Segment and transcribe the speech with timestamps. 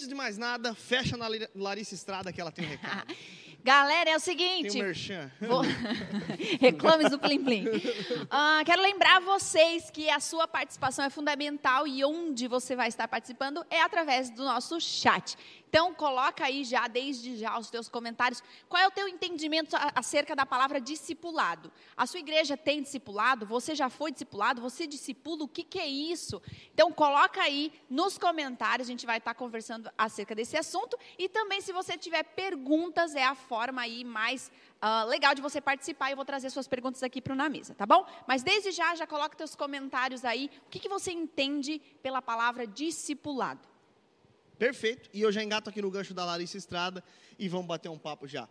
[0.00, 3.14] antes de mais nada, fecha na Larissa Estrada que ela tem um recado.
[3.62, 4.72] Galera, é o seguinte.
[4.72, 5.30] Tem um merchan.
[5.38, 5.60] Vou...
[6.58, 7.66] Reclames do Plim Plim.
[7.66, 13.06] Uh, quero lembrar vocês que a sua participação é fundamental e onde você vai estar
[13.06, 15.36] participando é através do nosso chat.
[15.70, 18.42] Então, coloca aí já, desde já, os teus comentários.
[18.68, 21.70] Qual é o teu entendimento acerca da palavra discipulado?
[21.96, 23.46] A sua igreja tem discipulado?
[23.46, 24.60] Você já foi discipulado?
[24.60, 25.44] Você discipula?
[25.44, 26.42] O que, que é isso?
[26.74, 30.98] Então, coloca aí nos comentários, a gente vai estar conversando acerca desse assunto.
[31.16, 34.50] E também, se você tiver perguntas, é a forma aí mais
[34.82, 36.10] uh, legal de você participar.
[36.10, 38.04] Eu vou trazer suas perguntas aqui para o Na Mesa, tá bom?
[38.26, 40.50] Mas desde já, já coloca teus comentários aí.
[40.66, 43.69] O que, que você entende pela palavra discipulado?
[44.60, 45.08] Perfeito.
[45.14, 47.02] E eu já engato aqui no gancho da Larissa Estrada
[47.38, 48.46] e vamos bater um papo já.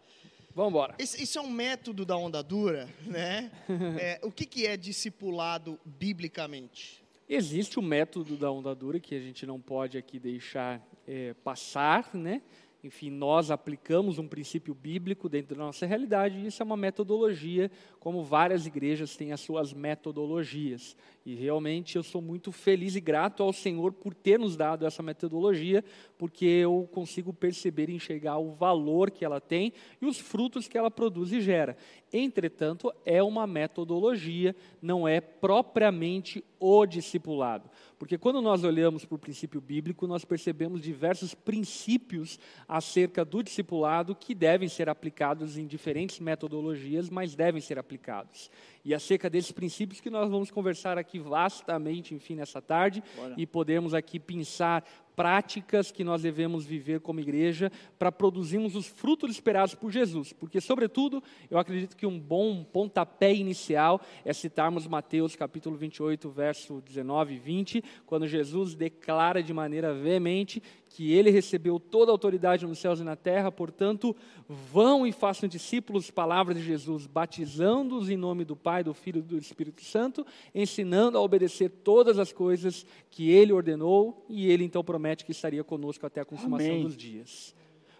[0.55, 0.95] Vamos embora.
[0.97, 3.51] Esse, é um método da onda dura, né?
[4.01, 7.03] é, o que, que é discipulado biblicamente?
[7.29, 12.09] Existe o método da onda dura que a gente não pode aqui deixar é, passar,
[12.15, 12.41] né?
[12.83, 17.69] enfim, nós aplicamos um princípio bíblico dentro da nossa realidade, e isso é uma metodologia,
[17.99, 20.95] como várias igrejas têm as suas metodologias.
[21.29, 25.03] E realmente eu sou muito feliz e grato ao Senhor por ter nos dado essa
[25.03, 25.85] metodologia,
[26.17, 30.75] porque eu consigo perceber e enxergar o valor que ela tem e os frutos que
[30.75, 31.77] ela produz e gera.
[32.11, 37.69] Entretanto, é uma metodologia, não é propriamente o discipulado.
[37.99, 44.15] Porque quando nós olhamos para o princípio bíblico, nós percebemos diversos princípios acerca do discipulado
[44.15, 48.49] que devem ser aplicados em diferentes metodologias, mas devem ser aplicados.
[48.83, 53.33] E acerca desses princípios que nós vamos conversar aqui vastamente, enfim, nessa tarde, Bora.
[53.37, 54.83] e podemos aqui pensar
[55.19, 60.31] práticas que nós devemos viver como igreja para produzirmos os frutos esperados por Jesus.
[60.31, 66.81] Porque, sobretudo, eu acredito que um bom pontapé inicial é citarmos Mateus capítulo 28, verso
[66.87, 72.65] 19 e 20, quando Jesus declara de maneira veemente que ele recebeu toda a autoridade
[72.65, 74.15] nos céus e na terra, portanto,
[74.47, 79.21] vão e façam discípulos, palavras de Jesus, batizando-os em nome do Pai, do Filho e
[79.21, 84.83] do Espírito Santo, ensinando a obedecer todas as coisas que ele ordenou, e ele então
[84.83, 86.83] promete que estaria conosco até a consumação Amém.
[86.83, 87.55] dos dias.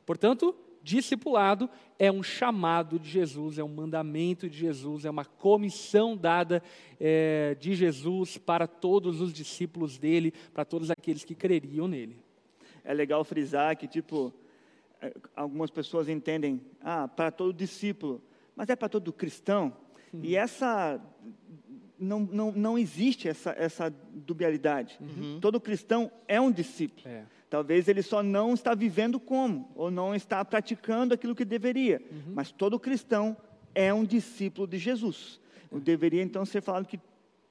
[0.05, 6.17] Portanto, discipulado é um chamado de Jesus, é um mandamento de Jesus, é uma comissão
[6.17, 6.63] dada
[6.99, 12.29] é, de Jesus para todos os discípulos dele, para todos aqueles que creriam nele
[12.89, 14.33] é legal frisar que, tipo,
[14.99, 18.19] é, algumas pessoas entendem, ah, para todo discípulo,
[18.55, 19.71] mas é para todo cristão.
[20.11, 20.21] Uhum.
[20.23, 20.99] E essa,
[21.99, 24.97] não, não, não existe essa, essa dubialidade.
[25.01, 25.39] Uhum.
[25.39, 27.07] Todo cristão é um discípulo.
[27.07, 27.23] É.
[27.49, 32.01] Talvez ele só não está vivendo como, ou não está praticando aquilo que deveria.
[32.11, 32.33] Uhum.
[32.33, 33.35] Mas todo cristão
[33.73, 35.39] é um discípulo de Jesus.
[35.71, 35.79] É.
[35.79, 36.99] Deveria então ser falado que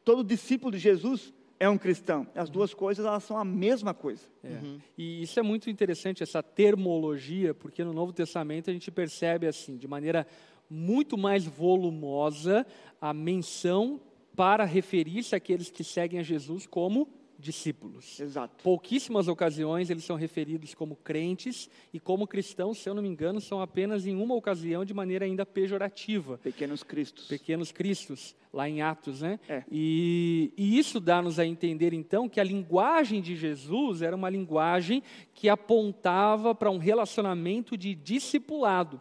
[0.04, 2.26] todo discípulo de Jesus é um cristão.
[2.34, 4.22] As duas coisas elas são a mesma coisa.
[4.42, 4.48] É.
[4.48, 4.78] Uhum.
[4.96, 9.76] E isso é muito interessante essa termologia, porque no Novo Testamento a gente percebe assim,
[9.76, 10.26] de maneira
[10.70, 12.66] muito mais volumosa,
[13.00, 14.00] a menção
[14.38, 18.20] para referir-se àqueles que seguem a Jesus como discípulos.
[18.20, 18.62] Exato.
[18.62, 23.40] Pouquíssimas ocasiões eles são referidos como crentes e como cristãos, se eu não me engano,
[23.40, 26.38] são apenas em uma ocasião de maneira ainda pejorativa.
[26.38, 27.26] Pequenos cristos.
[27.26, 29.40] Pequenos cristos, lá em Atos, né?
[29.48, 29.64] É.
[29.68, 35.02] E, e isso dá-nos a entender então que a linguagem de Jesus era uma linguagem
[35.34, 39.00] que apontava para um relacionamento de discipulado.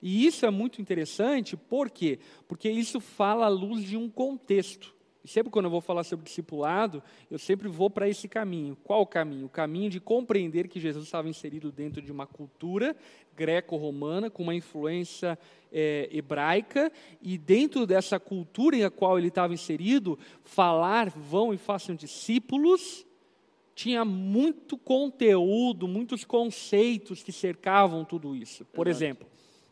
[0.00, 2.18] E isso é muito interessante, por quê?
[2.46, 4.96] Porque isso fala à luz de um contexto
[5.28, 8.76] sempre quando eu vou falar sobre discipulado, eu sempre vou para esse caminho.
[8.82, 9.46] Qual o caminho?
[9.46, 12.96] O caminho de compreender que Jesus estava inserido dentro de uma cultura
[13.36, 15.38] greco-romana, com uma influência
[15.70, 16.90] é, hebraica,
[17.22, 23.06] e dentro dessa cultura em a qual ele estava inserido, falar, vão e façam discípulos,
[23.76, 28.64] tinha muito conteúdo, muitos conceitos que cercavam tudo isso.
[28.64, 29.28] Por exemplo,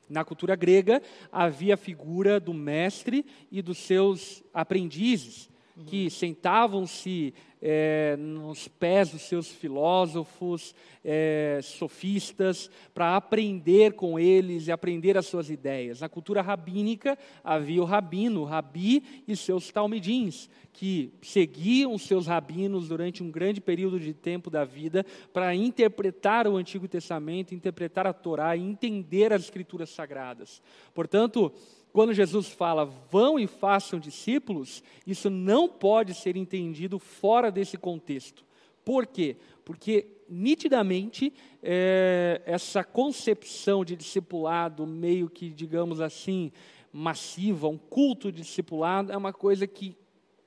[0.08, 5.50] na cultura grega, havia a figura do mestre e dos seus aprendizes,
[5.84, 10.74] que sentavam-se é, nos pés dos seus filósofos,
[11.04, 16.00] é, sofistas, para aprender com eles e aprender as suas ideias.
[16.00, 22.88] Na cultura rabínica, havia o rabino, o rabi e seus talmidins, que seguiam seus rabinos
[22.88, 28.12] durante um grande período de tempo da vida para interpretar o Antigo Testamento, interpretar a
[28.12, 30.62] Torá e entender as Escrituras Sagradas.
[30.94, 31.52] Portanto,
[31.96, 38.44] quando Jesus fala, vão e façam discípulos, isso não pode ser entendido fora desse contexto.
[38.84, 39.38] Por quê?
[39.64, 41.32] Porque, nitidamente,
[41.62, 46.52] é, essa concepção de discipulado, meio que, digamos assim,
[46.92, 49.96] massiva, um culto de discipulado, é uma coisa que,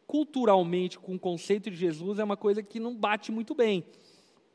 [0.06, 3.84] culturalmente, com o conceito de Jesus, é uma coisa que não bate muito bem.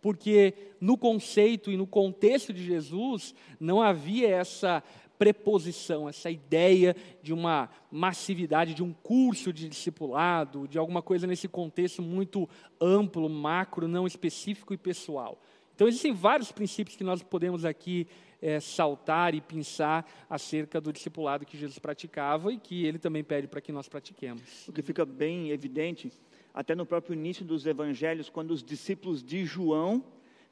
[0.04, 4.84] porque no conceito e no contexto de Jesus não havia essa
[5.24, 11.48] preposição, essa ideia de uma massividade, de um curso de discipulado, de alguma coisa nesse
[11.48, 12.46] contexto muito
[12.78, 15.40] amplo, macro, não específico e pessoal.
[15.74, 18.06] Então, existem vários princípios que nós podemos aqui
[18.42, 23.48] é, saltar e pensar acerca do discipulado que Jesus praticava e que ele também pede
[23.48, 24.68] para que nós pratiquemos.
[24.68, 26.12] O que fica bem evidente,
[26.52, 30.04] até no próprio início dos evangelhos, quando os discípulos de João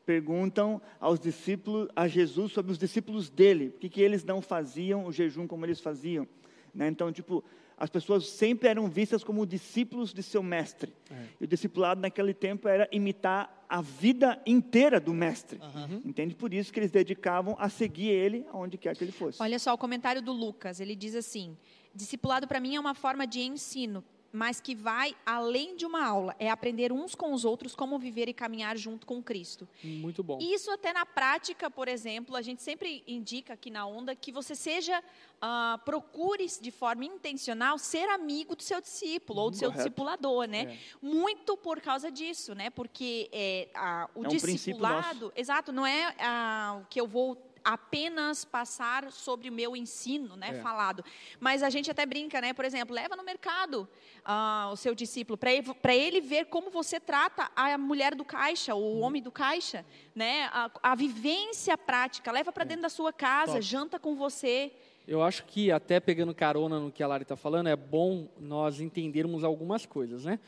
[0.05, 5.07] perguntam aos discípulos, a Jesus sobre os discípulos dele, por que, que eles não faziam
[5.07, 6.27] o jejum como eles faziam.
[6.75, 6.89] Né?
[6.89, 7.45] Então, tipo,
[7.77, 10.93] as pessoas sempre eram vistas como discípulos de seu mestre.
[11.11, 11.27] É.
[11.41, 15.59] E o discipulado naquele tempo era imitar a vida inteira do mestre.
[15.59, 16.03] Uhum.
[16.05, 16.35] Entende?
[16.35, 19.43] Por isso que eles dedicavam a seguir ele aonde quer que ele fosse.
[19.43, 21.57] Olha só o comentário do Lucas, ele diz assim:
[21.95, 26.35] Discipulado para mim é uma forma de ensino, mas que vai além de uma aula,
[26.39, 29.69] é aprender uns com os outros como viver e caminhar junto com Cristo.
[29.85, 30.39] Muito bom.
[30.41, 34.55] Isso até na prática, por exemplo, a gente sempre indica aqui na onda que você
[34.55, 39.89] seja, uh, procure de forma intencional ser amigo do seu discípulo ou do seu Correto.
[39.89, 40.63] discipulador, né?
[40.63, 40.79] É.
[41.03, 42.71] Muito por causa disso, né?
[42.71, 47.37] Porque é, a, o é um discipulado, exato, não é a, o que eu vou
[47.65, 50.61] apenas passar sobre o meu ensino, né, é.
[50.61, 51.05] falado.
[51.41, 53.89] Mas a gente até brinca, né, por exemplo, leva no mercado
[54.27, 58.75] uh, o seu discípulo para ele, ele, ver como você trata a mulher do caixa,
[58.75, 59.03] o uhum.
[59.03, 62.31] homem do caixa, né, a, a vivência prática.
[62.31, 62.67] Leva para é.
[62.67, 63.63] dentro da sua casa, Top.
[63.63, 64.73] janta com você.
[65.07, 68.81] Eu acho que até pegando carona no que a Lari está falando, é bom nós
[68.81, 70.39] entendermos algumas coisas, né?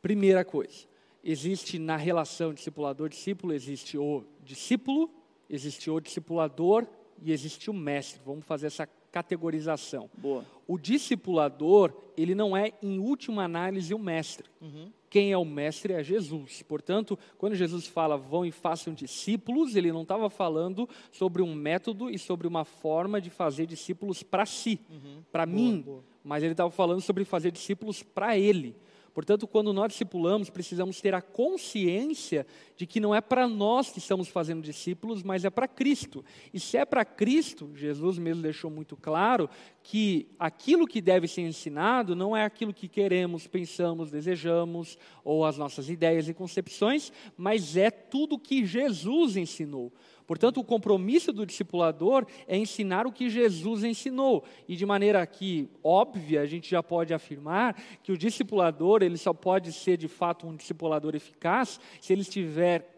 [0.00, 0.86] Primeira coisa,
[1.22, 5.08] existe na relação discipulador-discípulo, existe o discípulo
[5.48, 6.86] existe o discipulador
[7.22, 8.20] e existe o mestre.
[8.24, 10.10] Vamos fazer essa categorização.
[10.16, 10.44] Boa.
[10.66, 14.48] O discipulador, ele não é, em última análise, o mestre.
[14.60, 14.90] Uhum.
[15.10, 16.62] Quem é o mestre é Jesus.
[16.62, 22.08] Portanto, quando Jesus fala vão e façam discípulos, ele não estava falando sobre um método
[22.08, 25.22] e sobre uma forma de fazer discípulos para si, uhum.
[25.30, 26.02] para mim, boa.
[26.24, 28.74] mas ele estava falando sobre fazer discípulos para ele.
[29.14, 33.98] Portanto, quando nós discipulamos, precisamos ter a consciência de que não é para nós que
[33.98, 36.24] estamos fazendo discípulos, mas é para Cristo.
[36.52, 39.50] E se é para Cristo, Jesus mesmo deixou muito claro
[39.82, 45.58] que aquilo que deve ser ensinado não é aquilo que queremos, pensamos, desejamos, ou as
[45.58, 49.92] nossas ideias e concepções, mas é tudo que Jesus ensinou.
[50.26, 54.44] Portanto, o compromisso do discipulador é ensinar o que Jesus ensinou.
[54.68, 59.32] E de maneira que óbvia, a gente já pode afirmar que o discipulador, ele só
[59.32, 62.88] pode ser de fato um discipulador eficaz se ele estiver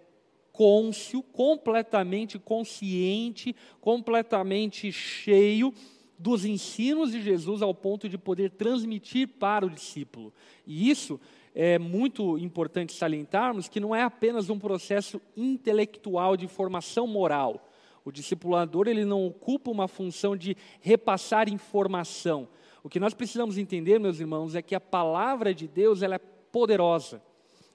[0.52, 5.74] cônscio, completamente consciente, completamente cheio
[6.16, 10.32] dos ensinos de Jesus ao ponto de poder transmitir para o discípulo.
[10.64, 11.20] E isso
[11.54, 17.70] é muito importante salientarmos que não é apenas um processo intelectual de formação moral.
[18.04, 22.48] O discipulador ele não ocupa uma função de repassar informação.
[22.82, 26.18] O que nós precisamos entender, meus irmãos, é que a palavra de Deus ela é
[26.18, 27.22] poderosa.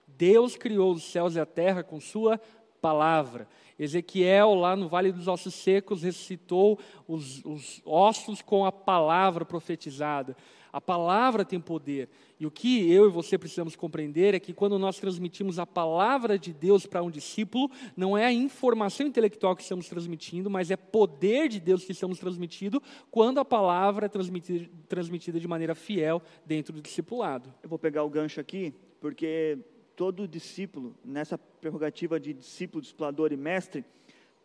[0.05, 2.39] Deus criou os céus e a terra com sua
[2.81, 3.47] palavra.
[3.77, 6.77] Ezequiel, lá no Vale dos Ossos Secos, ressuscitou
[7.07, 10.35] os, os ossos com a palavra profetizada.
[10.71, 12.09] A palavra tem poder.
[12.39, 16.37] E o que eu e você precisamos compreender é que quando nós transmitimos a palavra
[16.37, 20.77] de Deus para um discípulo, não é a informação intelectual que estamos transmitindo, mas é
[20.77, 26.21] poder de Deus que estamos transmitindo quando a palavra é transmitida, transmitida de maneira fiel
[26.45, 27.53] dentro do discipulado.
[27.61, 29.57] Eu vou pegar o gancho aqui, porque
[29.95, 33.83] todo discípulo, nessa prerrogativa de discípulo, discipulador e mestre,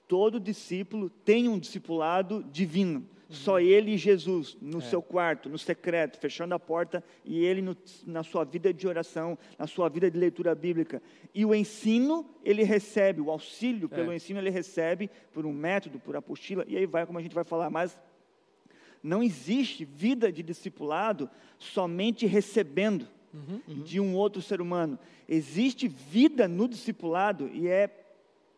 [0.08, 3.06] todo discípulo tem um discipulado divino.
[3.34, 4.80] Só ele e Jesus, no é.
[4.82, 7.76] seu quarto, no secreto, fechando a porta, e ele no,
[8.06, 11.02] na sua vida de oração, na sua vida de leitura bíblica.
[11.34, 14.16] E o ensino ele recebe, o auxílio pelo é.
[14.16, 17.44] ensino ele recebe por um método, por apostila, e aí vai como a gente vai
[17.44, 17.98] falar mais.
[19.02, 23.82] Não existe vida de discipulado somente recebendo uhum, uhum.
[23.82, 24.98] de um outro ser humano.
[25.28, 28.03] Existe vida no discipulado e é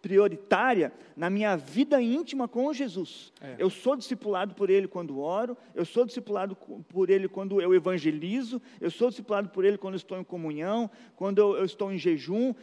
[0.06, 3.32] prioritária na minha vida íntima com Jesus.
[3.40, 3.56] É.
[3.58, 8.62] Eu sou discipulado por Ele quando oro, eu sou discipulado por Ele quando eu evangelizo,
[8.80, 12.54] eu sou discipulado por Ele quando estou em comunhão, quando eu, eu estou em jejum.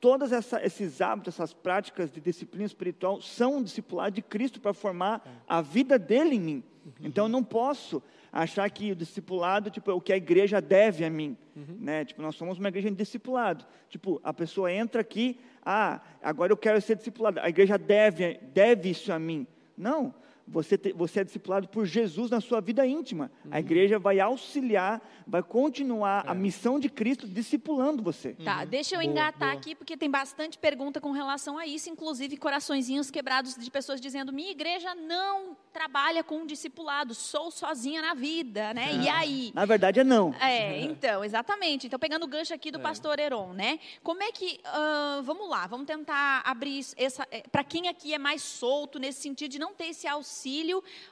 [0.00, 5.22] Todos esses hábitos, essas práticas de disciplina espiritual são um discipulado de Cristo para formar
[5.26, 5.30] é.
[5.46, 6.64] a vida dele em mim.
[6.86, 6.92] Uhum.
[7.02, 11.04] Então eu não posso achar que o discipulado tipo, é o que a igreja deve
[11.04, 11.36] a mim.
[11.54, 11.76] Uhum.
[11.78, 12.06] Né?
[12.06, 13.66] Tipo, nós somos uma igreja de discipulado.
[13.90, 17.40] Tipo, a pessoa entra aqui, ah, agora eu quero ser discipulado.
[17.40, 19.44] A igreja deve, deve isso a mim.
[19.76, 20.14] Não.
[20.48, 23.30] Você, te, você é discipulado por Jesus na sua vida íntima.
[23.44, 23.50] Uhum.
[23.52, 26.30] A igreja vai auxiliar, vai continuar É.
[26.30, 28.34] a missão de Cristo discipulando você.
[28.44, 29.52] Tá, deixa eu Boa, engatar boa.
[29.60, 34.32] aqui, porque tem bastante pergunta com relação a isso, inclusive coraçõezinhos quebrados de pessoas dizendo:
[34.32, 38.94] minha igreja não trabalha com discipulado, sou sozinha na vida, né?
[39.02, 39.50] E aí?
[39.54, 40.32] Na verdade é não.
[40.40, 41.86] É, então, exatamente.
[41.86, 42.72] Então, pegando o gancho aqui É.
[42.72, 43.78] do pastor Heron, né?
[44.02, 44.60] Como é que.
[44.64, 47.26] ah, vamos lá, vamos tentar abrir isso- essa.
[47.50, 50.35] Para quem aqui é mais solto nesse sentido de não ter esse auxílio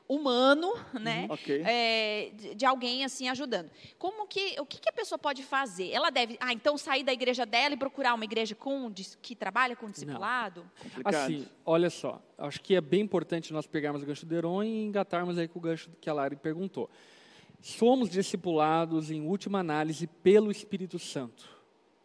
[0.08, 1.26] humano, né?
[1.28, 1.62] ok.
[1.64, 3.70] É, de, de alguém assim ajudando.
[3.98, 4.56] Como que.
[4.60, 5.90] O que, que a pessoa pode fazer?
[5.90, 6.36] Ela deve.
[6.40, 10.64] Ah, então sair da igreja dela e procurar uma igreja com, que trabalha com discipulado?
[11.04, 14.84] Assim, olha só, acho que é bem importante nós pegarmos o gancho do Heron e
[14.84, 16.90] engatarmos aí com o gancho que a Lari perguntou.
[17.60, 21.53] Somos discipulados, em última análise, pelo Espírito Santo.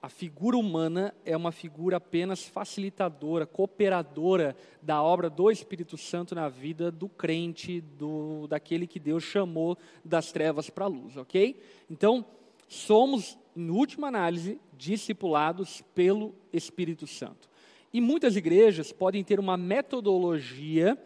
[0.01, 6.47] A figura humana é uma figura apenas facilitadora, cooperadora da obra do Espírito Santo na
[6.47, 11.61] vida do crente, do, daquele que Deus chamou das trevas para a luz, ok?
[11.89, 12.25] Então,
[12.65, 17.49] somos, em última análise, discipulados pelo Espírito Santo.
[17.91, 20.97] E muitas igrejas podem ter uma metodologia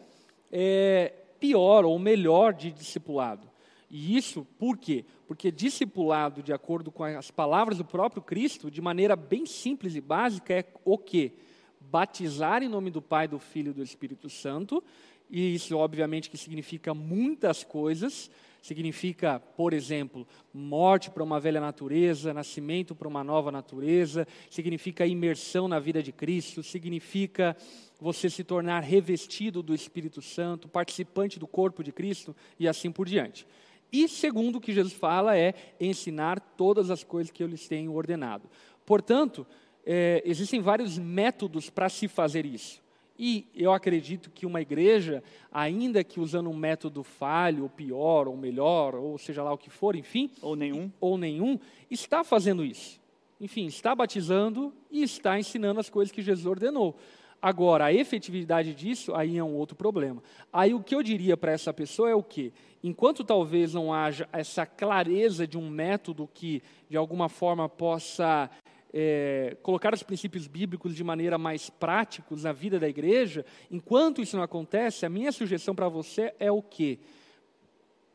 [0.51, 3.52] é, pior ou melhor de discipulado.
[3.95, 5.05] E isso por quê?
[5.27, 10.01] Porque discipulado, de acordo com as palavras do próprio Cristo, de maneira bem simples e
[10.01, 11.33] básica, é o quê?
[11.79, 14.83] Batizar em nome do Pai, do Filho e do Espírito Santo.
[15.29, 18.31] E isso, obviamente, que significa muitas coisas.
[18.63, 25.67] Significa, por exemplo, morte para uma velha natureza, nascimento para uma nova natureza, significa imersão
[25.67, 27.55] na vida de Cristo, significa
[27.99, 33.05] você se tornar revestido do Espírito Santo, participante do corpo de Cristo e assim por
[33.05, 33.45] diante.
[33.93, 37.93] E segundo o que Jesus fala é ensinar todas as coisas que eu lhes tenho
[37.93, 38.49] ordenado.
[38.83, 39.45] Portanto,
[39.85, 42.81] é, existem vários métodos para se fazer isso.
[43.17, 48.35] E eu acredito que uma igreja, ainda que usando um método falho, ou pior, ou
[48.35, 50.91] melhor, ou seja lá o que for, enfim, Ou nenhum.
[50.99, 51.59] ou nenhum,
[51.91, 52.99] está fazendo isso.
[53.39, 56.95] Enfim, está batizando e está ensinando as coisas que Jesus ordenou.
[57.43, 60.23] Agora, a efetividade disso aí é um outro problema.
[60.51, 62.53] Aí o que eu diria para essa pessoa é o quê?
[62.81, 68.49] Enquanto talvez não haja essa clareza de um método que, de alguma forma, possa
[68.93, 74.37] é, colocar os princípios bíblicos de maneira mais práticos na vida da igreja, enquanto isso
[74.37, 76.97] não acontece, a minha sugestão para você é o quê?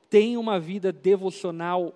[0.08, 1.92] Tenha uma vida devocional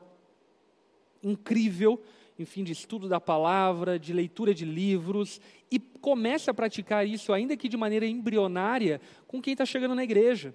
[1.22, 1.98] incrível,
[2.42, 7.56] enfim, de estudo da palavra, de leitura de livros, e comece a praticar isso, ainda
[7.56, 10.54] que de maneira embrionária, com quem está chegando na igreja.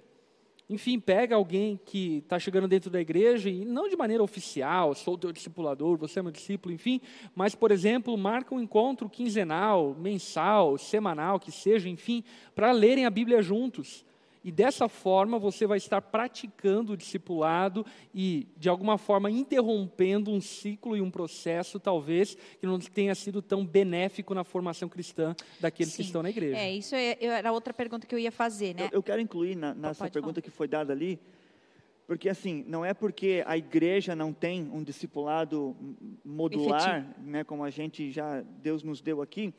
[0.69, 5.17] Enfim, pega alguém que está chegando dentro da igreja, e não de maneira oficial, sou
[5.17, 6.99] teu discipulador, você é meu discípulo, enfim,
[7.33, 12.21] mas, por exemplo, marca um encontro quinzenal, mensal, semanal, que seja, enfim,
[12.53, 14.05] para lerem a Bíblia juntos.
[14.43, 20.39] E dessa forma você vai estar praticando o discipulado e, de alguma forma, interrompendo um
[20.39, 25.91] ciclo e um processo, talvez, que não tenha sido tão benéfico na formação cristã daqueles
[25.95, 26.07] que Sim.
[26.07, 26.57] estão na igreja.
[26.57, 28.83] É, isso é- eu- era outra pergunta que eu ia fazer, né?
[28.85, 30.43] Eu, eu quero incluir na, nessa pode pergunta falar.
[30.43, 31.19] que foi dada ali,
[32.05, 35.75] porque assim, não é porque a igreja não tem um discipulado
[36.23, 39.53] modular, né, como a gente já, Deus nos deu aqui,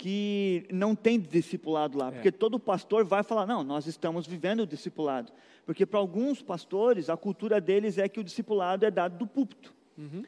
[0.00, 4.66] que não tem discipulado lá, porque todo pastor vai falar, não, nós estamos vivendo o
[4.66, 5.30] discipulado,
[5.66, 9.74] porque para alguns pastores, a cultura deles é que o discipulado é dado do púlpito,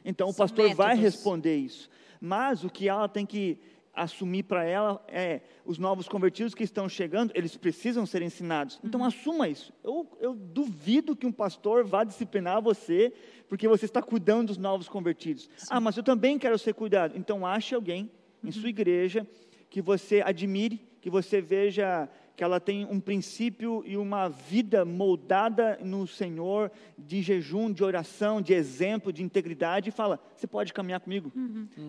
[0.05, 1.01] então o São pastor vai métodos.
[1.15, 1.89] responder isso,
[2.21, 3.57] mas o que ela tem que
[3.95, 8.79] assumir para ela é os novos convertidos que estão chegando, eles precisam ser ensinados.
[8.83, 9.07] Então Uhum.
[9.07, 9.73] assuma isso.
[9.83, 13.11] Eu, eu duvido que um pastor vá disciplinar você
[13.49, 15.47] porque você está cuidando dos novos convertidos.
[15.69, 17.15] Ah, mas eu também quero ser cuidado.
[17.15, 18.09] Então ache alguém
[18.43, 18.51] em Uhum.
[18.51, 19.27] sua igreja
[19.73, 25.77] que você admire, que você veja que ela tem um princípio e uma vida moldada
[25.81, 30.99] no Senhor, de jejum, de oração, de exemplo, de integridade, e fala: Você pode caminhar
[30.99, 31.31] comigo?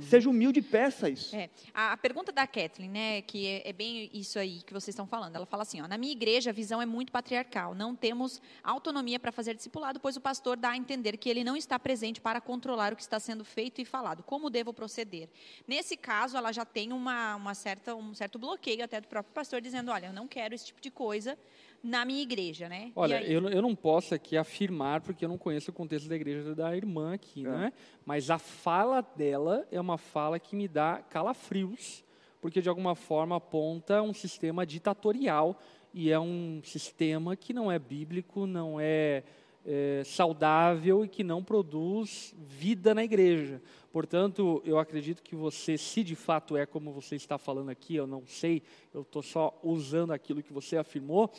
[0.02, 1.34] Seja humilde e peça isso.
[1.34, 1.42] Uhum.
[1.42, 4.92] É, a, a pergunta da Kathleen, né, que é, é bem isso aí que vocês
[4.92, 5.36] estão falando.
[5.36, 7.74] Ela fala assim: ó, na minha igreja a visão é muito patriarcal.
[7.74, 11.56] Não temos autonomia para fazer discipulado, pois o pastor dá a entender que ele não
[11.56, 14.22] está presente para controlar o que está sendo feito e falado.
[14.22, 15.28] Como devo proceder?
[15.66, 19.60] Nesse caso, ela já tem uma, uma certa, um certo bloqueio até do próprio pastor,
[19.60, 21.38] dizendo: olha, eu não quero esse tipo de coisa
[21.82, 22.90] na minha igreja, né?
[22.96, 23.32] Olha, aí?
[23.32, 26.54] eu, não- eu não posso aqui afirmar, porque eu não conheço o contexto da igreja
[26.54, 27.48] da irmã aqui, É.
[27.50, 27.72] né?
[28.04, 32.02] Mas a fala dela é uma fala que me dá calafrios,
[32.40, 35.60] porque de alguma forma aponta um sistema ditatorial
[35.92, 39.22] e é um sistema que não é bíblico, não é,
[39.64, 43.62] é, saudável e que não produz vida na igreja.
[43.94, 48.08] Portanto, eu acredito que você, se de fato é como você está falando aqui, eu
[48.08, 48.60] não sei,
[48.92, 51.30] eu estou só usando aquilo que você afirmou,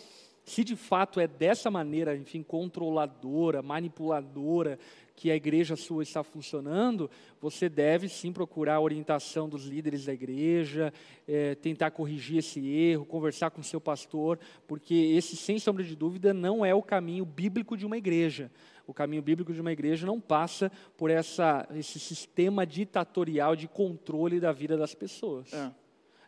[0.46, 4.78] Se de fato é dessa maneira, enfim, controladora, manipuladora,
[5.16, 7.10] que a igreja sua está funcionando,
[7.42, 10.94] você deve sim procurar a orientação dos líderes da igreja,
[11.28, 15.96] é, tentar corrigir esse erro, conversar com o seu pastor, porque esse, sem sombra de
[15.96, 18.52] dúvida, não é o caminho bíblico de uma igreja.
[18.88, 24.40] O caminho bíblico de uma igreja não passa por essa, esse sistema ditatorial de controle
[24.40, 25.54] da vida das pessoas.
[25.54, 25.72] É.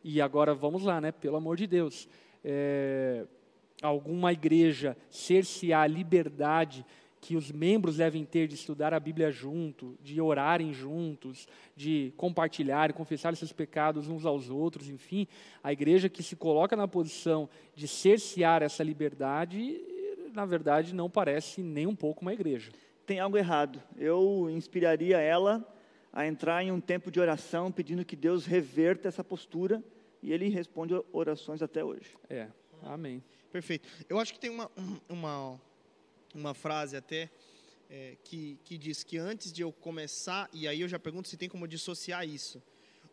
[0.03, 1.11] E agora vamos lá, né?
[1.11, 2.07] Pelo amor de Deus.
[2.43, 3.25] É,
[3.81, 6.85] alguma igreja cercear a liberdade
[7.19, 12.93] que os membros devem ter de estudar a Bíblia junto, de orarem juntos, de compartilhar,
[12.93, 15.27] confessar seus pecados uns aos outros, enfim,
[15.63, 19.81] a igreja que se coloca na posição de cercear essa liberdade,
[20.37, 22.71] na verdade, não parece nem um pouco uma igreja.
[23.07, 23.81] Tem algo errado.
[23.97, 25.67] Eu inspiraria ela
[26.13, 29.83] a entrar em um tempo de oração, pedindo que Deus reverta essa postura,
[30.21, 32.15] e Ele responde orações até hoje.
[32.29, 32.49] É,
[32.83, 33.23] amém.
[33.51, 33.89] Perfeito.
[34.07, 34.69] Eu acho que tem uma,
[35.09, 35.59] uma,
[36.35, 37.31] uma frase até
[37.89, 41.37] é, que, que diz que antes de eu começar, e aí eu já pergunto se
[41.37, 42.61] tem como dissociar isso,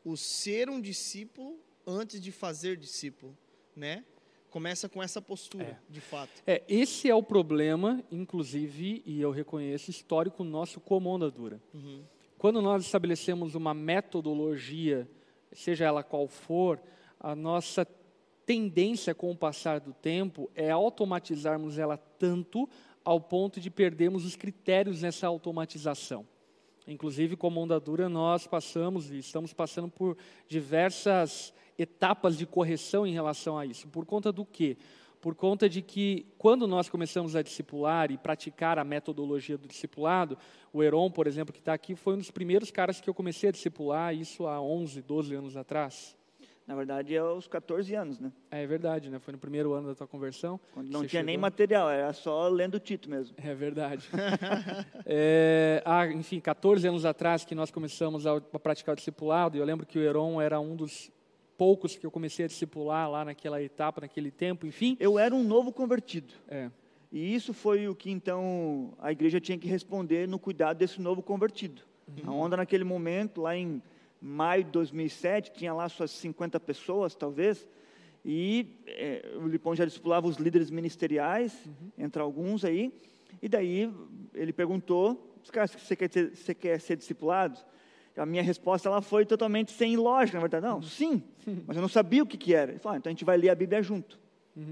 [0.05, 3.35] o ser um discípulo antes de fazer discípulo,
[3.75, 4.05] né?
[4.55, 5.77] Começa com essa postura, É.
[5.93, 6.31] de fato.
[6.47, 11.61] É, esse é o problema, inclusive, e eu reconheço, histórico nosso como onda dura.
[11.75, 12.05] Uhum.
[12.39, 15.11] Quando nós estabelecemos uma metodologia,
[15.51, 16.81] seja ela qual for,
[17.19, 17.85] a nossa
[18.47, 22.69] tendência com o passar do tempo é automatizarmos ela tanto
[23.05, 26.25] ao ponto de perdermos os critérios nessa automatização.
[26.87, 33.13] Inclusive, como onda dura, nós passamos e estamos passando por diversas etapas de correção em
[33.13, 33.89] relação a isso.
[33.89, 34.77] Por conta do quê?
[35.21, 40.37] Por conta de que, quando nós começamos a discipular e praticar a metodologia do discipulado,
[40.71, 43.49] o Heron, por exemplo, que está aqui, foi um dos primeiros caras que eu comecei
[43.49, 46.15] a discipular, isso há 11, 12 anos atrás.
[46.67, 48.33] Na verdade, é aos 14 anos, né?
[48.51, 49.19] É verdade, né?
[49.19, 50.59] Foi no primeiro ano da tua conversão.
[50.73, 51.43] Quando não tinha nem chegou.
[51.43, 53.37] material, era só lendo o Tito mesmo.
[53.39, 54.09] É verdade.
[55.07, 55.83] É,
[56.15, 59.85] enfim, 14 anos atrás que nós começamos a, a praticar o discipulado, e eu lembro
[59.85, 61.11] que o Heron era um dos
[61.57, 64.97] poucos que eu comecei a discipular lá naquela etapa, naquele tempo, enfim.
[65.01, 66.35] Eu era um novo convertido.
[66.49, 66.71] É,
[67.13, 71.23] E isso foi o que então a igreja tinha que responder no cuidado desse novo
[71.23, 71.83] convertido.
[72.27, 73.83] A onda naquele momento, lá em
[74.21, 77.67] maio de 2007, tinha lá suas 50 pessoas, talvez,
[78.25, 81.53] e eh, o Lipão já discipulava os líderes ministeriais,
[81.99, 82.93] entre alguns aí,
[83.43, 83.93] e daí
[84.35, 87.59] ele perguntou, cara, você quer, ter, você quer ser discipulado?
[88.17, 90.65] A minha resposta ela foi totalmente sem lógica, na verdade.
[90.65, 91.23] Não, sim,
[91.67, 92.71] mas eu não sabia o que, que era.
[92.73, 94.19] Ele falou, ah, então a gente vai ler a Bíblia junto.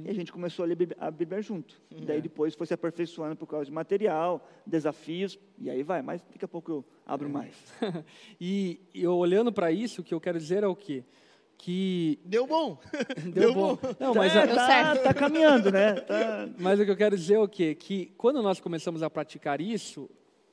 [0.04, 1.74] E a gente começou a ler a Bíblia- a junto.
[1.90, 6.00] E daí depois foi se aperfeiçoando por causa de material, desafios, e aí vai.
[6.02, 7.56] Mas daqui a pouco eu abro mais.
[8.40, 11.02] e eu olhando para isso, o que eu quero dizer é o quê?
[11.58, 12.78] Que Deu bom.
[13.34, 13.76] deu, bom.
[13.98, 15.94] Não, mas, a- Deu tá, tá caminhando, né?
[15.94, 17.74] Tá- mas o que eu quero dizer é o quê?
[17.74, 20.08] Que quando nós começamos a praticar isso,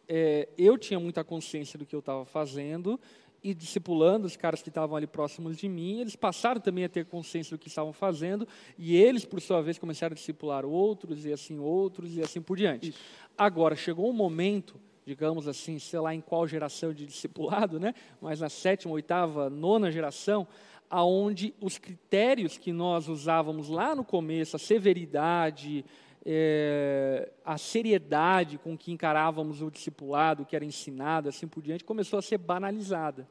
[0.10, 3.00] é, eu tinha muita consciência do que eu estava fazendo
[3.44, 7.06] e discipulando os caras que estavam ali próximos de mim, eles passaram também a ter
[7.06, 11.32] consciência do que estavam fazendo e eles, por sua vez, começaram a discipular outros e
[11.32, 12.94] assim outros e assim por diante.
[13.38, 17.94] Agora, chegou um momento, digamos assim, sei lá em qual geração de discipulado, né?
[18.20, 20.48] mas na sétima, oitava, nona geração,
[20.90, 25.86] aonde os critérios que nós usávamos lá no começo, a severidade,
[26.32, 32.20] é, a seriedade com que encarávamos o discipulado, que era ensinado, assim por diante, começou
[32.20, 33.28] a ser banalizada.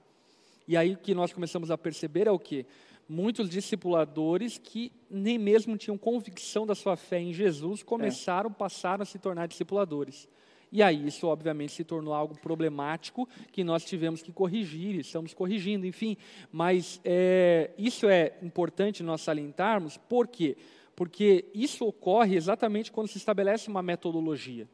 [0.66, 2.66] E aí o que nós começamos a perceber é o quê?
[3.08, 9.06] Muitos discipuladores que nem mesmo tinham convicção da sua fé em Jesus começaram, passaram a
[9.06, 10.28] se tornar discipuladores.
[10.72, 15.86] E aí isso, obviamente, se tornou algo problemático que nós tivemos que corrigir, estamos corrigindo,
[15.86, 16.16] enfim.
[16.50, 20.56] Mas é, isso é importante nós salientarmos, por quê?
[20.98, 24.68] Porque isso ocorre exatamente quando se estabelece uma metodologia.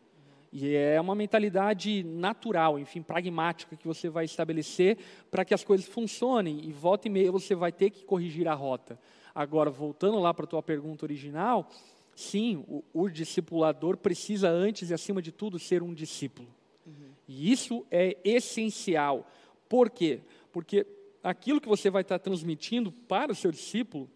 [0.51, 4.97] E é uma mentalidade natural, enfim, pragmática que você vai estabelecer
[5.31, 6.65] para que as coisas funcionem.
[6.65, 8.99] E volta e meia você vai ter que corrigir a rota.
[9.35, 11.69] Agora, voltando lá para a tua pergunta original,
[12.17, 16.49] sim, o, o discipulador precisa, antes e acima de tudo, ser um discípulo.
[17.29, 19.31] E isso é essencial.
[19.69, 20.23] Por quê?
[20.51, 20.87] Porque
[21.23, 24.09] aquilo que você vai estar transmitindo para o seu discípulo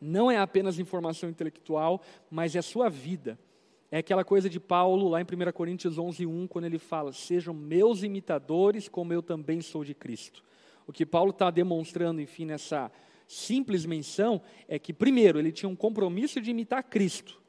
[0.00, 3.38] não é apenas informação intelectual, mas é a sua vida.
[3.90, 7.54] É aquela coisa de Paulo lá em 1 Coríntios 11, 1, quando ele fala: Sejam
[7.54, 10.42] meus imitadores, como eu também sou de Cristo.
[10.86, 12.90] O que Paulo está demonstrando, enfim, nessa
[13.26, 17.40] simples menção, é que, primeiro, ele tinha um compromisso de imitar Cristo.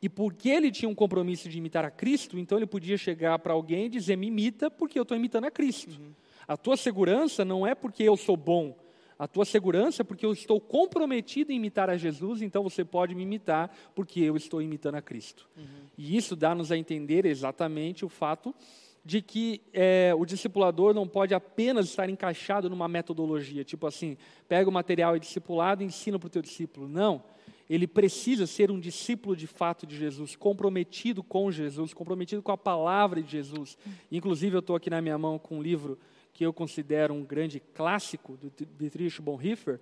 [0.00, 3.54] E porque ele tinha um compromisso de imitar a Cristo, então ele podia chegar para
[3.54, 5.98] alguém e dizer: Me imita, porque eu estou imitando a Cristo.
[6.46, 8.76] A tua segurança não é porque eu sou bom.
[9.18, 13.22] A tua segurança porque eu estou comprometido em imitar a Jesus, então você pode me
[13.22, 15.48] imitar porque eu estou imitando a Cristo.
[15.56, 15.64] Uhum.
[15.96, 18.54] E isso dá-nos a entender exatamente o fato
[19.04, 24.16] de que é, o discipulador não pode apenas estar encaixado numa metodologia, tipo assim,
[24.48, 26.88] pega o material e discipulado e ensina para o teu discípulo.
[26.88, 27.22] Não.
[27.68, 32.58] Ele precisa ser um discípulo de fato de Jesus, comprometido com Jesus, comprometido com a
[32.58, 33.76] palavra de Jesus.
[34.10, 35.98] Inclusive, eu estou aqui na minha mão com um livro
[36.34, 39.80] que eu considero um grande clássico do Dietrich Bonhoeffer,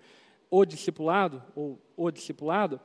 [0.51, 2.79] O Discipulado, ou O Discipulado.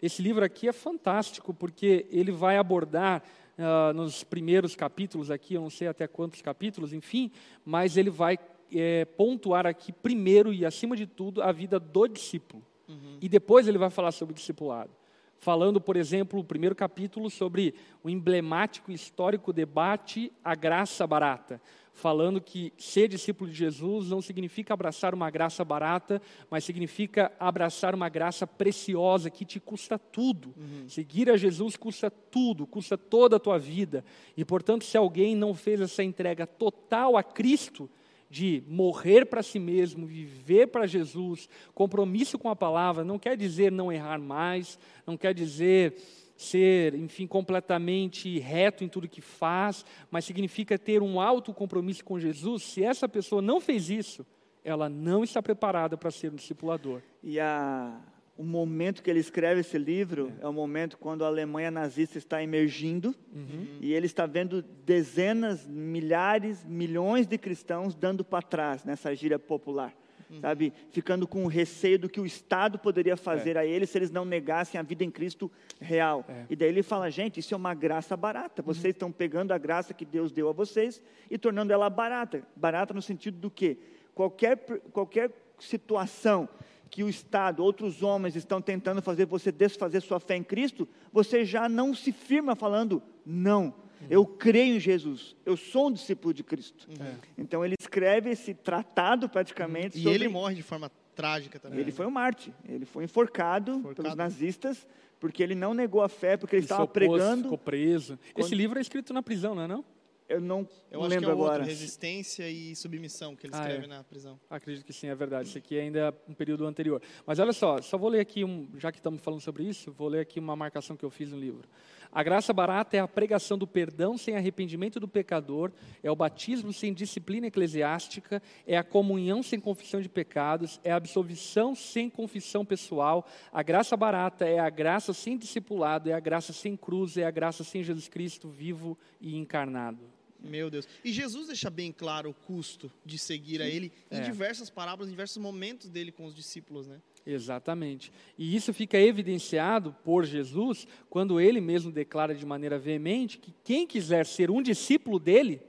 [0.00, 3.24] Esse livro aqui é fantástico, porque ele vai abordar
[3.58, 7.32] uh, nos primeiros capítulos aqui, eu não sei até quantos capítulos, enfim,
[7.64, 8.38] mas ele vai
[8.70, 12.62] é, pontuar aqui primeiro e acima de tudo a vida do discípulo.
[12.86, 13.16] Uhum.
[13.22, 14.90] E depois ele vai falar sobre o discipulado.
[15.38, 21.60] Falando, por exemplo, o primeiro capítulo sobre o emblemático histórico debate A Graça Barata
[21.94, 27.94] falando que ser discípulo de Jesus não significa abraçar uma graça barata, mas significa abraçar
[27.94, 30.52] uma graça preciosa que te custa tudo.
[30.56, 30.88] Uhum.
[30.88, 34.04] Seguir a Jesus custa tudo, custa toda a tua vida.
[34.36, 37.88] E, portanto, se alguém não fez essa entrega total a Cristo,
[38.28, 43.70] de morrer para si mesmo, viver para Jesus, compromisso com a palavra, não quer dizer
[43.70, 44.76] não errar mais,
[45.06, 45.94] não quer dizer
[46.36, 52.18] ser, enfim, completamente reto em tudo que faz, mas significa ter um alto compromisso com
[52.18, 52.62] Jesus.
[52.62, 54.26] Se essa pessoa não fez isso,
[54.64, 57.00] ela não está preparada para ser um discipulador.
[57.22, 58.00] E a,
[58.36, 62.18] o momento que ele escreve esse livro é, é o momento quando a Alemanha nazista
[62.18, 63.78] está emergindo uhum.
[63.80, 69.94] e ele está vendo dezenas, milhares, milhões de cristãos dando para trás nessa gíria popular
[70.34, 70.40] uhum.
[70.40, 70.72] sabe?
[70.90, 73.60] Ficando com receio do que o Estado poderia fazer é.
[73.60, 76.24] a eles se eles não negassem a vida em Cristo real.
[76.28, 76.46] É.
[76.50, 78.62] E daí ele fala, gente, isso é uma graça barata.
[78.62, 78.66] Uhum.
[78.66, 78.90] Vocês uhum.
[78.90, 82.42] estão pegando a graça que Deus deu a vocês e tornando ela barata.
[82.56, 83.78] Barata no sentido do que?
[84.14, 84.58] Qualquer,
[84.92, 86.48] qualquer situação
[86.90, 91.44] que o Estado, outros homens estão tentando fazer você desfazer sua fé em Cristo, você
[91.44, 93.74] já não se firma falando, não,
[94.10, 95.36] eu creio em Jesus.
[95.44, 96.88] Eu sou um discípulo de Cristo.
[97.00, 97.14] É.
[97.36, 99.98] Então ele escreve esse tratado praticamente.
[99.98, 100.14] E sobre...
[100.14, 101.80] ele morre de forma trágica também.
[101.80, 102.52] Ele foi um Marte.
[102.68, 103.94] Ele foi enforcado, enforcado.
[103.94, 104.86] pelos nazistas
[105.24, 107.44] porque ele não negou a fé, porque ele, ele estava pregando.
[107.44, 108.18] Ficou preso.
[108.34, 108.44] Quando...
[108.44, 109.82] Esse livro é escrito na prisão, não é não?
[110.26, 111.52] Eu não, eu não acho lembro que é agora.
[111.52, 113.86] Outro, resistência e submissão que ele escreve ah, é.
[113.88, 114.40] na prisão.
[114.48, 115.48] Acredito que sim, é verdade.
[115.48, 117.00] Isso aqui é ainda um período anterior.
[117.26, 120.08] Mas olha só, só vou ler aqui, um, já que estamos falando sobre isso, vou
[120.08, 121.68] ler aqui uma marcação que eu fiz no livro.
[122.14, 126.72] A graça barata é a pregação do perdão sem arrependimento do pecador, é o batismo
[126.72, 132.64] sem disciplina eclesiástica, é a comunhão sem confissão de pecados, é a absolvição sem confissão
[132.64, 133.26] pessoal.
[133.52, 137.32] A graça barata é a graça sem discipulado, é a graça sem cruz, é a
[137.32, 140.13] graça sem Jesus Cristo vivo e encarnado.
[140.44, 140.86] Meu Deus.
[141.04, 143.62] E Jesus deixa bem claro o custo de seguir Sim.
[143.62, 144.20] a Ele em é.
[144.20, 147.00] diversas parábolas, em diversos momentos dele com os discípulos, né?
[147.26, 148.12] Exatamente.
[148.38, 153.86] E isso fica evidenciado por Jesus quando ele mesmo declara de maneira veemente que quem
[153.86, 155.62] quiser ser um discípulo dele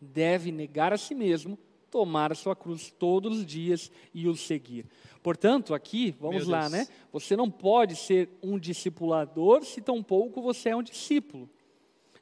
[0.00, 1.58] deve negar a si mesmo,
[1.90, 4.86] tomar a sua cruz todos os dias e o seguir.
[5.22, 6.88] Portanto, aqui, vamos lá, né?
[7.12, 11.48] Você não pode ser um discipulador se tampouco você é um discípulo.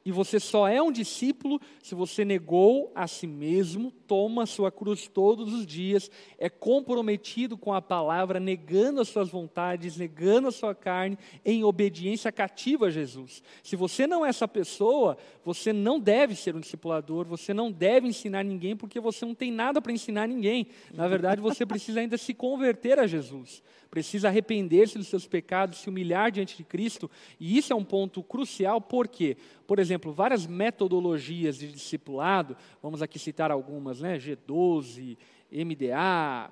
[0.04, 4.72] E você só é um discípulo se você negou a si mesmo, toma a sua
[4.72, 10.52] cruz todos os dias, é comprometido com a palavra, negando as suas vontades, negando a
[10.52, 13.42] sua carne, em obediência cativa a Jesus.
[13.62, 18.08] Se você não é essa pessoa, você não deve ser um discipulador, você não deve
[18.08, 20.68] ensinar ninguém, porque você não tem nada para ensinar ninguém.
[20.94, 25.88] Na verdade, você precisa ainda se converter a Jesus precisa arrepender-se dos seus pecados, se
[25.88, 31.58] humilhar diante de Cristo, e isso é um ponto crucial, porque, por exemplo, várias metodologias
[31.58, 34.18] de discipulado, vamos aqui citar algumas, né?
[34.18, 35.18] G12,
[35.50, 36.50] MDA,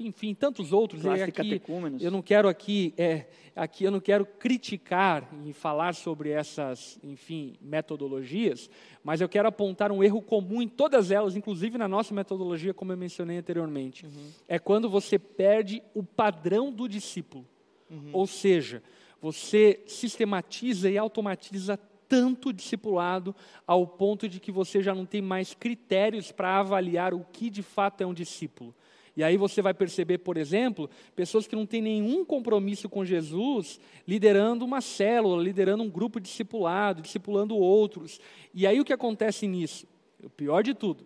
[0.00, 1.04] enfim, tantos outros.
[1.04, 1.62] E aqui,
[2.00, 7.54] eu não quero aqui, é, aqui eu não quero criticar e falar sobre essas, enfim,
[7.60, 8.70] metodologias,
[9.02, 12.92] mas eu quero apontar um erro comum em todas elas, inclusive na nossa metodologia, como
[12.92, 14.06] eu mencionei anteriormente.
[14.06, 14.30] Uhum.
[14.46, 17.46] É quando você perde o padrão do discípulo.
[17.90, 18.10] Uhum.
[18.12, 18.82] Ou seja,
[19.20, 25.52] você sistematiza e automatiza tanto discipulado ao ponto de que você já não tem mais
[25.52, 28.74] critérios para avaliar o que de fato é um discípulo.
[29.18, 33.80] E aí você vai perceber, por exemplo, pessoas que não têm nenhum compromisso com Jesus,
[34.06, 38.20] liderando uma célula, liderando um grupo discipulado, discipulando outros.
[38.54, 39.88] E aí o que acontece nisso?
[40.22, 41.04] O pior de tudo,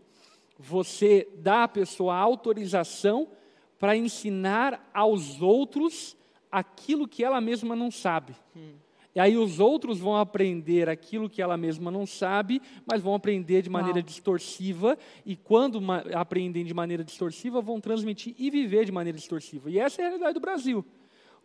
[0.59, 3.29] você dá à pessoa autorização
[3.79, 6.15] para ensinar aos outros
[6.51, 8.37] aquilo que ela mesma não sabe.
[8.55, 8.75] Hum.
[9.15, 13.61] E aí os outros vão aprender aquilo que ela mesma não sabe, mas vão aprender
[13.61, 14.07] de maneira Uau.
[14.07, 14.97] distorsiva,
[15.27, 15.81] e quando
[16.15, 19.71] aprendem de maneira distorsiva, vão transmitir e viver de maneira distorsiva.
[19.71, 20.85] E essa é a realidade do Brasil.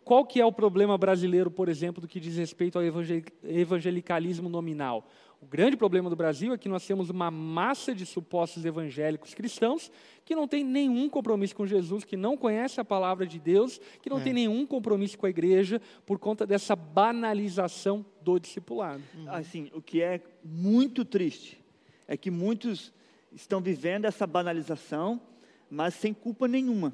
[0.06, 4.48] Qual que é o problema brasileiro, por exemplo, do que diz respeito ao evangel- evangelicalismo
[4.48, 5.06] nominal?
[5.40, 9.92] O grande problema do Brasil é que nós temos uma massa de supostos evangélicos cristãos
[10.26, 14.10] que não tem nenhum compromisso com Jesus, que não conhece a palavra de Deus, que
[14.10, 19.02] não tem nenhum compromisso com a igreja por conta dessa banalização do discipulado.
[19.28, 21.64] Assim, o que é muito triste
[22.08, 22.92] é que muitos
[23.32, 25.22] estão vivendo essa banalização,
[25.70, 26.94] mas sem culpa nenhuma.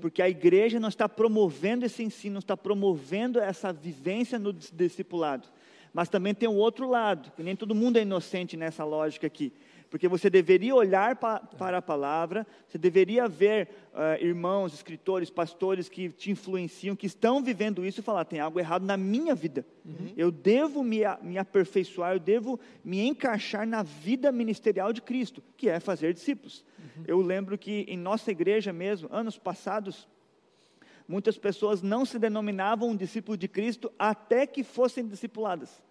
[0.00, 4.70] Porque a igreja não está promovendo esse ensino, não está promovendo essa vivência no dis-
[4.70, 5.48] discipulado.
[5.92, 9.52] Mas também tem o outro lado, que nem todo mundo é inocente nessa lógica aqui.
[9.90, 15.86] Porque você deveria olhar pa, para a palavra, você deveria ver ah, irmãos, escritores, pastores
[15.86, 19.66] que te influenciam, que estão vivendo isso e falar: tem algo errado na minha vida.
[20.16, 25.68] Eu devo me, me aperfeiçoar, eu devo me encaixar na vida ministerial de Cristo, que
[25.68, 26.64] é fazer discípulos.
[27.06, 30.08] Eu lembro que em nossa igreja mesmo, anos passados,
[31.06, 35.82] muitas pessoas não se denominavam um discípulo de Cristo até que fossem discipuladas,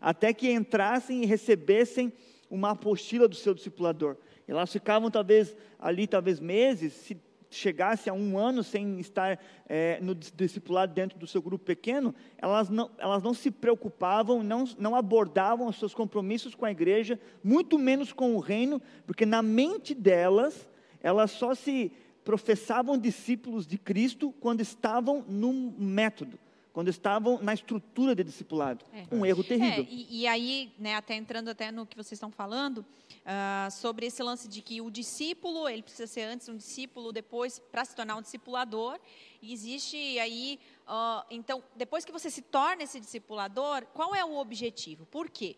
[0.00, 2.12] até que entrassem e recebessem
[2.50, 4.16] uma apostila do seu discipulador.
[4.46, 7.16] Elas ficavam talvez ali, talvez meses, se
[7.50, 12.14] chegasse a um ano sem estar eh, no dis- discipulado dentro do seu grupo pequeno,
[12.36, 17.18] elas não, elas não se preocupavam, não, não abordavam os seus compromissos com a igreja,
[17.42, 20.68] muito menos com o reino, porque na mente delas,
[21.02, 21.92] elas só se
[22.28, 26.38] professavam discípulos de Cristo quando estavam no método,
[26.74, 28.84] quando estavam na estrutura de discipulado.
[28.92, 29.06] É.
[29.10, 29.82] Um erro terrível.
[29.82, 32.84] É, e, e aí, né, até entrando até no que vocês estão falando,
[33.24, 37.58] ah, sobre esse lance de que o discípulo, ele precisa ser antes um discípulo, depois
[37.58, 38.98] para se tornar um discipulador.
[39.40, 44.36] E existe aí, ah, então, depois que você se torna esse discipulador, qual é o
[44.36, 45.06] objetivo?
[45.06, 45.56] Por quê?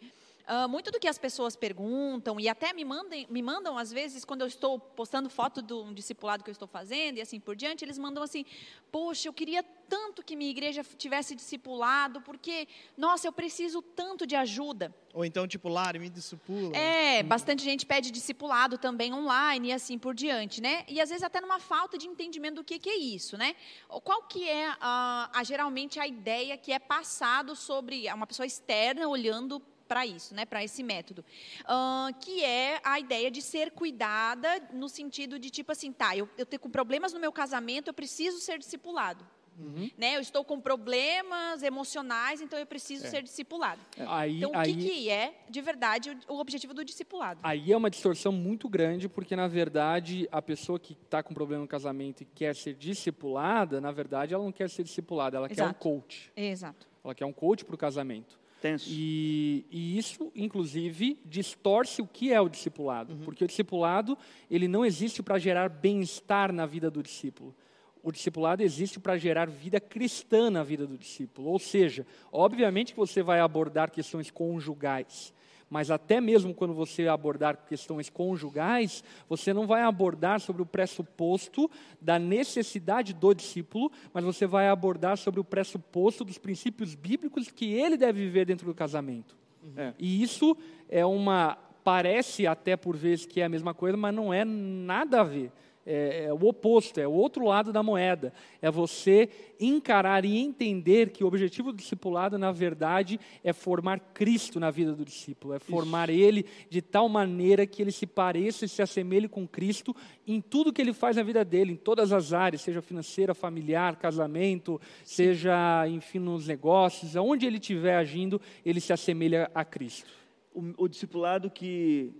[0.53, 4.25] Ah, muito do que as pessoas perguntam e até me, mandem, me mandam, às vezes,
[4.25, 7.55] quando eu estou postando foto de um discipulado que eu estou fazendo e assim por
[7.55, 8.45] diante, eles mandam assim:
[8.91, 14.35] Poxa, eu queria tanto que minha igreja tivesse discipulado, porque, nossa, eu preciso tanto de
[14.35, 14.93] ajuda.
[15.15, 16.77] Ou então, tipo, Lari, me discipula.
[16.77, 20.85] É, bastante gente pede discipulado também online e assim por diante, né?
[20.89, 23.55] E às vezes até numa falta de entendimento do que, que é isso, né?
[24.03, 29.07] Qual que é, a, a, geralmente, a ideia que é passado sobre uma pessoa externa
[29.07, 31.24] olhando para isso, né, para esse método,
[31.62, 36.29] uh, que é a ideia de ser cuidada no sentido de tipo assim, tá, eu,
[36.38, 39.26] eu tenho com problemas no meu casamento, eu preciso ser discipulado.
[39.59, 39.90] Uhum.
[39.98, 40.16] Né?
[40.16, 43.11] Eu estou com problemas emocionais, então eu preciso É.
[43.11, 43.81] ser discipulado.
[44.07, 47.40] Aí, Então, o aí, que, que é, de verdade, o, o objetivo do discipulado?
[47.42, 51.62] aí é uma distorção muito grande, porque, na verdade, a pessoa que está com problema
[51.62, 55.62] no casamento e quer ser discipulada, na verdade, ela não quer ser discipulada, ela quer
[55.62, 55.81] um Exato.
[55.81, 56.33] coach.
[56.37, 56.87] Exato.
[57.05, 58.39] Ela quer um coach para o casamento.
[58.61, 58.87] Tenso.
[58.90, 63.16] E, e isso, inclusive, distorce o que é o discipulado.
[63.25, 64.16] Porque o discipulado,
[64.51, 67.55] ele não existe para gerar bem-estar na vida do discípulo.
[68.03, 71.49] O discipulado existe para gerar vida cristã na vida do discípulo.
[71.49, 75.33] Ou seja, obviamente que você vai abordar questões conjugais,
[75.71, 81.71] mas até mesmo quando você abordar questões conjugais, você não vai abordar sobre o pressuposto
[82.01, 87.73] da necessidade do discípulo, mas você vai abordar sobre o pressuposto dos princípios bíblicos que
[87.73, 89.37] ele deve viver dentro do casamento.
[89.77, 89.95] É.
[89.99, 90.57] E isso
[90.89, 91.57] é uma.
[91.83, 95.51] Parece até por vezes que é a mesma coisa, mas não é nada a ver.
[95.92, 98.33] É, é o oposto, é o outro lado da moeda.
[98.62, 104.61] É você encarar e entender que o objetivo do discipulado, na verdade, é formar Cristo
[104.61, 108.68] na vida do discípulo, é formar ele de tal maneira que ele se pareça e
[108.68, 109.94] se assemelhe com Cristo
[110.26, 113.96] em tudo que ele faz na vida dele, em todas as áreas, seja financeira, familiar,
[113.96, 120.09] casamento, seja, enfim, nos negócios, aonde ele estiver agindo, ele se assemelha a Cristo.
[120.55, 122.12] O, o discipulado que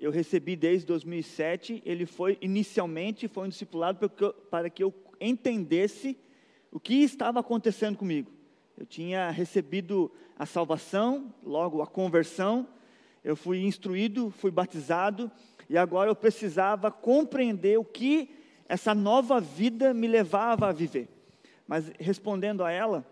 [0.00, 4.82] eu recebi desde 2007, ele foi inicialmente foi um discipulado para que eu, para que
[4.82, 6.16] eu entendesse
[6.72, 8.32] o que estava acontecendo comigo.
[8.78, 12.66] Eu tinha recebido a salvação, logo a conversão,
[13.22, 15.30] eu fui instruído, fui batizado
[15.68, 18.30] e agora eu precisava compreender o que
[18.66, 21.08] essa nova vida me levava a viver.
[21.68, 23.06] Mas respondendo a ela,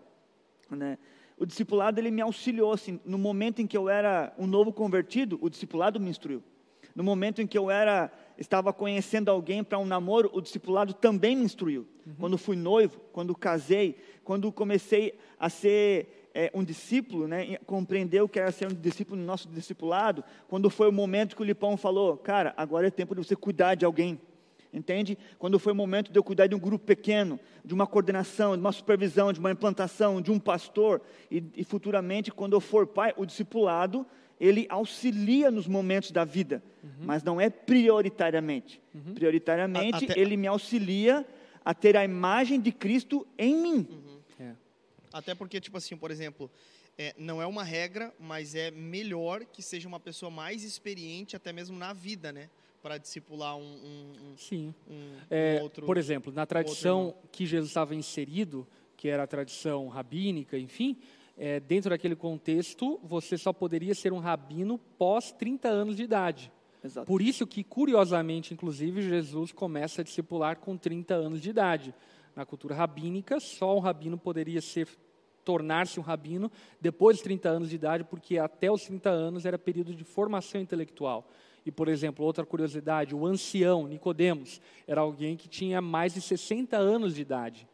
[0.71, 0.97] né,
[1.37, 5.37] o discipulado ele me auxiliou assim, no momento em que eu era um novo convertido,
[5.39, 6.43] o discipulado me instruiu.
[6.95, 11.35] No momento em que eu era estava conhecendo alguém para um namoro, o discipulado também
[11.35, 11.85] me instruiu.
[12.05, 12.13] Uhum.
[12.19, 18.29] Quando fui noivo, quando casei, quando comecei a ser é, um discípulo, né, compreender o
[18.29, 21.75] que era ser um discípulo no nosso discipulado, quando foi o momento que o Lipão
[21.75, 24.19] falou, cara, agora é tempo de você cuidar de alguém.
[24.71, 25.17] Entende?
[25.39, 28.61] Quando foi o momento de eu cuidar de um grupo pequeno, de uma coordenação, de
[28.61, 33.11] uma supervisão, de uma implantação, de um pastor, e, e futuramente, quando eu for pai,
[33.17, 34.05] o discipulado,
[34.39, 36.91] ele auxilia nos momentos da vida, uhum.
[37.01, 38.81] mas não é prioritariamente.
[38.93, 39.13] Uhum.
[39.13, 40.19] Prioritariamente, Até...
[40.19, 41.27] ele me auxilia
[41.63, 43.87] a ter a imagem de Cristo em mim.
[43.89, 44.19] Uhum.
[44.39, 44.53] É.
[45.11, 46.49] Até porque, tipo assim, por exemplo,
[46.97, 51.51] é, não é uma regra, mas é melhor que seja uma pessoa mais experiente, até
[51.51, 52.49] mesmo na vida, né?
[52.81, 54.73] Para discipular um, um, um Sim.
[54.89, 59.89] Um, é, outro, por exemplo, na tradição que Jesus estava inserido, que era a tradição
[59.89, 60.97] rabínica, enfim,
[61.39, 66.51] é, dentro daquele contexto, você só poderia ser um rabino pós 30 anos de idade.
[66.83, 67.07] Exato.
[67.07, 71.95] Por isso que, curiosamente, inclusive, Jesus começa a discipular com 30 anos de idade.
[72.35, 74.87] Na cultura rabínica, só um rabino poderia ser
[75.45, 79.57] tornar-se um rabino depois dos 30 anos de idade, porque até os 30 anos era
[79.57, 81.25] período de formação intelectual.
[81.65, 86.77] E, por exemplo, outra curiosidade, o ancião Nicodemos era alguém que tinha mais de 60
[86.77, 87.67] anos de idade.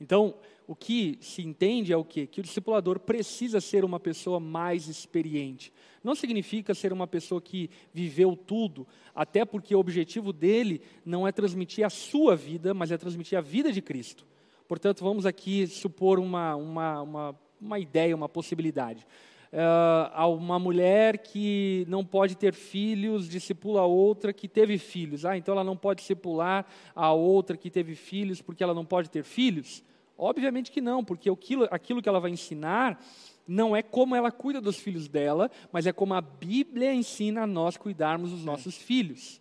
[0.00, 0.34] Então,
[0.70, 2.28] o que se entende é o quê?
[2.28, 5.72] Que o discipulador precisa ser uma pessoa mais experiente.
[6.00, 11.32] Não significa ser uma pessoa que viveu tudo, até porque o objetivo dele não é
[11.32, 14.24] transmitir a sua vida, mas é transmitir a vida de Cristo.
[14.68, 19.04] Portanto, vamos aqui supor uma, uma, uma, uma ideia, uma possibilidade.
[19.52, 25.24] Uh, uma mulher que não pode ter filhos discipula outra que teve filhos.
[25.24, 29.10] Ah, então ela não pode discipular a outra que teve filhos porque ela não pode
[29.10, 29.82] ter filhos?
[30.22, 33.02] Obviamente que não, porque aquilo, aquilo que ela vai ensinar
[33.48, 37.46] não é como ela cuida dos filhos dela, mas é como a Bíblia ensina a
[37.46, 39.40] nós cuidarmos dos nossos filhos.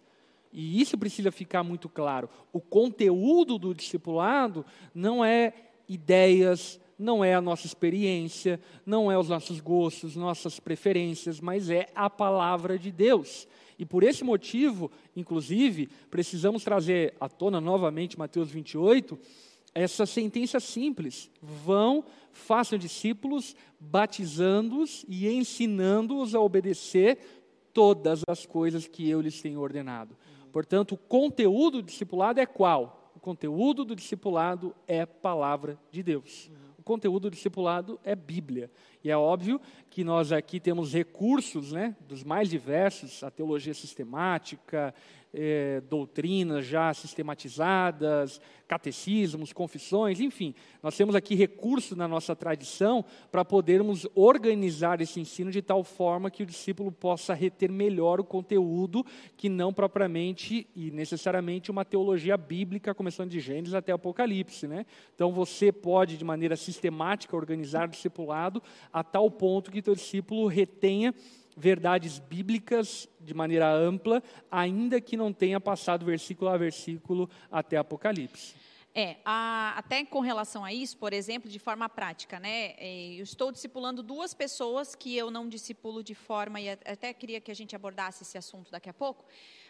[0.53, 2.29] E isso precisa ficar muito claro.
[2.53, 4.65] O conteúdo do discipulado
[4.95, 5.53] não é
[5.87, 11.87] ideias, não é a nossa experiência, não é os nossos gostos, nossas preferências, mas é
[11.93, 13.49] a palavra de Deus.
[13.77, 19.19] E por esse motivo, inclusive, precisamos trazer à tona novamente Mateus 28,
[19.79, 27.17] essa sentença simples: vão, façam discípulos, batizando-os e ensinando-os a obedecer
[27.73, 30.17] todas as coisas que eu lhes tenho ordenado.
[30.51, 33.11] Portanto, o conteúdo do discipulado é qual?
[33.15, 36.49] O conteúdo do discipulado é palavra de Deus.
[36.77, 38.71] O conteúdo do discipulado é Bíblia.
[39.03, 44.93] E é óbvio que nós aqui temos recursos né, dos mais diversos, a teologia sistemática,
[45.33, 53.43] é, doutrinas já sistematizadas, catecismos, confissões, enfim, nós temos aqui recursos na nossa tradição para
[53.43, 59.03] podermos organizar esse ensino de tal forma que o discípulo possa reter melhor o conteúdo,
[59.35, 64.67] que não propriamente e necessariamente uma teologia bíblica, começando de Gênesis até Apocalipse.
[64.67, 64.85] Né?
[65.15, 68.61] Então você pode, de maneira sistemática, organizar o discipulado
[68.93, 71.13] a tal ponto que o discípulo retenha
[71.59, 78.55] verdades bíblicas de maneira ampla, ainda que não tenha passado versículo a versículo até Apocalipse.
[78.95, 82.73] É, a, até com relação a isso, por exemplo, de forma prática, né?
[82.77, 87.39] É, eu estou discipulando duas pessoas que eu não discipulo de forma, e até queria
[87.39, 89.25] que a gente abordasse esse assunto daqui a pouco,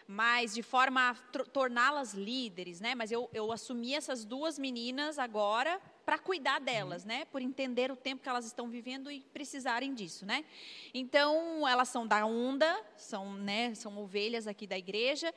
[0.06, 1.14] mas de forma a
[1.52, 2.94] torná-las líderes, né?
[2.94, 7.24] Mas eu, eu assumi essas duas meninas agora para cuidar delas, né?
[7.26, 10.44] Por entender o tempo que elas estão vivendo e precisarem disso, né?
[10.92, 15.32] Então, elas são da onda, são, né, são ovelhas aqui da igreja.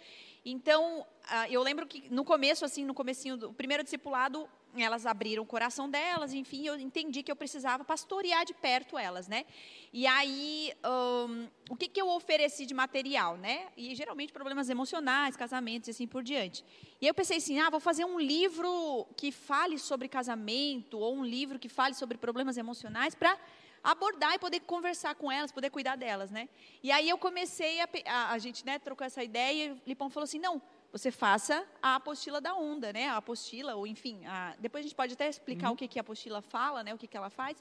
[0.45, 5.43] Então, ah, eu lembro que no começo, assim, no comecinho do primeiro discipulado, elas abriram
[5.43, 9.45] o coração delas, enfim, eu entendi que eu precisava pastorear de perto elas, né?
[9.91, 13.67] E aí, um, o que, que eu ofereci de material, né?
[13.77, 16.65] E geralmente problemas emocionais, casamentos e assim por diante.
[16.99, 21.23] E eu pensei assim, ah, vou fazer um livro que fale sobre casamento ou um
[21.23, 23.37] livro que fale sobre problemas emocionais para
[23.83, 26.47] abordar e poder conversar com elas, poder cuidar delas, né?
[26.81, 30.09] E aí eu comecei a, a, a gente, né, trocou essa ideia e o Lipão
[30.09, 33.07] falou assim, não, você faça a apostila da onda, né?
[33.09, 34.55] A apostila, ou enfim, a...
[34.59, 35.73] depois a gente pode até explicar uhum.
[35.73, 36.93] o que, que a apostila fala, né?
[36.93, 37.57] O que, que ela faz.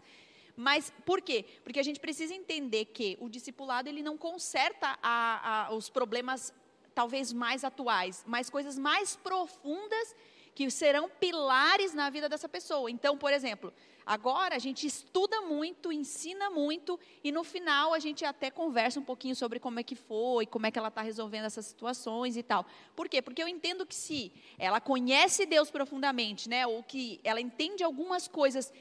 [0.54, 1.44] Mas por quê?
[1.64, 6.54] Porque a gente precisa entender que o discipulado ele não conserta a, a, os problemas
[6.94, 10.14] talvez mais atuais, mas coisas mais profundas
[10.54, 12.90] que serão pilares na vida dessa pessoa.
[12.90, 13.72] Então, por exemplo,
[14.04, 19.04] Agora a gente estuda muito, ensina muito e no final a gente até conversa um
[19.04, 22.42] pouquinho sobre como é que foi, como é que ela está resolvendo essas situações e
[22.42, 22.66] tal.
[22.96, 23.22] Por quê?
[23.22, 28.26] Porque eu entendo que se ela conhece Deus profundamente, né, ou que ela entende algumas
[28.26, 28.72] coisas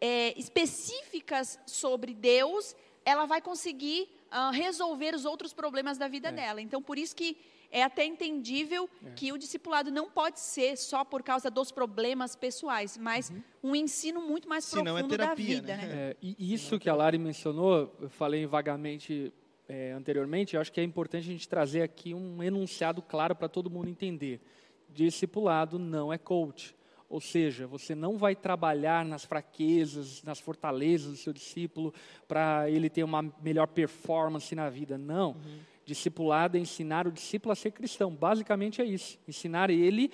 [0.00, 2.74] é, específicas sobre Deus,
[3.04, 6.32] ela vai conseguir uh, resolver os outros problemas da vida é.
[6.32, 6.60] dela.
[6.62, 7.36] Então, por isso que
[7.70, 9.10] é até entendível é.
[9.10, 13.42] que o discipulado não pode ser só por causa dos problemas pessoais, mas uhum.
[13.62, 15.76] um ensino muito mais Senão é profundo é terapia, da vida.
[15.76, 15.86] Né?
[15.86, 16.10] Né?
[16.10, 19.32] É, e isso que a Lari mencionou, eu falei vagamente
[19.68, 23.48] é, anteriormente, eu acho que é importante a gente trazer aqui um enunciado claro para
[23.48, 24.40] todo mundo entender.
[24.88, 26.74] Discipulado não é coach.
[27.10, 31.92] Ou seja, você não vai trabalhar nas fraquezas, nas fortalezas do seu discípulo
[32.26, 34.98] para ele ter uma melhor performance na vida.
[34.98, 35.30] Não.
[35.30, 35.58] Uhum.
[35.88, 38.14] Discipulado é ensinar o discípulo a ser cristão.
[38.14, 39.18] Basicamente é isso.
[39.26, 40.10] Ensinar ele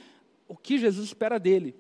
[0.46, 1.74] o que Jesus espera dele.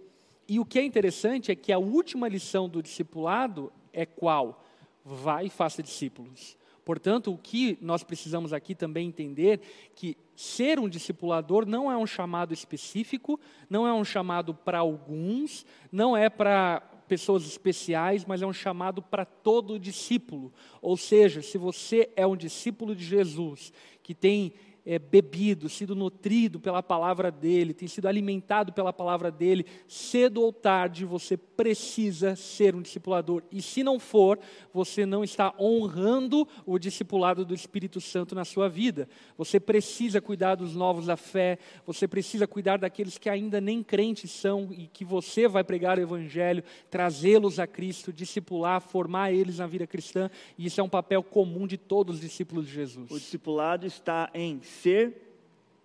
[0.48, 4.64] E o que é interessante é que a última lição do discipulado é qual?
[5.04, 6.58] Vai e faça discípulos.
[6.84, 9.60] Portanto, o que nós precisamos aqui também entender
[9.94, 13.38] que ser um discipulador não é um chamado específico,
[13.70, 19.02] não é um chamado para alguns, não é para pessoas especiais, mas é um chamado
[19.02, 20.52] para todo discípulo.
[20.80, 24.52] Ou seja, se você é um discípulo de Jesus, que tem
[24.86, 30.52] é, bebido, sido nutrido pela palavra dele, tem sido alimentado pela palavra dele, cedo ou
[30.52, 33.42] tarde você precisa ser um discipulador.
[33.50, 34.38] E se não for,
[34.72, 39.08] você não está honrando o discipulado do Espírito Santo na sua vida.
[39.38, 44.30] Você precisa cuidar dos novos da fé, você precisa cuidar daqueles que ainda nem crentes
[44.30, 49.66] são e que você vai pregar o Evangelho, trazê-los a Cristo, discipular, formar eles na
[49.66, 50.30] vida cristã.
[50.58, 53.10] E isso é um papel comum de todos os discípulos de Jesus.
[53.10, 55.12] O discipulado está em ser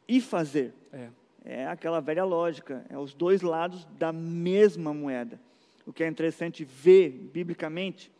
[0.07, 0.73] e fazer.
[0.91, 1.09] É.
[1.45, 5.39] é aquela velha lógica, é os dois lados da mesma moeda.
[5.85, 8.11] O que é interessante ver biblicamente,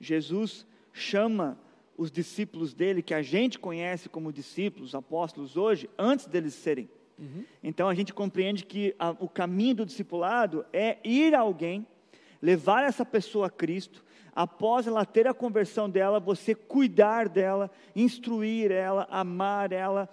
[0.00, 1.58] Jesus chama
[1.96, 6.88] os discípulos dele, que a gente conhece como discípulos, apóstolos hoje, antes deles serem.
[7.18, 7.44] Uhum.
[7.62, 11.86] Então a gente compreende que a, o caminho do discipulado é ir a alguém,
[12.42, 14.04] levar essa pessoa a Cristo,
[14.36, 20.06] após ela ter a conversão dela, você cuidar dela, instruir ela, amar ela,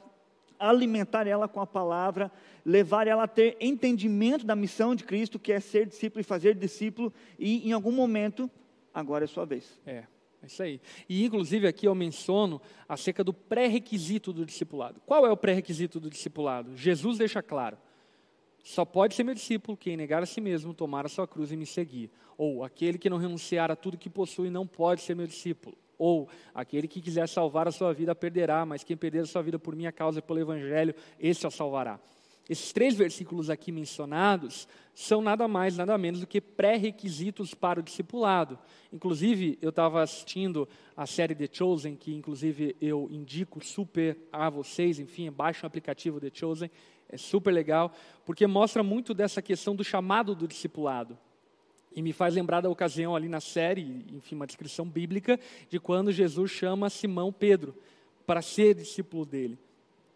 [0.58, 2.32] alimentar ela com a palavra,
[2.66, 6.56] levar ela a ter entendimento da missão de Cristo, que é ser discípulo e fazer
[6.56, 8.50] discípulo, e em algum momento,
[8.94, 9.78] agora é sua vez.
[9.86, 10.06] É.
[10.42, 10.82] É isso aí.
[11.08, 15.02] E, inclusive, aqui eu menciono acerca do pré-requisito do discipulado.
[15.06, 16.76] Qual é o pré-requisito do discipulado?
[16.76, 17.78] Jesus deixa claro:
[18.64, 21.58] só pode ser meu discípulo quem negar a si mesmo, tomar a sua cruz e
[21.58, 22.10] me seguir.
[22.38, 25.78] Ou aquele que não renunciar a tudo que possui não pode ser meu discípulo.
[25.98, 29.60] Ou aquele que quiser salvar a sua vida perderá, mas quem perder a sua vida
[29.60, 32.00] por minha causa e pelo Evangelho, esse a salvará.
[32.50, 37.84] Esses três versículos aqui mencionados são nada mais, nada menos do que pré-requisitos para o
[37.84, 38.60] discipulado.
[38.92, 45.00] Inclusive, eu estava assistindo a série The Chosen, que inclusive eu indico super a vocês,
[45.00, 46.70] enfim, baixe o aplicativo The Chosen,
[47.14, 47.94] é super legal,
[48.26, 51.18] porque mostra muito dessa questão do chamado do discipulado.
[51.96, 55.40] E me faz lembrar da ocasião ali na série, enfim, uma descrição bíblica,
[55.70, 57.76] de quando Jesus chama Simão Pedro
[58.26, 59.60] para ser discípulo dele.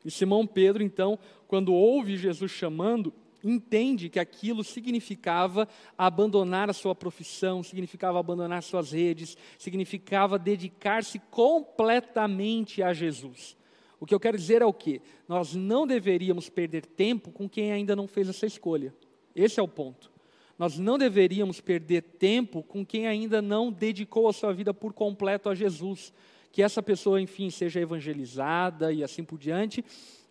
[0.04, 5.68] E Simão Pedro, então, quando ouve Jesus chamando, entende que aquilo significava
[5.98, 13.57] abandonar a sua profissão, significava abandonar suas redes, significava dedicar-se completamente a Jesus.
[14.00, 15.02] O que eu quero dizer é o que?
[15.28, 18.94] Nós não deveríamos perder tempo com quem ainda não fez essa escolha.
[19.36, 20.12] Esse é o ponto.
[20.58, 25.50] Nós não deveríamos perder tempo com quem ainda não dedicou a sua vida por completo
[25.50, 26.12] a Jesus.
[26.52, 29.84] Que essa pessoa, enfim, seja evangelizada e assim por diante,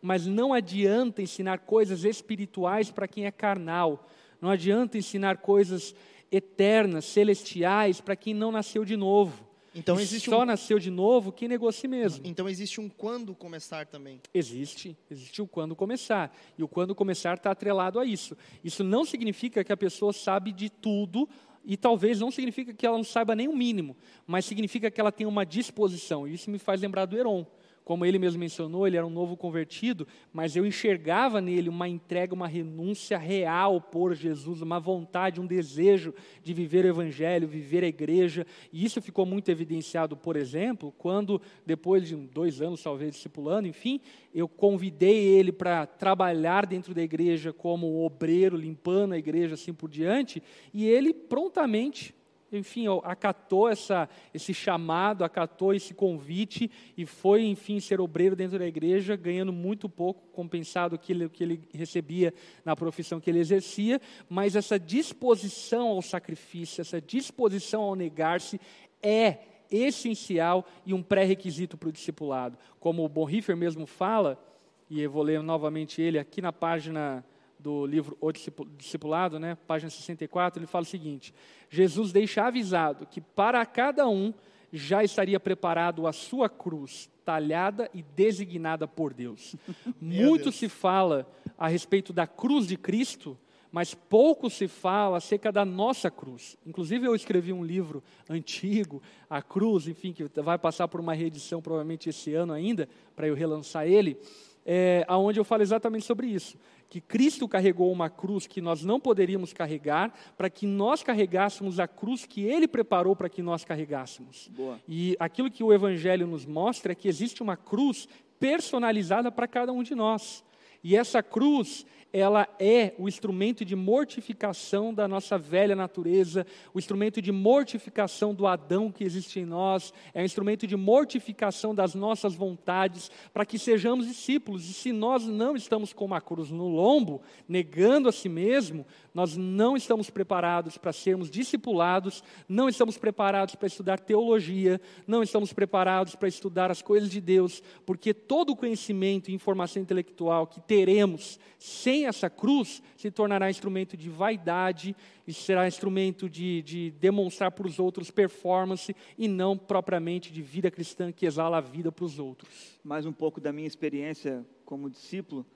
[0.03, 4.09] mas não adianta ensinar coisas espirituais para quem é carnal.
[4.41, 5.95] Não adianta ensinar coisas
[6.31, 9.47] eternas, celestiais, para quem não nasceu de novo.
[9.77, 10.45] Então existe só um...
[10.47, 12.27] nasceu de novo quem negocia mesmo.
[12.27, 14.21] Então existe um quando começar também.
[14.33, 16.35] Existe, existe o quando começar.
[16.57, 18.37] E o quando começar está atrelado a isso.
[18.65, 21.29] Isso não significa que a pessoa sabe de tudo
[21.63, 23.97] e talvez não significa que ela não saiba nem o mínimo,
[24.27, 26.27] mas significa que ela tem uma disposição.
[26.27, 27.45] Isso me faz lembrar do Heron
[27.87, 32.35] como ele mesmo mencionou, ele era um novo convertido, mas eu enxergava nele uma entrega,
[32.35, 36.13] uma renúncia real por Jesus, uma vontade, um desejo
[36.43, 38.45] de viver o Evangelho, viver a igreja.
[38.73, 44.01] E isso ficou muito evidenciado, por exemplo, quando, depois de dois anos, talvez, discipulando, enfim,
[44.35, 49.89] eu convidei ele para trabalhar dentro da igreja como obreiro, limpando a igreja, assim por
[49.89, 50.43] diante,
[50.75, 52.16] e ele prontamente
[52.53, 58.67] enfim, acatou essa, esse chamado, acatou esse convite e foi, enfim, ser obreiro dentro da
[58.67, 62.33] igreja, ganhando muito pouco, compensado o que ele, que ele recebia
[62.65, 68.61] na profissão que ele exercia, mas essa disposição ao sacrifício, essa disposição ao negar-se
[69.03, 69.39] é
[69.71, 72.57] essencial e um pré-requisito para o discipulado.
[72.79, 74.41] Como o Bonhoeffer mesmo fala,
[74.89, 77.25] e eu vou ler novamente ele aqui na página
[77.67, 81.35] do livro O Discipulado, né, página 64, ele fala o seguinte:
[81.69, 84.33] Jesus deixa avisado que para cada um
[84.73, 89.57] já estaria preparado a sua cruz, talhada e designada por Deus.
[90.01, 90.55] Muito Deus.
[90.55, 93.37] se fala a respeito da cruz de Cristo,
[93.73, 96.57] mas pouco se fala acerca da nossa cruz.
[96.65, 98.01] Inclusive, eu escrevi um livro
[98.31, 103.27] antigo, A Cruz, enfim, que vai passar por uma reedição provavelmente esse ano ainda, para
[103.27, 104.17] eu relançar ele,
[104.65, 106.57] é, aonde eu falo exatamente sobre isso.
[106.89, 111.89] Que Cristo carregou uma cruz que nós não poderíamos carregar, para que nós carregássemos a
[111.89, 114.49] cruz que Ele preparou para que nós carregássemos.
[114.55, 114.81] Boa.
[114.89, 118.09] E aquilo que o Evangelho nos mostra é que existe uma cruz
[118.39, 120.45] personalizada para cada um de nós.
[120.89, 127.21] E essa cruz, ela é o instrumento de mortificação da nossa velha natureza, o instrumento
[127.21, 132.35] de mortificação do Adão que existe em nós, é o instrumento de mortificação das nossas
[132.35, 134.71] vontades, para que sejamos discípulos.
[134.71, 139.37] E se nós não estamos com uma cruz no lombo, negando a si mesmo, nós
[139.37, 146.15] não estamos preparados para sermos discipulados, não estamos preparados para estudar teologia, não estamos preparados
[146.15, 151.41] para estudar as coisas de Deus, porque todo o conhecimento e informação intelectual que teremos
[151.59, 154.95] sem essa cruz se tornará instrumento de vaidade
[155.27, 160.71] e será instrumento de, de demonstrar para os outros performance e não propriamente de vida
[160.71, 162.79] cristã que exala a vida para os outros.
[162.85, 165.47] Mais um pouco da minha experiência como discípulo.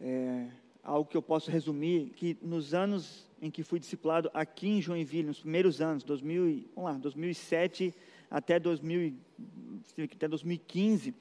[0.00, 0.46] É,
[0.84, 5.26] algo que eu posso resumir, que nos anos em que fui discipulado aqui em Joinville,
[5.26, 7.92] nos primeiros anos, 2000, vamos lá, 2007
[8.30, 9.14] até, 2000,
[10.14, 11.12] até 2015,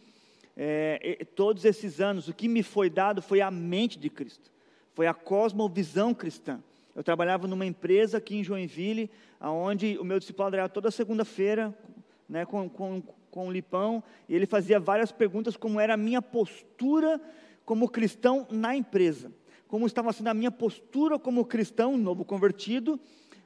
[0.57, 4.51] é, todos esses anos, o que me foi dado foi a mente de Cristo,
[4.93, 6.59] foi a cosmovisão cristã.
[6.95, 11.77] Eu trabalhava numa empresa aqui em Joinville, onde o meu discipulado era toda segunda-feira,
[12.27, 16.21] né, com, com, com o Lipão, e ele fazia várias perguntas como era a minha
[16.21, 17.21] postura
[17.63, 19.31] como cristão na empresa
[19.67, 22.99] como estava sendo a minha postura como cristão, novo convertido,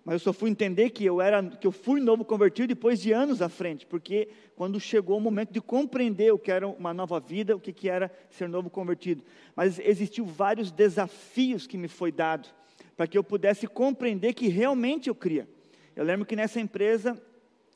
[0.03, 3.11] mas eu só fui entender que eu era, que eu fui novo convertido depois de
[3.11, 7.19] anos à frente, porque quando chegou o momento de compreender o que era uma nova
[7.19, 9.23] vida, o que, que era ser novo convertido.
[9.55, 12.49] Mas existiu vários desafios que me foi dado
[12.97, 15.47] para que eu pudesse compreender que realmente eu cria.
[15.95, 17.21] Eu lembro que nessa empresa,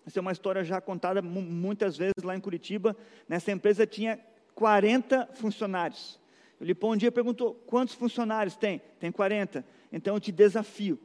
[0.05, 2.95] essa é uma história já contada muitas vezes lá em Curitiba,
[3.27, 4.19] nessa empresa tinha
[4.55, 6.19] 40 funcionários.
[6.59, 8.81] O Lipão um dia perguntou: quantos funcionários tem?
[8.99, 9.65] Tem 40.
[9.91, 10.99] Então eu te desafio,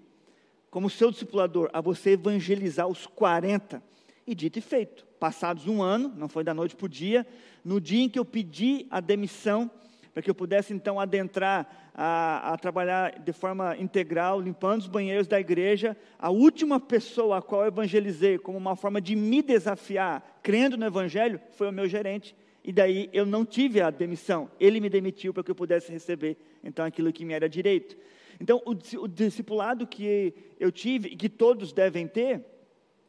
[0.71, 3.83] como seu discipulador, a você evangelizar os 40.
[4.27, 5.05] E dito e feito.
[5.19, 7.27] Passados um ano, não foi da noite para o dia,
[7.65, 9.71] no dia em que eu pedi a demissão,
[10.15, 15.27] para que eu pudesse então adentrar a, a, trabalhar de forma integral, limpando os banheiros
[15.27, 20.41] da igreja, a última pessoa a qual eu evangelizei como uma forma de me desafiar,
[20.43, 22.35] crendo no evangelho, foi o meu gerente.
[22.63, 24.51] E daí eu não tive a demissão.
[24.61, 27.97] Ele me demitiu para que eu pudesse receber então aquilo que me era direito.
[28.41, 28.71] Então o,
[29.03, 32.45] o discipulado que eu tive e que todos devem ter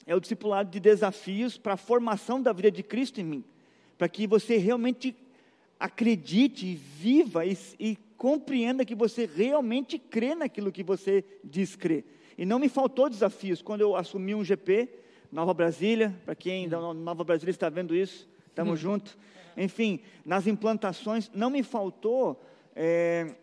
[0.05, 3.43] é o discipulado de desafios para a formação da vida de Cristo em mim,
[3.97, 5.15] para que você realmente
[5.79, 12.03] acredite, viva e, e compreenda que você realmente crê naquilo que você diz crer.
[12.37, 14.89] E não me faltou desafios quando eu assumi um GP
[15.31, 18.81] Nova Brasília, para quem da Nova Brasília está vendo isso, estamos hum.
[18.81, 19.17] juntos
[19.55, 22.41] enfim, nas implantações, não me faltou
[22.75, 23.35] é,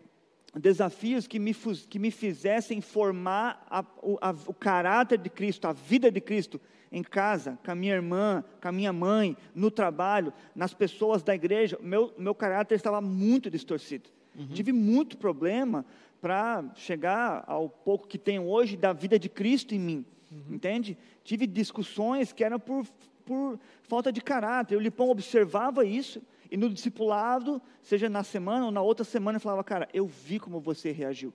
[0.55, 5.73] desafios que me, que me fizessem formar a, o, a, o caráter de Cristo, a
[5.73, 6.59] vida de Cristo,
[6.91, 11.35] em casa, com a minha irmã, com a minha mãe, no trabalho, nas pessoas da
[11.35, 14.09] igreja, meu, meu caráter estava muito distorcido.
[14.35, 14.47] Uhum.
[14.47, 15.85] Tive muito problema
[16.19, 20.55] para chegar ao pouco que tenho hoje da vida de Cristo em mim, uhum.
[20.55, 20.97] entende?
[21.23, 22.85] Tive discussões que eram por
[23.29, 24.75] por falta de caráter.
[24.75, 26.19] O Lipão observava isso
[26.51, 30.39] e no discipulado, seja na semana ou na outra semana, ele falava: Cara, eu vi
[30.39, 31.33] como você reagiu.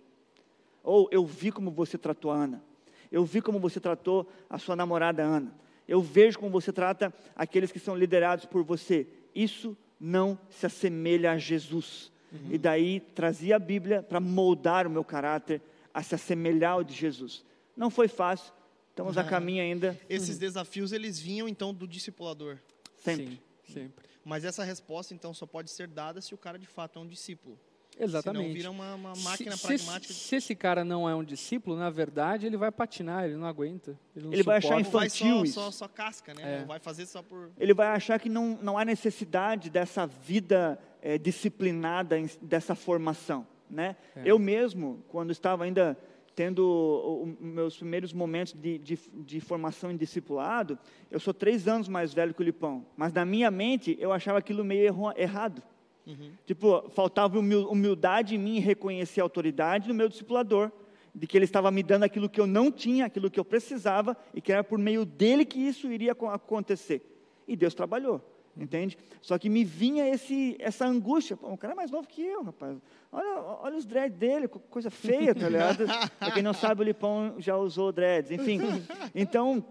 [0.82, 2.62] Ou eu vi como você tratou a Ana.
[3.10, 5.54] Eu vi como você tratou a sua namorada Ana.
[5.86, 9.06] Eu vejo como você trata aqueles que são liderados por você.
[9.34, 12.10] Isso não se assemelha a Jesus.
[12.32, 12.48] Uhum.
[12.50, 15.62] E daí trazia a Bíblia para moldar o meu caráter
[15.92, 17.44] a se assemelhar ao de Jesus.
[17.76, 18.52] Não foi fácil,
[18.94, 19.98] Estamos a caminho ainda.
[20.08, 22.58] Esses desafios, eles vinham, então, do discipulador.
[22.96, 23.26] Sempre.
[23.26, 23.38] Sim,
[23.72, 24.04] sempre.
[24.24, 27.06] Mas essa resposta, então, só pode ser dada se o cara, de fato, é um
[27.06, 27.58] discípulo.
[27.98, 28.42] Exatamente.
[28.42, 30.12] Senão vira uma, uma máquina se, pragmática.
[30.12, 33.46] Se, se, esse cara não é um discípulo, na verdade, ele vai patinar, ele não
[33.46, 33.98] aguenta.
[34.16, 36.62] Ele, não ele vai achar infantil vai só, só, só, casca, né?
[36.62, 36.64] É.
[36.64, 37.52] Vai fazer só por...
[37.58, 43.96] Ele vai achar que não, não há necessidade dessa vida é, disciplinada, dessa formação, né?
[44.16, 44.22] É.
[44.24, 45.96] Eu mesmo, quando estava ainda
[46.34, 50.78] tendo meus primeiros momentos de, de, de, formação em discipulado,
[51.10, 54.38] eu sou três anos mais velho que o Lipão, mas na minha mente eu achava
[54.38, 55.62] aquilo meio erro, errado.
[56.06, 56.32] Uhum.
[56.44, 60.70] Tipo, faltava humildade em mim reconhecer a autoridade do meu discipulador,
[61.14, 64.16] de que ele estava me dando aquilo que eu não tinha, aquilo que eu precisava,
[64.34, 67.02] e que era por meio dele que isso iria acontecer.
[67.46, 68.20] E Deus trabalhou.
[68.56, 68.96] Entende?
[69.20, 71.36] Só que me vinha esse, essa angústia.
[71.36, 72.76] Pô, o cara é mais novo que eu, rapaz.
[73.12, 75.84] Olha, olha os dreads dele, co- coisa feia, tá ligado?
[76.18, 78.60] pra quem não sabe, o Lipão já usou dreads, enfim.
[79.14, 79.64] Então,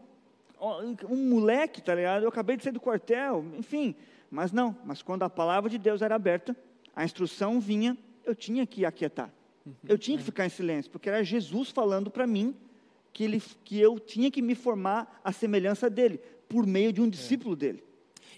[1.10, 2.24] um moleque, tá ligado?
[2.24, 3.96] Eu acabei de sair do quartel, enfim.
[4.32, 6.56] Mas não, mas quando a palavra de Deus era aberta,
[6.96, 9.32] a instrução vinha, eu tinha que aquietar.
[9.88, 12.56] Eu tinha que ficar em silêncio, porque era Jesus falando para mim
[13.14, 16.20] que, ele, que eu tinha que me formar à semelhança dele,
[16.50, 17.84] por meio de um discípulo dele.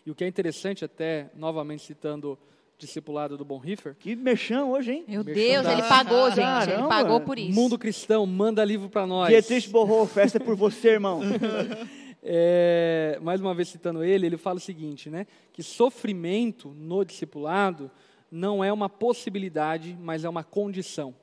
[0.06, 2.38] E o que é interessante, até novamente citando o
[2.78, 5.06] discipulado do Bonhoeffer, Que merchan hoje, hein?
[5.08, 6.40] Meu Deus, da- ele pagou, gente.
[6.40, 6.88] Ele Caramba.
[6.90, 7.54] pagou por isso.
[7.54, 9.30] mundo cristão, manda livro para nós.
[9.30, 11.22] Dietrich Borro, festa é por você, irmão.
[12.28, 15.28] É, mais uma vez citando ele, ele fala o seguinte, né?
[15.54, 17.92] Que sofrimento no discipulado
[18.32, 21.14] não é uma possibilidade, mas é uma condição.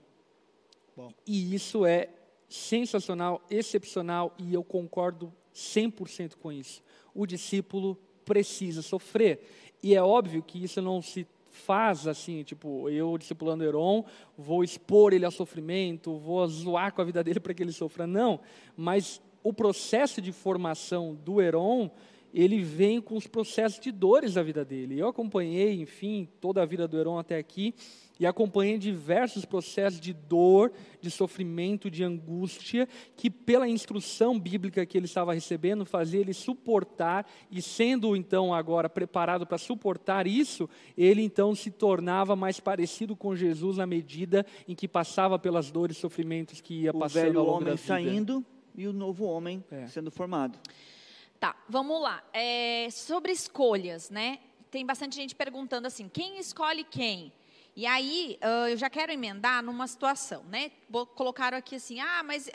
[0.97, 1.12] Bom.
[1.26, 2.09] E isso é
[2.49, 6.80] sensacional, excepcional, e eu concordo 100% com isso.
[7.12, 9.41] O discípulo precisa sofrer.
[9.83, 14.05] E é óbvio que isso não se faz assim, tipo, eu discipulando Heron,
[14.37, 18.07] vou expor ele ao sofrimento, vou zoar com a vida dele para que ele sofra.
[18.07, 18.41] Não,
[18.77, 21.91] mas o processo de formação do Heron,
[22.33, 24.99] ele vem com os processos de dores da vida dele.
[24.99, 27.74] Eu acompanhei, enfim, toda a vida do Heron até aqui,
[28.20, 34.97] e acompanhei diversos processos de dor, de sofrimento, de angústia, que pela instrução bíblica que
[34.97, 41.22] ele estava recebendo, fazia ele suportar, e sendo então agora preparado para suportar isso, ele
[41.22, 46.01] então se tornava mais parecido com Jesus na medida em que passava pelas dores e
[46.01, 47.87] sofrimentos que ia O passando velho ao longo da homem vida.
[47.89, 48.45] saindo
[48.76, 49.87] e o novo homem É.
[49.89, 50.59] sendo formado.
[51.43, 52.22] Tá, vamos lá.
[52.32, 54.38] É, sobre escolhas, né?
[54.70, 57.32] Tem bastante gente perguntando assim, quem escolhe quem?
[57.74, 60.70] E aí, ah, eu já quero emendar numa situação, né?
[61.16, 62.51] Colocaram aqui assim, ah, mas hum,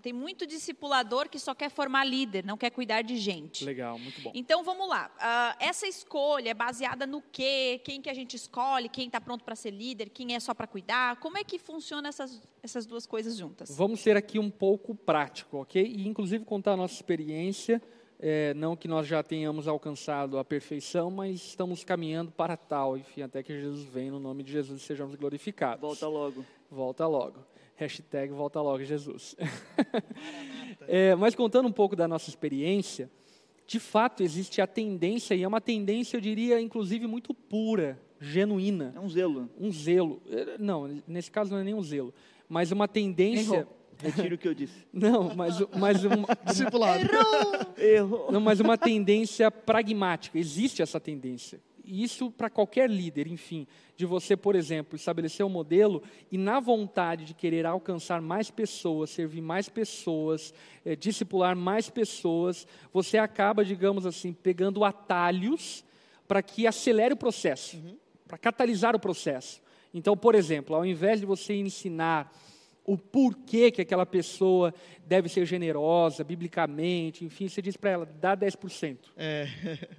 [0.00, 3.64] tem muito discipulador que só quer formar líder, não quer cuidar de gente.
[3.64, 4.32] Legal, muito bom.
[4.34, 5.10] Então vamos lá.
[5.18, 7.80] Ah, essa escolha é baseada no quê?
[7.84, 8.88] Quem que a gente escolhe?
[8.88, 10.10] Quem está pronto para ser líder?
[10.10, 11.16] Quem é só para cuidar?
[11.16, 13.74] Como é que funciona essas, essas duas coisas juntas?
[13.76, 15.82] Vamos ser aqui um pouco prático, ok?
[15.82, 17.82] E inclusive contar a nossa experiência,
[18.18, 23.22] é, não que nós já tenhamos alcançado a perfeição, mas estamos caminhando para tal, enfim,
[23.22, 25.80] até que Jesus venha no nome de Jesus e sejamos glorificados.
[25.80, 26.44] Volta logo.
[26.70, 27.44] Volta logo.
[27.80, 29.34] Hashtag volta logo Jesus.
[30.88, 33.10] É, mas contando um pouco da nossa experiência,
[33.66, 38.92] de fato existe a tendência, e é uma tendência, eu diria, inclusive muito pura, genuína,
[38.96, 39.48] É um zelo.
[39.58, 40.20] um zelo.
[40.28, 42.12] Eh, Não, nesse caso não é nem um zelo,
[42.48, 43.56] mas uma tendência.
[43.58, 43.76] Errou.
[44.02, 44.86] Retiro o que eu disse.
[44.92, 47.04] Não, mas, mas, uma, Discipulado.
[47.76, 48.32] Errou.
[48.32, 50.38] não, mas uma tendência pragmática.
[50.38, 51.60] Existe essa tendência.
[51.90, 53.66] E isso para qualquer líder, enfim,
[53.96, 59.10] de você, por exemplo, estabelecer um modelo e na vontade de querer alcançar mais pessoas,
[59.10, 65.84] servir mais pessoas, eh, discipular mais pessoas, você acaba, digamos assim, pegando atalhos
[66.28, 67.76] para que acelere o processo,
[68.28, 69.60] para catalisar o processo.
[69.92, 72.32] Então, por exemplo, ao invés de você ensinar
[72.84, 74.72] o porquê que aquela pessoa
[75.04, 78.96] deve ser generosa, biblicamente, enfim, você diz para ela, dá 10%.
[79.16, 79.48] É.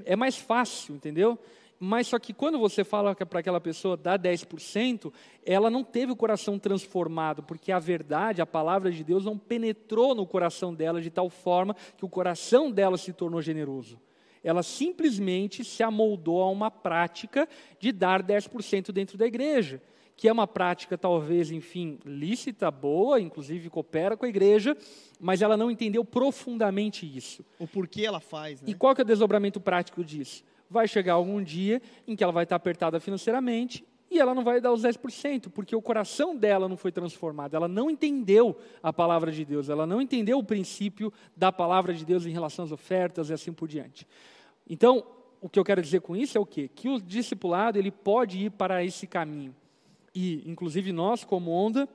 [0.05, 1.37] É mais fácil, entendeu?
[1.83, 5.11] Mas só que quando você fala para aquela pessoa dá 10%,
[5.43, 10.13] ela não teve o coração transformado, porque a verdade, a palavra de Deus não penetrou
[10.13, 13.99] no coração dela de tal forma que o coração dela se tornou generoso.
[14.43, 19.81] Ela simplesmente se amoldou a uma prática de dar 10% dentro da igreja,
[20.15, 24.77] que é uma prática talvez, enfim, lícita, boa, inclusive coopera com a igreja,
[25.19, 27.43] mas ela não entendeu profundamente isso.
[27.57, 28.69] O porquê ela faz, né?
[28.69, 30.43] E qual que é o desdobramento prático disso?
[30.71, 34.61] Vai chegar algum dia em que ela vai estar apertada financeiramente e ela não vai
[34.61, 39.33] dar os 10%, porque o coração dela não foi transformado, ela não entendeu a palavra
[39.33, 43.29] de Deus, ela não entendeu o princípio da palavra de Deus em relação às ofertas
[43.29, 44.07] e assim por diante.
[44.69, 45.05] Então,
[45.41, 46.69] o que eu quero dizer com isso é o quê?
[46.73, 49.53] Que o discipulado ele pode ir para esse caminho.
[50.15, 51.87] E, inclusive, nós, como onda,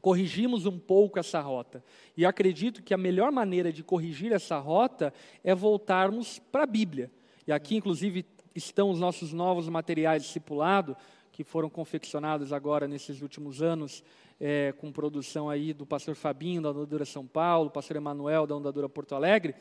[0.00, 1.82] corrigimos um pouco essa rota.
[2.14, 7.10] E acredito que a melhor maneira de corrigir essa rota é voltarmos para a Bíblia.
[7.46, 8.24] E aqui, inclusive,
[8.54, 10.96] estão os nossos novos materiais discipulado,
[11.30, 14.04] que foram confeccionados agora nesses últimos anos,
[14.40, 18.88] é, com produção aí do pastor Fabinho, da Ondadura São Paulo, pastor Emanuel, da Ondadura
[18.88, 19.54] Porto Alegre,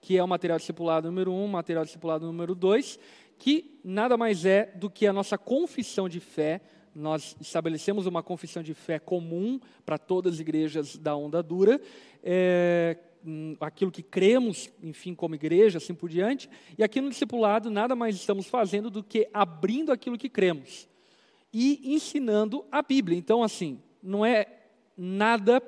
[0.00, 2.98] que é o material discipulado número um, material discipulado número dois,
[3.38, 6.60] que nada mais é do que a nossa confissão de fé.
[6.94, 11.80] Nós estabelecemos uma confissão de fé comum para todas as igrejas da Onda Dura,
[12.22, 12.96] é,
[13.60, 16.48] aquilo que cremos, enfim, como igreja, assim por diante.
[16.76, 20.88] E aqui no discipulado, nada mais estamos fazendo do que abrindo aquilo que cremos
[21.52, 23.16] e ensinando a Bíblia.
[23.16, 24.46] Então, assim, não é
[24.96, 25.60] nada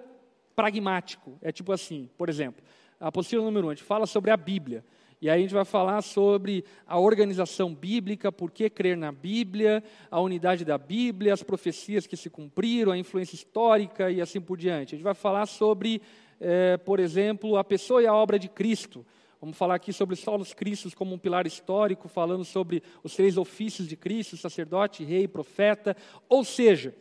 [0.54, 1.38] pragmático.
[1.40, 2.62] É tipo assim, por exemplo,
[3.00, 4.84] a apostila número 1, um, a gente fala sobre a Bíblia.
[5.20, 9.82] E aí a gente vai falar sobre a organização bíblica, por que crer na Bíblia,
[10.10, 14.56] a unidade da Bíblia, as profecias que se cumpriram, a influência histórica e assim por
[14.56, 14.94] diante.
[14.94, 16.00] A gente vai falar sobre,
[16.40, 19.04] é, por exemplo, a pessoa e a obra de Cristo.
[19.40, 23.36] Vamos falar aqui sobre os solos Cristos como um pilar histórico, falando sobre os três
[23.36, 25.96] ofícios de Cristo, sacerdote, rei, profeta.
[26.28, 26.94] Ou seja,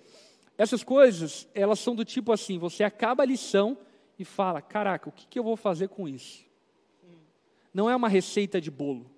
[0.57, 3.77] essas coisas, elas são do tipo assim, você acaba a lição
[4.19, 6.45] e fala, caraca, o que, que eu vou fazer com isso?
[7.73, 9.09] Não é uma receita de bolo.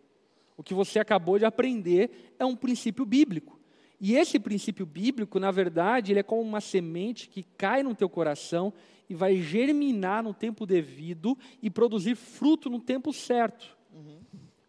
[0.58, 3.60] O que você acabou de aprender é um princípio bíblico.
[4.02, 8.10] E esse princípio bíblico, na verdade, ele é como uma semente que cai no teu
[8.10, 8.74] coração
[9.10, 13.76] e vai germinar no tempo devido e produzir fruto no tempo certo.
[13.92, 14.20] Uhum.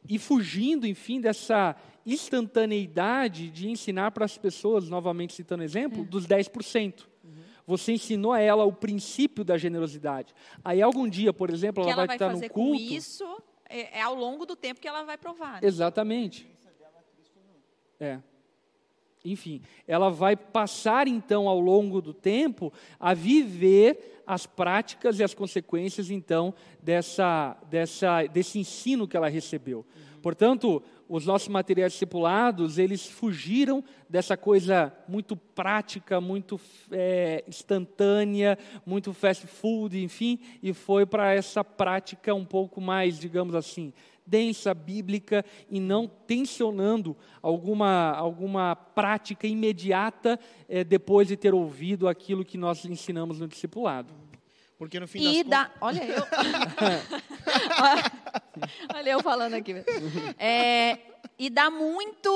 [0.09, 1.77] E fugindo, enfim, dessa
[2.07, 6.05] instantaneidade de ensinar para as pessoas, novamente citando exemplo, é.
[6.05, 7.07] dos 10%.
[7.23, 7.31] Uhum.
[7.67, 10.35] Você ensinou a ela o princípio da generosidade.
[10.65, 12.55] Aí algum dia, por exemplo, ela, ela, vai, estar no culto.
[12.55, 13.25] Com isso
[13.69, 15.61] é, é, ao longo do tempo que ela vai provar.
[15.61, 15.69] Né?
[15.69, 16.49] Exatamente.
[18.01, 18.19] É.
[19.25, 25.35] Enfim, ela vai passar então ao longo do tempo a viver as práticas e as
[25.35, 29.79] consequências então dessa, dessa, desse ensino que ela recebeu.
[29.79, 30.21] Uhum.
[30.23, 36.61] Portanto, os nossos materiais discipulados, eles fugiram dessa coisa muito prática, muito
[36.93, 38.57] é, instantânea,
[38.87, 43.93] muito fast food, enfim, e foi para essa prática um pouco mais, digamos assim,
[44.27, 52.45] densa, bíblica e não tensionando alguma, alguma prática imediata é, depois de ter ouvido aquilo
[52.45, 54.15] que nós ensinamos no discipulado.
[54.79, 55.71] Porque no fim e das da...
[55.81, 56.25] Olha eu.
[58.95, 59.75] Olha eu falando aqui.
[60.39, 60.99] É,
[61.41, 62.31] e dá muito,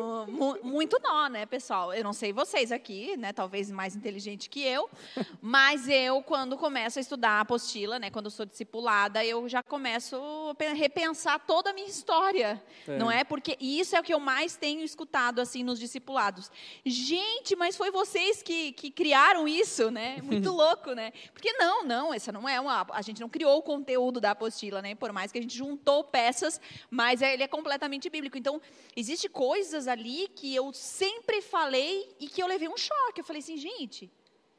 [0.64, 1.92] muito nó, né, pessoal?
[1.92, 4.88] Eu não sei vocês aqui, né, talvez mais inteligente que eu,
[5.42, 10.16] mas eu, quando começo a estudar a apostila, né, quando sou discipulada, eu já começo
[10.58, 12.96] a repensar toda a minha história, é.
[12.96, 13.24] não é?
[13.24, 16.50] Porque isso é o que eu mais tenho escutado, assim, nos discipulados.
[16.82, 20.16] Gente, mas foi vocês que, que criaram isso, né?
[20.22, 21.12] Muito louco, né?
[21.34, 22.86] Porque não, não, essa não é uma...
[22.90, 24.94] A gente não criou o conteúdo da apostila, né?
[24.94, 26.58] Por mais que a gente juntou peças,
[26.90, 28.38] mas ele é completamente bíblico bíblico.
[28.38, 28.62] Então,
[28.96, 33.20] existe coisas ali que eu sempre falei e que eu levei um choque.
[33.20, 34.10] Eu falei assim, gente,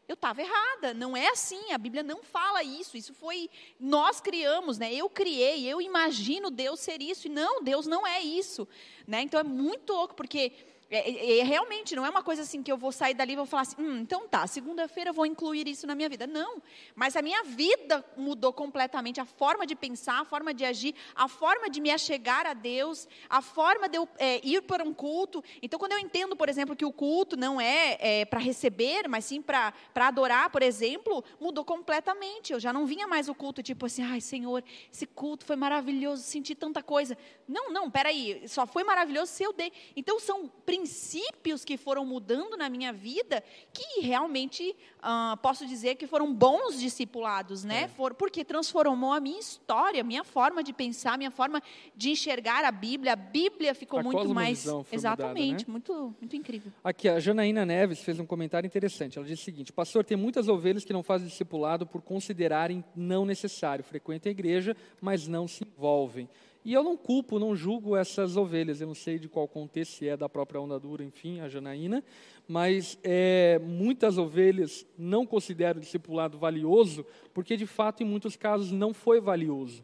[0.07, 0.93] eu estava errada.
[0.93, 1.71] Não é assim.
[1.71, 2.97] A Bíblia não fala isso.
[2.97, 3.49] Isso foi
[3.79, 4.93] nós criamos, né?
[4.93, 5.65] Eu criei.
[5.65, 7.27] Eu imagino Deus ser isso.
[7.27, 8.67] E não, Deus não é isso,
[9.07, 9.21] né?
[9.21, 10.51] Então é muito louco porque
[10.91, 13.35] é, é, é, realmente, não é uma coisa assim que eu vou sair dali e
[13.37, 16.27] vou falar assim, hum, então tá, segunda-feira eu vou incluir isso na minha vida.
[16.27, 16.61] Não,
[16.93, 21.29] mas a minha vida mudou completamente, a forma de pensar, a forma de agir, a
[21.29, 25.41] forma de me achegar a Deus, a forma de eu é, ir para um culto.
[25.61, 29.23] Então, quando eu entendo, por exemplo, que o culto não é, é para receber, mas
[29.23, 32.51] sim para adorar, por exemplo, mudou completamente.
[32.51, 34.61] Eu já não vinha mais o culto tipo assim, ai Senhor,
[34.91, 37.17] esse culto foi maravilhoso, senti tanta coisa.
[37.47, 39.71] Não, não, peraí, só foi maravilhoso se eu dei.
[39.95, 45.95] Então, são princípios princípios que foram mudando na minha vida que realmente uh, posso dizer
[45.95, 47.83] que foram bons discipulados, né?
[47.83, 47.87] É.
[47.87, 51.61] For, porque transformou a minha história, a minha forma de pensar, a minha forma
[51.95, 53.13] de enxergar a Bíblia.
[53.13, 54.65] A Bíblia ficou a muito mais.
[54.91, 55.71] Exatamente, mudada, né?
[55.71, 56.71] muito, muito incrível.
[56.83, 59.19] Aqui, a Janaína Neves fez um comentário interessante.
[59.19, 63.23] Ela disse o seguinte: Pastor, tem muitas ovelhas que não fazem discipulado por considerarem não
[63.23, 63.83] necessário.
[63.83, 66.27] Frequentam a igreja, mas não se envolvem.
[66.63, 68.81] E eu não culpo, não julgo essas ovelhas.
[68.81, 72.03] Eu não sei de qual contexto, se é da própria onda dura, enfim, a Janaína.
[72.47, 78.71] Mas é, muitas ovelhas não consideram o discipulado valioso, porque de fato, em muitos casos,
[78.71, 79.83] não foi valioso.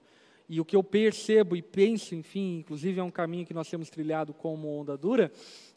[0.50, 3.90] E o que eu percebo e penso, enfim, inclusive é um caminho que nós temos
[3.90, 5.30] trilhado como onda dura,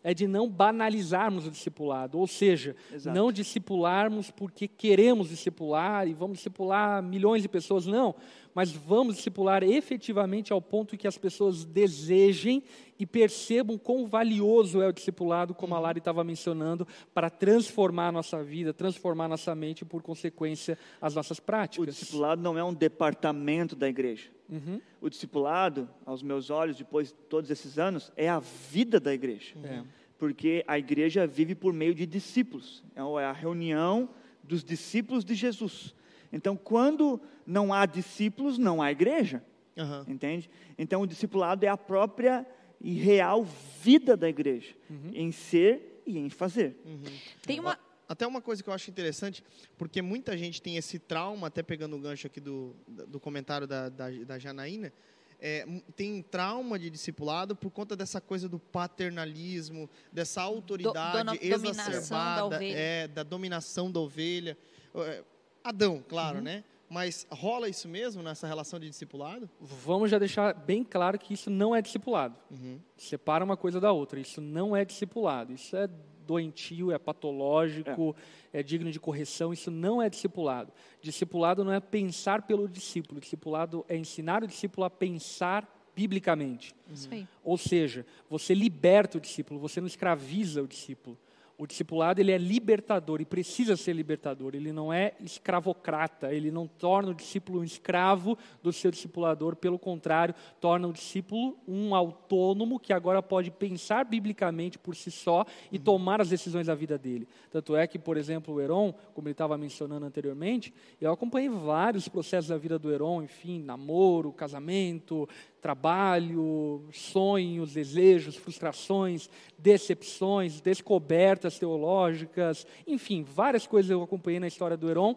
[0.03, 3.17] é de não banalizarmos o discipulado, ou seja, Exato.
[3.17, 8.15] não discipularmos porque queremos discipular e vamos discipular milhões de pessoas, não,
[8.55, 12.63] mas vamos discipular efetivamente ao ponto que as pessoas desejem
[12.99, 15.83] e percebam quão valioso é o discipulado, como a uhum.
[15.85, 20.77] Lari estava mencionando, para transformar a nossa vida, transformar a nossa mente e, por consequência,
[21.01, 21.89] as nossas práticas.
[21.89, 24.29] O discipulado não é um departamento da igreja.
[24.51, 24.81] Uhum.
[25.01, 29.55] O discipulado, aos meus olhos, depois de todos esses anos, é a vida da igreja.
[29.65, 29.83] É.
[30.19, 32.85] Porque a igreja vive por meio de discípulos.
[32.95, 34.11] É a reunião
[34.43, 35.95] dos discípulos de Jesus.
[36.33, 37.21] Então, quando
[37.51, 39.43] não há discípulos, não há igreja.
[39.77, 40.15] Uhum.
[40.15, 40.49] Entende?
[40.79, 42.47] Então, o discipulado é a própria
[42.81, 43.45] e real
[43.83, 45.11] vida da igreja, uhum.
[45.13, 46.81] em ser e em fazer.
[46.85, 47.03] Uhum.
[47.43, 47.79] Tem uma
[48.09, 49.45] até uma coisa que eu acho interessante,
[49.79, 53.89] porque muita gente tem esse trauma, até pegando o gancho aqui do, do comentário da,
[53.89, 54.93] da, da Janaína,
[55.41, 62.59] é, tem trauma de discipulado por conta dessa coisa do paternalismo, dessa autoridade do, exacerbada,
[62.59, 64.59] da, é, da dominação da ovelha.
[64.93, 65.23] É,
[65.63, 66.43] Adão, claro, uhum.
[66.43, 66.65] né?
[66.91, 69.49] Mas rola isso mesmo nessa relação de discipulado?
[69.61, 72.37] Vamos já deixar bem claro que isso não é discipulado.
[72.51, 72.81] Uhum.
[72.97, 74.19] Separa uma coisa da outra.
[74.19, 75.53] Isso não é discipulado.
[75.53, 75.89] Isso é
[76.27, 78.15] doentio, é patológico,
[78.53, 78.61] é.
[78.61, 79.53] digno de correção.
[79.53, 80.73] Isso não é discipulado.
[81.01, 83.21] Discipulado não é pensar pelo discípulo.
[83.21, 86.75] Discipulado é ensinar o discípulo a pensar biblicamente.
[87.11, 87.27] Aí.
[87.45, 91.17] Ou seja, você liberta o discípulo, você não escraviza o discípulo.
[91.61, 94.55] O discipulado ele é libertador e precisa ser libertador.
[94.55, 96.33] Ele não é escravocrata.
[96.33, 99.55] Ele não torna o discípulo um escravo do seu discipulador.
[99.55, 105.45] Pelo contrário, torna o discípulo um autônomo que agora pode pensar biblicamente por si só
[105.71, 105.85] e uhum.
[105.85, 107.29] tomar as decisões da vida dele.
[107.51, 112.09] Tanto é que, por exemplo, o Heron, como ele estava mencionando anteriormente, eu acompanhei vários
[112.09, 115.29] processos da vida do Heron, enfim, namoro, casamento,
[115.61, 124.89] trabalho, sonhos, desejos, frustrações, decepções, descobertas teológicas, enfim, várias coisas eu acompanhei na história do
[124.91, 125.17] Heron.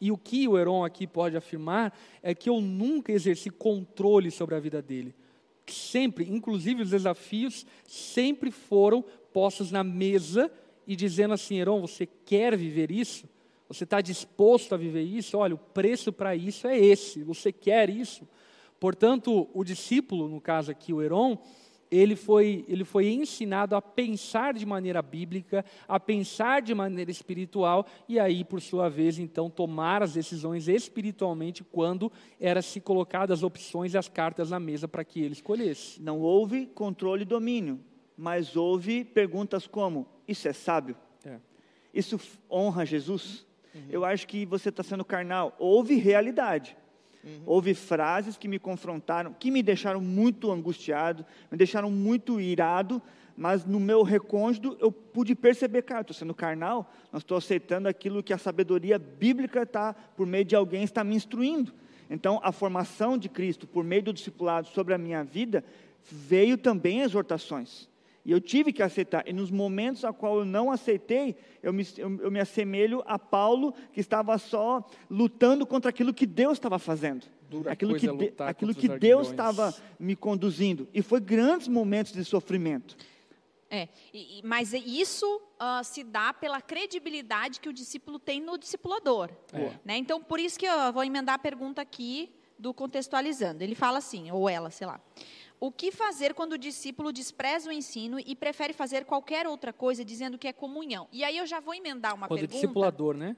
[0.00, 4.54] E o que o Heron aqui pode afirmar é que eu nunca exerci controle sobre
[4.54, 5.14] a vida dele.
[5.66, 10.50] Sempre, inclusive os desafios, sempre foram postos na mesa
[10.86, 13.28] e dizendo assim: Heron, você quer viver isso?
[13.68, 15.38] Você está disposto a viver isso?
[15.38, 17.22] Olha, o preço para isso é esse.
[17.22, 18.28] Você quer isso?
[18.82, 21.38] Portanto, o discípulo, no caso aqui o Heron,
[21.88, 27.86] ele foi, ele foi ensinado a pensar de maneira bíblica, a pensar de maneira espiritual,
[28.08, 32.10] e aí, por sua vez, então, tomar as decisões espiritualmente quando
[32.40, 36.02] eram se colocadas as opções e as cartas na mesa para que ele escolhesse.
[36.02, 37.78] Não houve controle e domínio,
[38.16, 40.96] mas houve perguntas como: Isso é sábio?
[41.24, 41.38] É.
[41.94, 42.18] Isso
[42.50, 43.46] honra Jesus?
[43.72, 43.86] Uhum.
[43.88, 45.54] Eu acho que você está sendo carnal.
[45.56, 46.76] Houve realidade.
[47.24, 47.42] Uhum.
[47.46, 53.00] Houve frases que me confrontaram, que me deixaram muito angustiado, me deixaram muito irado,
[53.36, 58.22] mas no meu recôndito eu pude perceber, cara, estou sendo carnal, não estou aceitando aquilo
[58.22, 61.72] que a sabedoria bíblica está, por meio de alguém, está me instruindo.
[62.10, 65.64] Então, a formação de Cristo, por meio do discipulado sobre a minha vida,
[66.04, 67.88] veio também exortações.
[68.24, 69.26] E eu tive que aceitar.
[69.26, 73.18] E nos momentos a qual eu não aceitei, eu me, eu, eu me assemelho a
[73.18, 77.26] Paulo, que estava só lutando contra aquilo que Deus estava fazendo.
[77.50, 80.88] Dura aquilo que, de, aquilo que Deus estava me conduzindo.
[80.94, 82.96] E foi grandes momentos de sofrimento.
[83.68, 89.30] É, e, mas isso uh, se dá pela credibilidade que o discípulo tem no discipulador.
[89.52, 89.72] É.
[89.84, 89.96] Né?
[89.96, 93.64] Então, por isso que eu vou emendar a pergunta aqui do contextualizando.
[93.64, 95.00] Ele fala assim, ou ela, sei lá.
[95.62, 100.04] O que fazer quando o discípulo despreza o ensino e prefere fazer qualquer outra coisa
[100.04, 101.06] dizendo que é comunhão?
[101.12, 102.56] E aí eu já vou emendar uma quando pergunta.
[102.56, 103.36] O discipulador, né?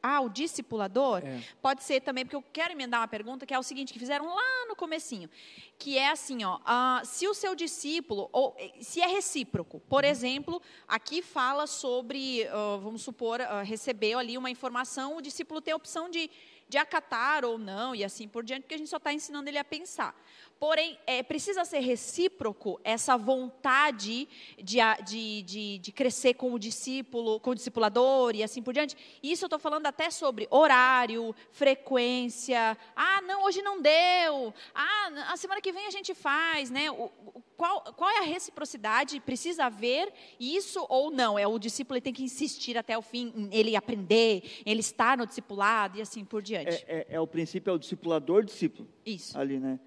[0.00, 1.20] Ah, o discipulador?
[1.24, 1.42] É.
[1.60, 4.26] Pode ser também, porque eu quero emendar uma pergunta que é o seguinte, que fizeram
[4.32, 5.28] lá no comecinho,
[5.76, 10.04] que é assim, ó, uh, se o seu discípulo, ou eh, se é recíproco, por
[10.04, 10.10] uhum.
[10.10, 15.72] exemplo, aqui fala sobre, uh, vamos supor, uh, recebeu ali uma informação, o discípulo tem
[15.72, 16.30] a opção de,
[16.68, 19.58] de acatar ou não, e assim por diante, porque a gente só está ensinando ele
[19.58, 20.14] a pensar.
[20.62, 27.40] Porém, é, precisa ser recíproco essa vontade de, de, de, de, crescer com o discípulo,
[27.40, 28.96] com o discipulador e assim por diante.
[29.20, 32.78] Isso eu estou falando até sobre horário, frequência.
[32.94, 34.54] Ah, não, hoje não deu.
[34.72, 36.92] Ah, a semana que vem a gente faz, né?
[36.92, 37.10] O,
[37.56, 39.20] qual, qual é a reciprocidade?
[39.20, 41.38] Precisa haver isso ou não?
[41.38, 45.26] É o discípulo ele tem que insistir até o fim, ele aprender, ele estar no
[45.26, 46.84] discipulado e assim por diante.
[46.86, 48.88] É, é, é o princípio, é o discipulador discípulo.
[49.04, 49.38] Isso.
[49.38, 49.78] Ali, né?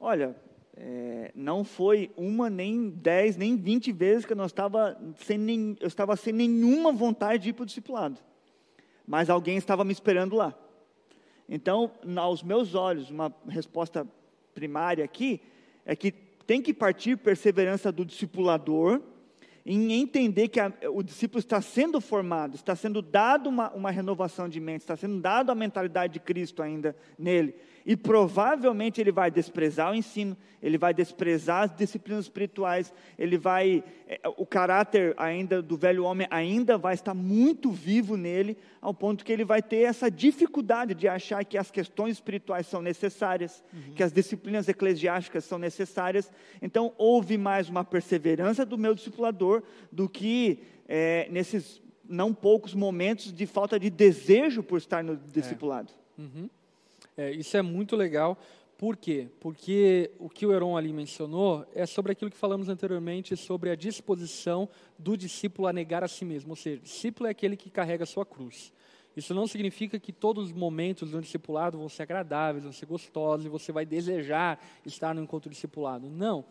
[0.00, 0.36] Olha,
[0.76, 5.76] é, não foi uma, nem dez, nem vinte vezes que eu, não estava sem nem,
[5.80, 8.20] eu estava sem nenhuma vontade de ir para o discipulado.
[9.06, 10.54] Mas alguém estava me esperando lá.
[11.48, 14.06] Então, aos meus olhos, uma resposta
[14.54, 15.40] primária aqui
[15.84, 16.12] é que
[16.48, 19.02] tem que partir perseverança do discipulador
[19.66, 24.48] em entender que a, o discípulo está sendo formado, está sendo dado uma, uma renovação
[24.48, 27.54] de mente, está sendo dado a mentalidade de Cristo ainda nele.
[27.88, 33.82] E provavelmente ele vai desprezar o ensino, ele vai desprezar as disciplinas espirituais, ele vai,
[34.06, 39.24] é, o caráter ainda do velho homem ainda vai estar muito vivo nele, ao ponto
[39.24, 43.94] que ele vai ter essa dificuldade de achar que as questões espirituais são necessárias, uhum.
[43.94, 46.30] que as disciplinas eclesiásticas são necessárias.
[46.60, 53.32] Então, houve mais uma perseverança do meu discipulador do que é, nesses não poucos momentos
[53.32, 55.90] de falta de desejo por estar no discipulado.
[56.18, 56.20] É.
[56.20, 56.50] Uhum.
[57.18, 58.38] É, isso é muito legal.
[58.78, 59.26] Por quê?
[59.40, 63.74] Porque o que o Heron ali mencionou é sobre aquilo que falamos anteriormente, sobre a
[63.74, 66.50] disposição do discípulo a negar a si mesmo.
[66.50, 68.72] Ou seja, discípulo é aquele que carrega a sua cruz.
[69.16, 73.46] Isso não significa que todos os momentos do discipulado vão ser agradáveis, vão ser gostosos
[73.46, 76.08] e você vai desejar estar no encontro discipulado.
[76.08, 76.44] Não.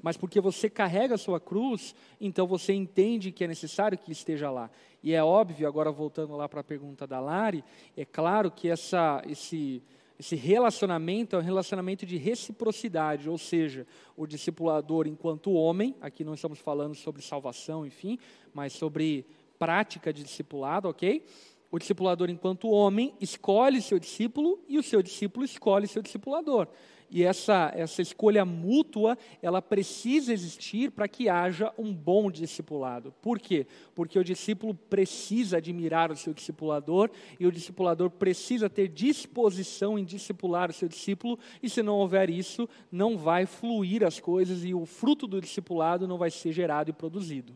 [0.00, 4.52] mas porque você carrega a sua cruz, então você entende que é necessário que esteja
[4.52, 4.70] lá.
[5.02, 7.64] E é óbvio, agora voltando lá para a pergunta da Lari,
[7.96, 9.82] é claro que essa, esse,
[10.22, 13.84] esse relacionamento é um relacionamento de reciprocidade, ou seja,
[14.16, 18.16] o discipulador, enquanto homem, aqui não estamos falando sobre salvação, enfim,
[18.54, 19.26] mas sobre
[19.58, 21.26] prática de discipulado, ok?
[21.72, 26.68] O discipulador, enquanto homem, escolhe seu discípulo e o seu discípulo escolhe seu discipulador.
[27.14, 33.12] E essa, essa escolha mútua, ela precisa existir para que haja um bom discipulado.
[33.20, 33.66] Por quê?
[33.94, 40.06] Porque o discípulo precisa admirar o seu discipulador e o discipulador precisa ter disposição em
[40.06, 44.72] discipular o seu discípulo, e se não houver isso, não vai fluir as coisas e
[44.72, 47.54] o fruto do discipulado não vai ser gerado e produzido.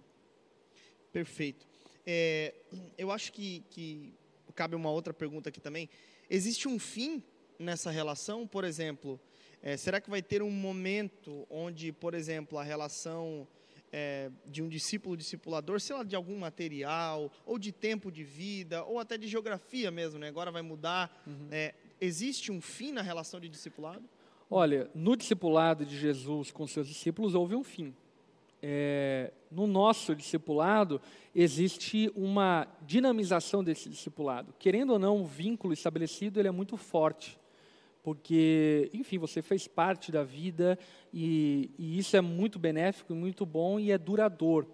[1.10, 1.66] Perfeito.
[2.04, 2.52] É,
[2.98, 4.12] eu acho que, que
[4.54, 5.88] cabe uma outra pergunta aqui também.
[6.28, 7.22] Existe um fim
[7.58, 8.46] nessa relação?
[8.46, 9.18] Por exemplo,
[9.66, 13.48] é, será que vai ter um momento onde, por exemplo, a relação
[13.92, 18.84] é, de um discípulo discipulador, sei lá, de algum material, ou de tempo de vida,
[18.84, 20.28] ou até de geografia mesmo, né?
[20.28, 21.20] agora vai mudar.
[21.26, 21.48] Uhum.
[21.50, 24.04] É, existe um fim na relação de discipulado?
[24.48, 27.92] Olha, no discipulado de Jesus com seus discípulos houve um fim.
[28.62, 31.00] É, no nosso discipulado
[31.34, 34.54] existe uma dinamização desse discipulado.
[34.60, 37.36] Querendo ou não, o vínculo estabelecido ele é muito forte
[38.06, 40.78] porque, enfim, você fez parte da vida
[41.12, 44.68] e, e isso é muito benéfico, muito bom e é duradouro.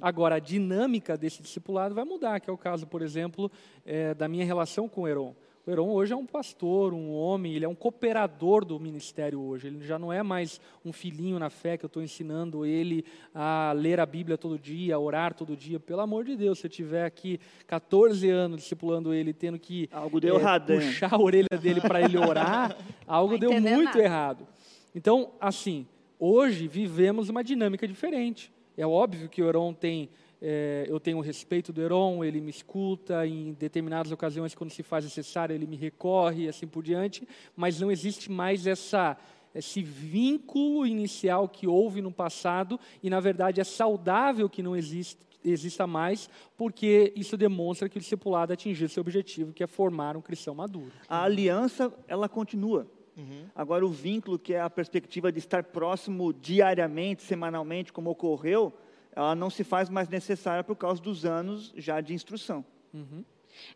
[0.00, 3.48] Agora, a dinâmica desse discipulado vai mudar, que é o caso, por exemplo,
[3.86, 5.32] é, da minha relação com o Heron.
[5.64, 9.68] O Heron hoje é um pastor, um homem, ele é um cooperador do ministério hoje.
[9.68, 13.72] Ele já não é mais um filhinho na fé que eu estou ensinando ele a
[13.72, 15.78] ler a Bíblia todo dia, a orar todo dia.
[15.78, 17.38] Pelo amor de Deus, se eu tiver aqui
[17.68, 22.02] 14 anos discipulando ele, tendo que algo deu é, errado, puxar a orelha dele para
[22.02, 24.02] ele orar, algo deu muito nada.
[24.02, 24.48] errado.
[24.92, 25.86] Então, assim,
[26.18, 28.52] hoje vivemos uma dinâmica diferente.
[28.76, 30.10] É óbvio que o Heron tem
[30.44, 35.04] é, eu tenho respeito do Heron, ele me escuta, em determinadas ocasiões, quando se faz
[35.04, 39.16] necessário, ele me recorre e assim por diante, mas não existe mais essa,
[39.54, 45.24] esse vínculo inicial que houve no passado, e na verdade é saudável que não exista,
[45.44, 50.20] exista mais, porque isso demonstra que o discipulado atingiu seu objetivo, que é formar um
[50.20, 50.90] cristão maduro.
[51.08, 52.88] A aliança, ela continua.
[53.16, 53.44] Uhum.
[53.54, 58.72] Agora, o vínculo, que é a perspectiva de estar próximo diariamente, semanalmente, como ocorreu,
[59.14, 62.64] ela não se faz mais necessária por causa dos anos já de instrução.
[62.92, 63.24] Uhum.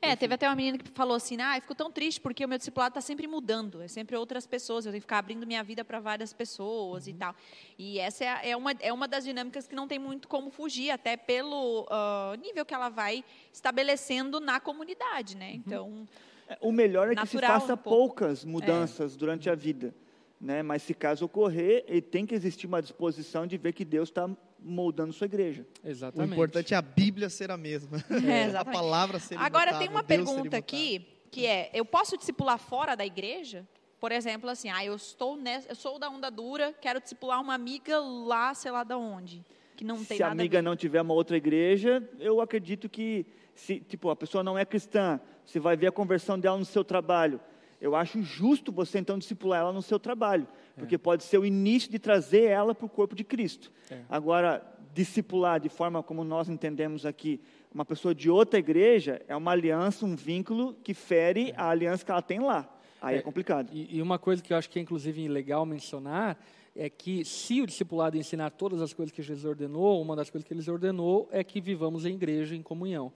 [0.00, 2.48] É, teve até uma menina que falou assim, ah, eu fico tão triste porque o
[2.48, 5.62] meu discipulado está sempre mudando, é sempre outras pessoas, eu tenho que ficar abrindo minha
[5.62, 7.10] vida para várias pessoas uhum.
[7.10, 7.34] e tal.
[7.78, 10.90] E essa é, é, uma, é uma das dinâmicas que não tem muito como fugir,
[10.90, 15.50] até pelo uh, nível que ela vai estabelecendo na comunidade, né?
[15.50, 15.54] Uhum.
[15.54, 16.08] Então...
[16.48, 19.18] É, o melhor é que se faça um poucas mudanças é.
[19.18, 19.92] durante a vida.
[20.40, 20.62] Né?
[20.62, 24.28] Mas se caso ocorrer, tem que existir uma disposição de ver que Deus está
[24.60, 25.66] moldando sua igreja.
[25.84, 26.30] Exatamente.
[26.30, 27.98] O importante é a Bíblia ser a mesma.
[28.26, 32.58] É, a palavra ser Agora tem uma Deus pergunta aqui que é: eu posso discipular
[32.58, 33.66] fora da igreja?
[34.00, 37.54] Por exemplo, assim, ah, eu estou nessa, eu sou da onda dura, quero discipular uma
[37.54, 39.42] amiga lá, sei lá da onde,
[39.74, 40.16] que não tem se nada.
[40.16, 44.16] Se a amiga a não tiver uma outra igreja, eu acredito que se, tipo, a
[44.16, 47.40] pessoa não é cristã, você vai ver a conversão dela no seu trabalho.
[47.80, 50.46] Eu acho justo você então discipular ela no seu trabalho.
[50.76, 50.98] Porque é.
[50.98, 53.70] pode ser o início de trazer ela para o corpo de Cristo.
[53.90, 54.00] É.
[54.08, 54.62] Agora,
[54.94, 57.40] discipular de forma como nós entendemos aqui,
[57.72, 61.54] uma pessoa de outra igreja, é uma aliança, um vínculo que fere é.
[61.56, 62.66] a aliança que ela tem lá.
[63.00, 63.70] Aí é, é complicado.
[63.72, 66.38] E, e, uma coisa que eu acho que é inclusive legal mencionar
[66.74, 70.46] é que se o discipulado ensinar todas as coisas que Jesus ordenou, uma das coisas
[70.46, 73.12] que ele ordenou é que vivamos em igreja, em comunhão.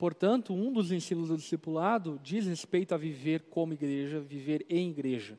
[0.00, 5.38] Portanto, um dos ensinos do discipulado diz respeito a viver como igreja, viver em igreja.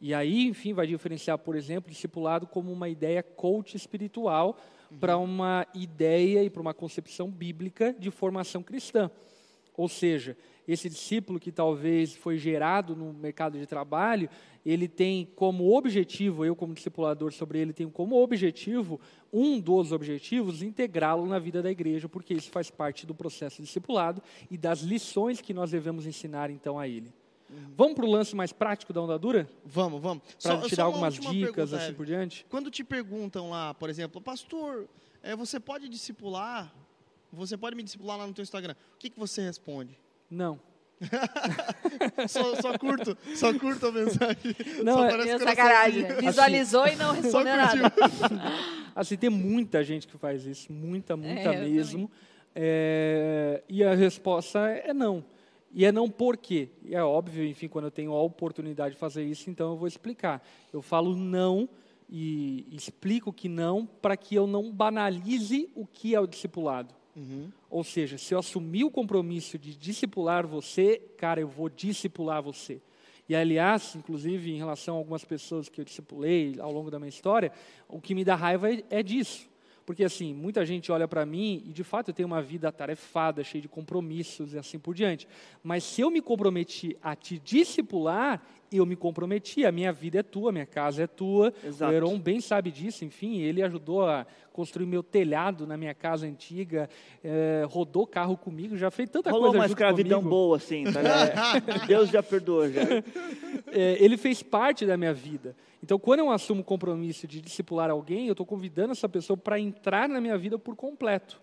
[0.00, 4.58] E aí, enfim, vai diferenciar, por exemplo, discipulado como uma ideia coach espiritual
[4.90, 4.96] uhum.
[4.96, 9.10] para uma ideia e para uma concepção bíblica de formação cristã.
[9.76, 10.34] Ou seja,
[10.72, 14.28] esse discípulo que talvez foi gerado no mercado de trabalho,
[14.64, 19.00] ele tem como objetivo, eu como discipulador sobre ele tenho como objetivo,
[19.32, 24.22] um dos objetivos, integrá-lo na vida da igreja, porque isso faz parte do processo discipulado
[24.50, 27.12] e das lições que nós devemos ensinar então a ele.
[27.48, 27.72] Uhum.
[27.76, 29.50] Vamos para o lance mais prático da ondadura?
[29.64, 30.22] Vamos, vamos.
[30.40, 32.46] Para te dar algumas dicas assim por diante.
[32.48, 34.88] Quando te perguntam lá, por exemplo, pastor,
[35.20, 36.72] é, você pode discipular?
[37.32, 38.74] Você pode me discipular lá no teu Instagram?
[38.94, 39.98] O que, que você responde?
[40.30, 40.60] Não.
[42.28, 44.54] só, só, curto, só curto a mensagem.
[44.84, 46.04] Não, só é sacanagem.
[46.20, 47.92] Visualizou assim, e não respondeu nada.
[48.94, 52.10] assim, tem muita gente que faz isso, muita, muita é, mesmo.
[52.54, 55.24] É, e a resposta é não.
[55.72, 56.68] E é não por quê.
[56.84, 59.88] E é óbvio, enfim, quando eu tenho a oportunidade de fazer isso, então eu vou
[59.88, 60.46] explicar.
[60.72, 61.68] Eu falo não
[62.10, 66.92] e explico que não para que eu não banalize o que é o discipulado.
[67.16, 67.50] Uhum.
[67.70, 72.82] Ou seja, se eu assumir o compromisso de discipular você, cara, eu vou discipular você.
[73.28, 77.08] E aliás, inclusive em relação a algumas pessoas que eu discipulei ao longo da minha
[77.08, 77.52] história,
[77.88, 79.48] o que me dá raiva é, é disso.
[79.86, 83.44] Porque assim, muita gente olha para mim e de fato eu tenho uma vida atarefada,
[83.44, 85.28] cheia de compromissos e assim por diante.
[85.62, 90.22] Mas se eu me comprometi a te discipular, eu me comprometi, a minha vida é
[90.22, 91.52] tua, a minha casa é tua.
[91.64, 91.92] Exato.
[91.92, 96.26] O Heron bem sabe disso, enfim, ele ajudou a construir meu telhado na minha casa
[96.26, 96.88] antiga,
[97.22, 100.30] eh, rodou carro comigo, já fez tanta Rolou coisa uma junto escravidão comigo.
[100.30, 101.30] boa, assim, tá ligado?
[101.86, 102.82] Deus já perdoa, já.
[103.72, 105.54] É, ele fez parte da minha vida.
[105.82, 109.58] Então, quando eu assumo o compromisso de discipular alguém, eu estou convidando essa pessoa para
[109.58, 111.40] entrar na minha vida por completo.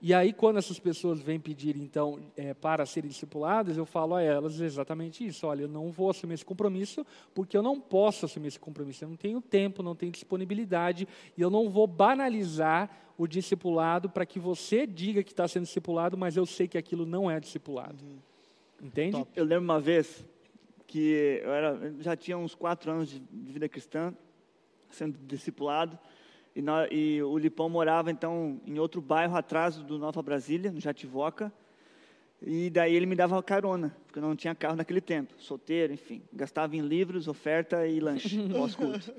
[0.00, 4.22] E aí, quando essas pessoas vêm pedir, então, é, para serem discipuladas, eu falo a
[4.22, 5.46] elas exatamente isso.
[5.46, 6.67] Olha, eu não vou assumir esse compromisso,
[7.34, 9.04] porque eu não posso assumir esse compromisso.
[9.04, 11.06] Eu não tenho tempo, não tenho disponibilidade,
[11.36, 16.16] e eu não vou banalizar o discipulado para que você diga que está sendo discipulado,
[16.16, 17.96] mas eu sei que aquilo não é discipulado.
[18.80, 19.12] Entende?
[19.12, 19.30] Top.
[19.34, 20.24] Eu lembro uma vez
[20.86, 24.14] que eu era, já tinha uns quatro anos de, de vida cristã,
[24.90, 25.98] sendo discipulado,
[26.54, 30.80] e, nó- e o Lipão morava então em outro bairro atrás do Nova Brasília, no
[30.80, 31.52] Jativoca,
[32.40, 36.22] e daí ele me dava carona, porque eu não tinha carro naquele tempo, solteiro, enfim,
[36.32, 39.12] gastava em livros, oferta e lanche pós-culto.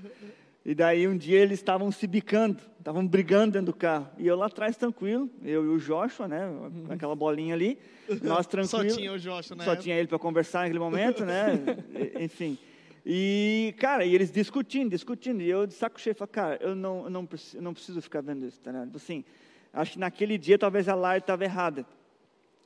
[0.65, 4.07] E daí um dia eles estavam se bicando, estavam brigando dentro do carro.
[4.17, 6.41] E eu lá atrás tranquilo, eu e o Joshua, né,
[6.86, 7.78] com aquela bolinha ali,
[8.22, 8.95] nós Só tranquilos.
[8.95, 9.84] tinha o Joshua na Só época.
[9.84, 11.53] tinha ele para conversar naquele momento, né?
[12.20, 12.57] Enfim.
[13.05, 15.41] E, cara, e eles discutindo, discutindo.
[15.41, 18.01] E eu de saco cheio, falei, cara, eu não, eu não, preciso, eu não preciso
[18.01, 18.95] ficar vendo isso, tá ligado?
[18.95, 19.24] Assim,
[19.74, 21.86] acho que naquele dia talvez a Lara estava errada.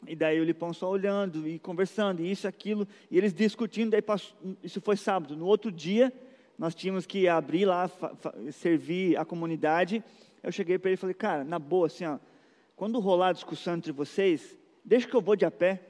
[0.08, 4.02] E daí o Lipão só olhando e conversando, e isso, aquilo, e eles discutindo, daí
[4.02, 5.36] passou, isso foi sábado.
[5.36, 6.12] No outro dia,
[6.58, 7.90] nós tínhamos que abrir lá,
[8.52, 10.04] servir a comunidade.
[10.42, 12.20] Eu cheguei para ele e falei, cara, na boa, assim, ó,
[12.76, 15.82] quando rolar a discussão entre vocês, deixa que eu vou de a pé.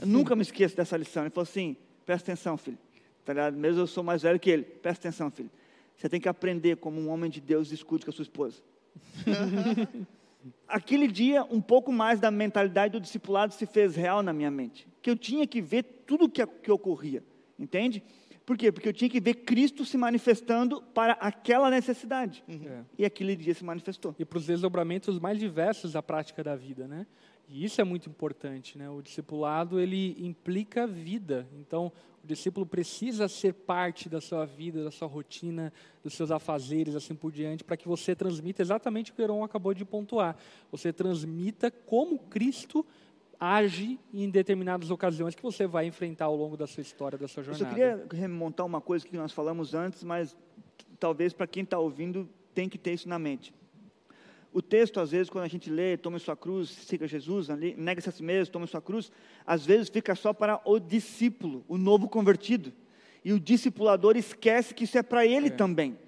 [0.00, 1.24] Eu nunca me esqueço dessa lição.
[1.24, 2.78] Ele falou assim, presta atenção, filho.
[3.24, 3.56] Tá ligado?
[3.56, 4.62] Mesmo eu sou mais velho que ele.
[4.62, 5.50] Presta atenção, filho.
[5.96, 8.62] Você tem que aprender como um homem de Deus discute com a sua esposa.
[10.66, 14.86] Aquele dia, um pouco mais da mentalidade do discipulado se fez real na minha mente.
[15.02, 17.22] Que eu tinha que ver tudo o que, que ocorria.
[17.58, 18.02] Entende?
[18.46, 18.72] Por quê?
[18.72, 22.42] Porque eu tinha que ver Cristo se manifestando para aquela necessidade.
[22.48, 22.82] É.
[22.96, 24.14] E aquele dia se manifestou.
[24.18, 27.06] e para os desdobramentos mais diversos da prática da vida, né?
[27.48, 28.90] E isso é muito importante, né?
[28.90, 31.48] O discipulado ele implica vida.
[31.58, 31.90] Então,
[32.22, 35.72] o discípulo precisa ser parte da sua vida, da sua rotina,
[36.04, 39.42] dos seus afazeres, assim por diante, para que você transmita exatamente o que o Heron
[39.42, 40.36] acabou de pontuar.
[40.70, 42.84] Você transmita como Cristo
[43.40, 47.40] age em determinadas ocasiões que você vai enfrentar ao longo da sua história, da sua
[47.42, 47.64] Eu jornada.
[47.64, 50.36] só queria remontar uma coisa que nós falamos antes, mas
[50.98, 53.54] talvez para quem está ouvindo tem que ter isso na mente.
[54.52, 58.12] O texto, às vezes, quando a gente lê, tome sua cruz, siga Jesus, nega-se a
[58.12, 59.12] si mesmo, tome sua cruz,
[59.46, 62.72] às vezes fica só para o discípulo, o novo convertido.
[63.24, 65.98] E o discipulador esquece que isso é para ele também.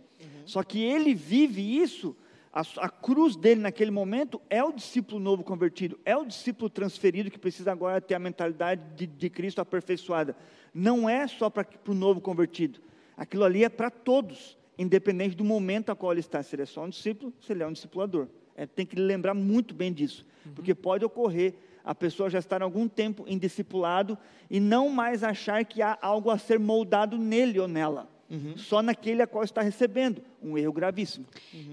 [0.46, 2.16] Só que ele vive isso,
[2.52, 7.30] a, a cruz dele naquele momento é o discípulo novo convertido, é o discípulo transferido
[7.30, 10.36] que precisa agora ter a mentalidade de, de Cristo aperfeiçoada.
[10.74, 12.80] Não é só para o novo convertido,
[13.16, 16.66] aquilo ali é para todos, independente do momento a qual ele está, se ele é
[16.66, 18.26] só um discípulo, se ele é um discipulador.
[18.56, 21.54] É, tem que lembrar muito bem disso, porque pode ocorrer
[21.84, 24.18] a pessoa já estar algum tempo em discipulado
[24.50, 28.08] e não mais achar que há algo a ser moldado nele ou nela,
[28.56, 31.26] só naquele a qual está recebendo, um erro gravíssimo.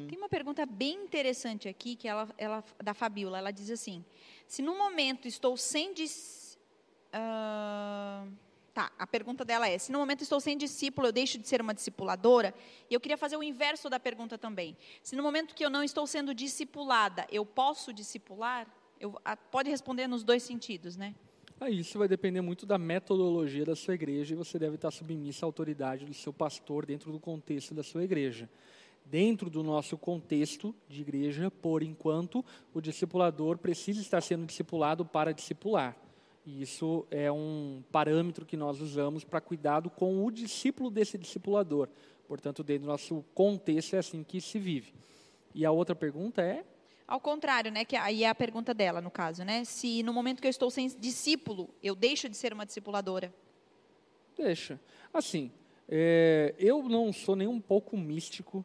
[0.09, 3.37] Tem uma pergunta bem interessante aqui, que ela, ela da Fabiola.
[3.37, 4.03] Ela diz assim:
[4.47, 6.57] se no momento estou sem dis...
[7.13, 8.25] ah,
[8.77, 11.59] tá, a pergunta dela é: se no momento estou sem discípulo, eu deixo de ser
[11.61, 12.53] uma discipuladora?
[12.87, 14.77] E eu queria fazer o inverso da pergunta também.
[15.01, 18.67] Se no momento que eu não estou sendo discipulada, eu posso discipular?
[18.99, 21.15] Eu, a- pode responder nos dois sentidos, né?
[21.59, 25.43] Ah, isso vai depender muito da metodologia da sua igreja e você deve estar submissa
[25.43, 28.47] à autoridade do seu pastor dentro do contexto da sua igreja.
[29.03, 35.33] Dentro do nosso contexto de igreja, por enquanto, o discipulador precisa estar sendo discipulado para
[35.33, 35.95] discipular.
[36.49, 41.89] E isso é um parâmetro que nós usamos para cuidado com o discípulo desse discipulador.
[42.25, 44.93] Portanto, dentro do nosso contexto é assim que se vive.
[45.53, 46.63] E a outra pergunta é?
[47.05, 47.83] Ao contrário, né?
[47.83, 49.65] Que aí é a pergunta dela, no caso, né?
[49.65, 53.33] Se no momento que eu estou sem discípulo, eu deixo de ser uma discipuladora.
[54.37, 54.79] Deixa.
[55.13, 55.51] Assim,
[55.85, 58.63] é, eu não sou nem um pouco místico.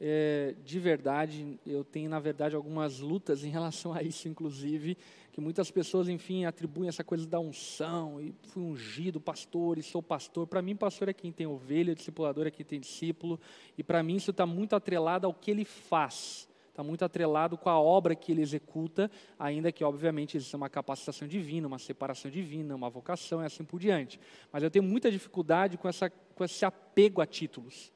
[0.00, 4.96] é, de verdade, eu tenho, na verdade, algumas lutas em relação a isso, inclusive,
[5.34, 10.00] que muitas pessoas, enfim, atribuem essa coisa da unção, e fui ungido pastor, e sou
[10.00, 10.46] pastor.
[10.46, 13.40] Para mim, pastor é quem tem ovelha, discipulador é quem tem discípulo,
[13.76, 17.70] e para mim isso está muito atrelado ao que ele faz está muito atrelado com
[17.70, 19.08] a obra que ele executa,
[19.38, 23.78] ainda que, obviamente, exista uma capacitação divina, uma separação divina, uma vocação e assim por
[23.78, 24.18] diante.
[24.50, 27.92] Mas eu tenho muita dificuldade com, essa, com esse apego a títulos.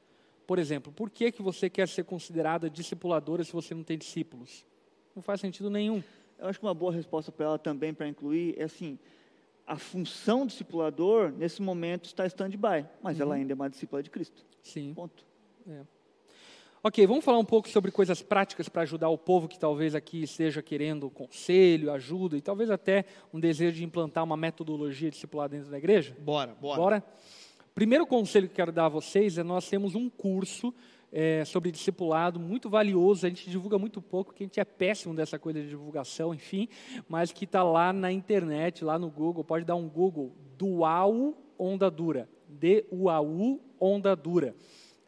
[0.47, 4.65] Por exemplo, por que, que você quer ser considerada discipuladora se você não tem discípulos?
[5.13, 6.01] Não faz sentido nenhum.
[6.39, 8.97] Eu acho que uma boa resposta para ela também, para incluir, é assim:
[9.67, 13.23] a função discipulador, nesse momento, está stand-by, mas uhum.
[13.23, 14.45] ela ainda é uma discípula de Cristo.
[14.63, 14.93] Sim.
[14.93, 15.25] Ponto.
[15.67, 15.81] É.
[16.81, 20.23] Ok, vamos falar um pouco sobre coisas práticas para ajudar o povo que talvez aqui
[20.23, 23.03] esteja querendo conselho, ajuda e talvez até
[23.33, 26.15] um desejo de implantar uma metodologia discipular dentro da igreja?
[26.21, 26.79] Bora, bora.
[26.79, 27.03] Bora?
[27.75, 30.73] Primeiro conselho que quero dar a vocês é nós temos um curso
[31.11, 33.25] é, sobre discipulado muito valioso.
[33.25, 36.67] A gente divulga muito pouco, porque a gente é péssimo dessa coisa de divulgação, enfim,
[37.07, 39.43] mas que está lá na internet, lá no Google.
[39.43, 42.29] Pode dar um Google, Dual Onda Dura.
[42.47, 44.55] D-U-A-U Onda Dura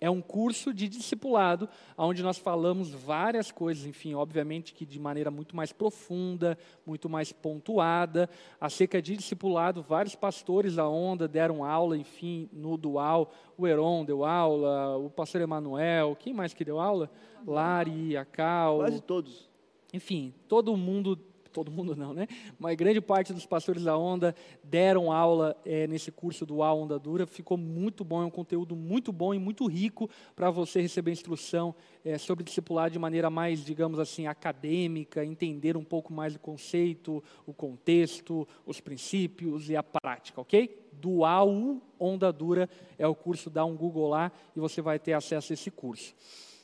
[0.01, 5.29] é um curso de discipulado, onde nós falamos várias coisas, enfim, obviamente que de maneira
[5.29, 8.27] muito mais profunda, muito mais pontuada,
[8.59, 9.83] acerca de discipulado.
[9.83, 13.31] Vários pastores da Onda deram aula, enfim, no Dual.
[13.55, 17.11] O Heron deu aula, o pastor Emanuel, quem mais que deu aula?
[17.45, 18.77] Lari, a Cal.
[18.79, 19.51] Quase todos.
[19.93, 21.15] Enfim, todo mundo
[21.51, 22.27] todo mundo não, né?
[22.57, 26.97] Mas grande parte dos pastores da Onda deram aula é, nesse curso do A Onda
[26.97, 27.27] Dura.
[27.27, 31.75] Ficou muito bom, é um conteúdo muito bom e muito rico para você receber instrução
[32.03, 37.23] é, sobre discipular de maneira mais, digamos assim, acadêmica, entender um pouco mais o conceito,
[37.45, 40.87] o contexto, os princípios e a prática, ok?
[40.93, 45.51] Dual Onda Dura é o curso, dá um Google lá e você vai ter acesso
[45.51, 46.13] a esse curso.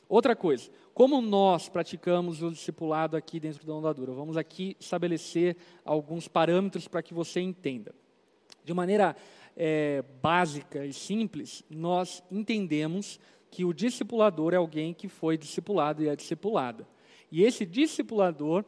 [0.10, 4.12] Outra coisa, como nós praticamos o discipulado aqui dentro da ondadura?
[4.14, 5.56] Vamos aqui estabelecer
[5.86, 7.94] alguns parâmetros para que você entenda.
[8.66, 9.16] De maneira
[9.56, 13.20] é, básica e simples, nós entendemos
[13.52, 16.88] que o discipulador é alguém que foi discipulado e é discipulada.
[17.32, 18.66] E esse discipulador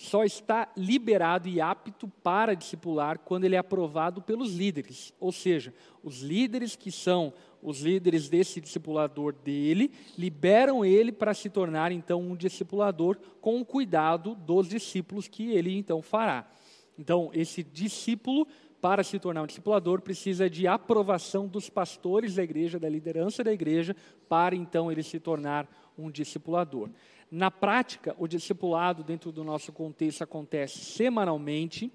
[0.00, 5.12] só está liberado e apto para discipular quando ele é aprovado pelos líderes.
[5.20, 11.50] Ou seja, os líderes que são os líderes desse discipulador dele liberam ele para se
[11.50, 16.50] tornar então um discipulador com o cuidado dos discípulos que ele então fará.
[16.98, 18.48] Então, esse discípulo,
[18.80, 23.52] para se tornar um discipulador, precisa de aprovação dos pastores da igreja, da liderança da
[23.52, 23.94] igreja,
[24.30, 25.68] para então ele se tornar
[25.98, 26.88] um discipulador.
[27.30, 31.92] Na prática, o discipulado, dentro do nosso contexto, acontece semanalmente,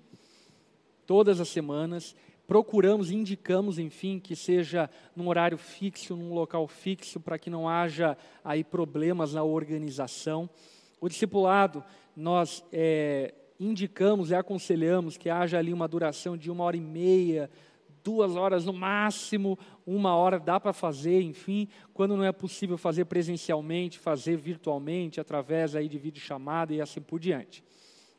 [1.06, 2.16] todas as semanas
[2.48, 8.18] procuramos, indicamos, enfim, que seja num horário fixo, num local fixo, para que não haja
[8.44, 10.50] aí problemas na organização.
[11.02, 11.84] O discipulado,
[12.16, 17.50] nós é, indicamos e aconselhamos que haja ali uma duração de uma hora e meia,
[18.06, 23.06] duas horas no máximo, uma hora dá para fazer, enfim, quando não é possível fazer
[23.06, 27.64] presencialmente, fazer virtualmente, através aí de videochamada e assim por diante.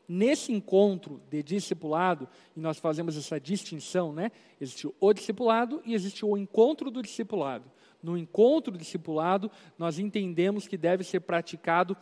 [0.05, 4.31] Nesse encontro de discipulado, e nós fazemos essa distinção, né?
[4.59, 7.71] Existe o discipulado e existe o encontro do discipulado.
[8.03, 11.95] No encontro do discipulado, nós entendemos que deve ser praticado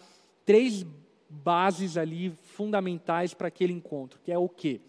[0.44, 0.86] três
[1.30, 4.82] bases ali fundamentais para aquele encontro, que é o quê?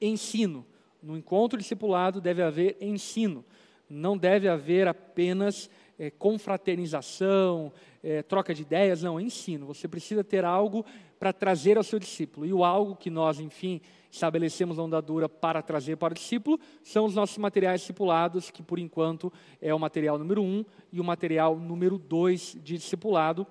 [0.00, 0.64] Ensino.
[1.02, 3.44] No encontro discipulado deve haver ensino.
[3.88, 7.72] Não deve haver apenas é, confraternização,
[8.02, 9.66] é, troca de ideias, não, é ensino.
[9.66, 10.84] Você precisa ter algo
[11.18, 12.46] para trazer ao seu discípulo.
[12.46, 13.80] E o algo que nós, enfim,
[14.10, 18.78] estabelecemos na ondadura para trazer para o discípulo são os nossos materiais discipulados, que por
[18.78, 23.46] enquanto é o material número um e o material número dois de discipulado.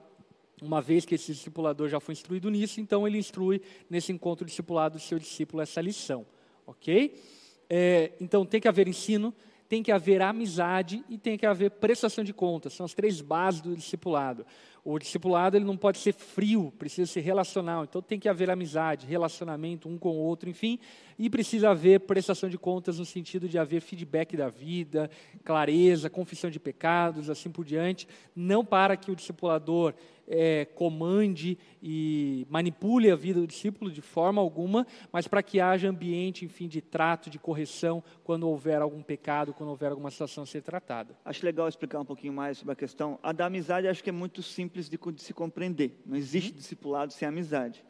[0.61, 4.97] Uma vez que esse discipulador já foi instruído nisso, então ele instrui nesse encontro discipulado
[4.97, 6.25] o seu discípulo essa lição.
[6.65, 7.13] Ok?
[7.69, 9.33] É, então tem que haver ensino,
[9.67, 12.73] tem que haver amizade e tem que haver prestação de contas.
[12.73, 14.45] São as três bases do discipulado.
[14.89, 17.83] O discipulado ele não pode ser frio, precisa ser relacional.
[17.83, 20.79] Então tem que haver amizade, relacionamento um com o outro, enfim,
[21.19, 25.11] e precisa haver prestação de contas no sentido de haver feedback da vida,
[25.43, 29.93] clareza, confissão de pecados, assim por diante, não para que o discipulador
[30.27, 35.89] é, comande e manipule a vida do discípulo de forma alguma, mas para que haja
[35.89, 40.47] ambiente, enfim, de trato, de correção, quando houver algum pecado, quando houver alguma situação a
[40.47, 41.17] ser tratada.
[41.23, 43.17] Acho legal explicar um pouquinho mais sobre a questão.
[43.23, 46.01] A da amizade acho que é muito simples de, de se compreender.
[46.05, 46.57] Não existe uhum.
[46.57, 47.83] discipulado sem amizade.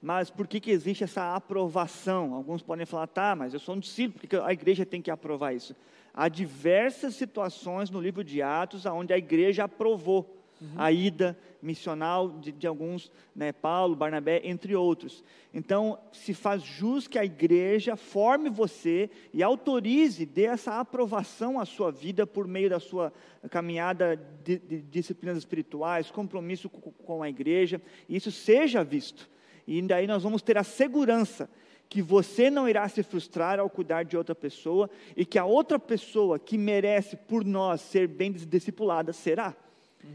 [0.00, 2.34] Mas por que, que existe essa aprovação?
[2.34, 5.52] Alguns podem falar, tá, mas eu sou um discípulo, porque a igreja tem que aprovar
[5.54, 5.74] isso.
[6.12, 10.36] Há diversas situações no livro de Atos onde a igreja aprovou
[10.76, 15.22] a ida missional de, de alguns, né, Paulo, Barnabé, entre outros.
[15.52, 21.64] Então, se faz jus que a igreja forme você e autorize, dê essa aprovação à
[21.64, 23.12] sua vida por meio da sua
[23.50, 29.28] caminhada de, de disciplinas espirituais, compromisso com, com a igreja, e isso seja visto.
[29.66, 31.50] E daí nós vamos ter a segurança
[31.88, 35.78] que você não irá se frustrar ao cuidar de outra pessoa e que a outra
[35.78, 39.54] pessoa que merece por nós ser bem discipulada será.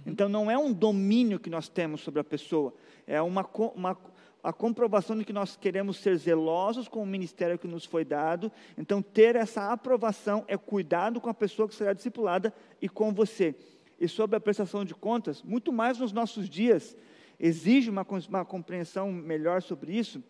[0.05, 2.73] Então não é um domínio que nós temos sobre a pessoa,
[3.05, 3.97] é uma, uma
[4.43, 8.51] a comprovação de que nós queremos ser zelosos com o ministério que nos foi dado.
[8.77, 13.55] Então ter essa aprovação é cuidado com a pessoa que será discipulada e com você.
[13.99, 16.97] E sobre a prestação de contas, muito mais nos nossos dias,
[17.39, 20.23] exige uma, uma compreensão melhor sobre isso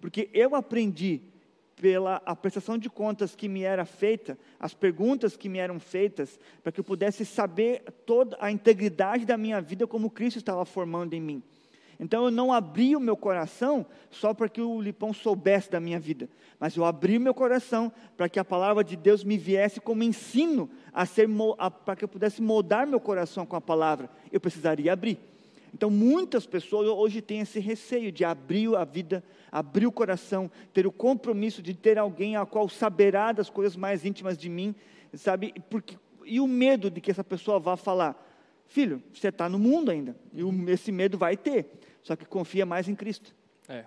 [0.00, 1.20] porque eu aprendi
[1.80, 6.38] pela a prestação de contas que me era feita, as perguntas que me eram feitas,
[6.62, 11.14] para que eu pudesse saber toda a integridade da minha vida como Cristo estava formando
[11.14, 11.42] em mim.
[11.98, 15.98] Então eu não abri o meu coração só para que o Lipão soubesse da minha
[15.98, 16.28] vida,
[16.58, 20.02] mas eu abri o meu coração para que a palavra de Deus me viesse como
[20.02, 21.28] ensino a ser
[21.84, 24.10] para que eu pudesse moldar meu coração com a palavra.
[24.30, 25.29] Eu precisaria abrir.
[25.74, 30.86] Então muitas pessoas hoje têm esse receio de abrir a vida abrir o coração, ter
[30.86, 34.74] o compromisso de ter alguém a qual saberá das coisas mais íntimas de mim,
[35.14, 35.54] sabe?
[35.68, 38.16] Porque, e o medo de que essa pessoa vá falar,
[38.66, 41.66] filho, você está no mundo ainda, e o, esse medo vai ter,
[42.02, 43.34] só que confia mais em Cristo.
[43.68, 43.84] É.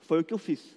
[0.00, 0.76] Foi o que eu fiz.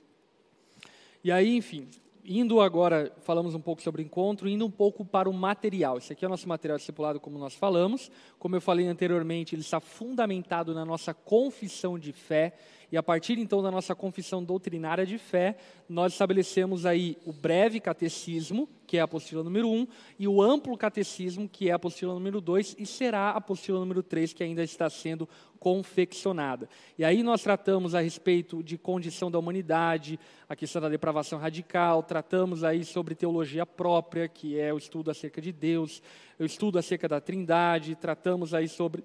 [1.23, 1.87] E aí, enfim,
[2.27, 5.97] indo agora, falamos um pouco sobre encontro, indo um pouco para o material.
[5.97, 8.11] Esse aqui é o nosso material discipulado, como nós falamos.
[8.39, 12.53] Como eu falei anteriormente, ele está fundamentado na nossa confissão de fé.
[12.91, 15.57] E a partir então da nossa confissão doutrinária de fé,
[15.87, 19.87] nós estabelecemos aí o breve catecismo, que é a apostila número 1, um,
[20.19, 24.03] e o amplo catecismo, que é a apostila número 2, e será a apostila número
[24.03, 25.27] 3, que ainda está sendo
[25.59, 26.69] confeccionada.
[26.97, 32.03] E aí nós tratamos a respeito de condição da humanidade, a questão da depravação radical,
[32.03, 36.03] tratamos aí sobre teologia própria, que é o estudo acerca de Deus,
[36.39, 39.03] o estudo acerca da Trindade, tratamos aí sobre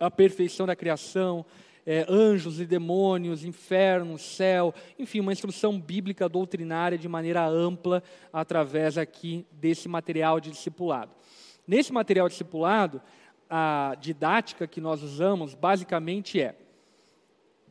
[0.00, 1.44] a perfeição da criação,
[1.86, 8.02] é, anjos e demônios, inferno, céu, enfim, uma instrução bíblica doutrinária de maneira ampla
[8.32, 11.12] através aqui desse material de discipulado.
[11.66, 13.00] Nesse material discipulado,
[13.48, 16.54] a didática que nós usamos basicamente é: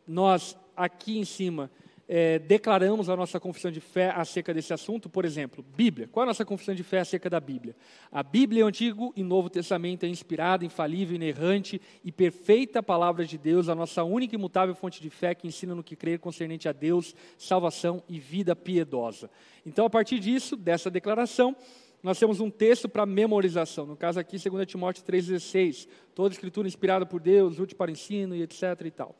[0.07, 1.69] nós aqui em cima
[2.11, 6.10] é, declaramos a nossa confissão de fé acerca desse assunto, por exemplo, Bíblia.
[6.11, 7.76] Qual é a nossa confissão de fé acerca da Bíblia?
[8.11, 13.38] A Bíblia, o Antigo e Novo Testamento, é inspirada, infalível, inerrante e perfeita palavra de
[13.38, 16.68] Deus, a nossa única e imutável fonte de fé que ensina no que crer concernente
[16.68, 19.30] a Deus, salvação e vida piedosa.
[19.64, 21.56] Então, a partir disso, dessa declaração,
[22.02, 23.86] nós temos um texto para memorização.
[23.86, 25.88] No caso aqui, 2 Timóteo 3,16.
[26.15, 28.64] Toda escritura inspirada por Deus, útil para ensino e etc.
[28.84, 29.15] e tal.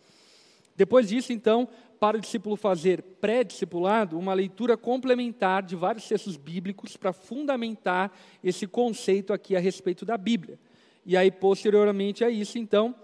[0.80, 1.68] Depois disso, então,
[1.99, 8.10] para o discípulo fazer pré-discipulado, uma leitura complementar de vários textos bíblicos para fundamentar
[8.41, 10.57] esse conceito aqui a respeito da Bíblia.
[11.06, 12.95] E aí, posteriormente a isso, então,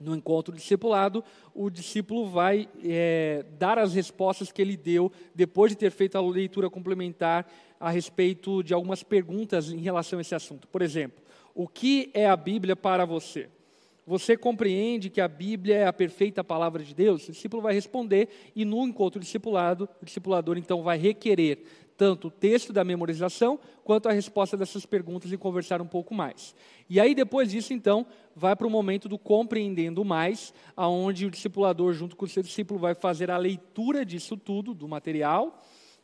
[0.00, 1.22] no encontro discipulado,
[1.54, 6.22] o discípulo vai é, dar as respostas que ele deu depois de ter feito a
[6.22, 7.46] leitura complementar
[7.78, 10.66] a respeito de algumas perguntas em relação a esse assunto.
[10.66, 11.22] Por exemplo,
[11.54, 13.50] o que é a Bíblia para você?
[14.06, 17.28] Você compreende que a Bíblia é a perfeita palavra de Deus?
[17.28, 21.62] O discípulo vai responder e no encontro discipulado, o discipulador então vai requerer
[21.96, 26.52] tanto o texto da memorização quanto a resposta dessas perguntas e conversar um pouco mais.
[26.90, 28.04] E aí depois disso então
[28.34, 32.80] vai para o momento do compreendendo mais, aonde o discipulador junto com o seu discípulo
[32.80, 35.62] vai fazer a leitura disso tudo, do material,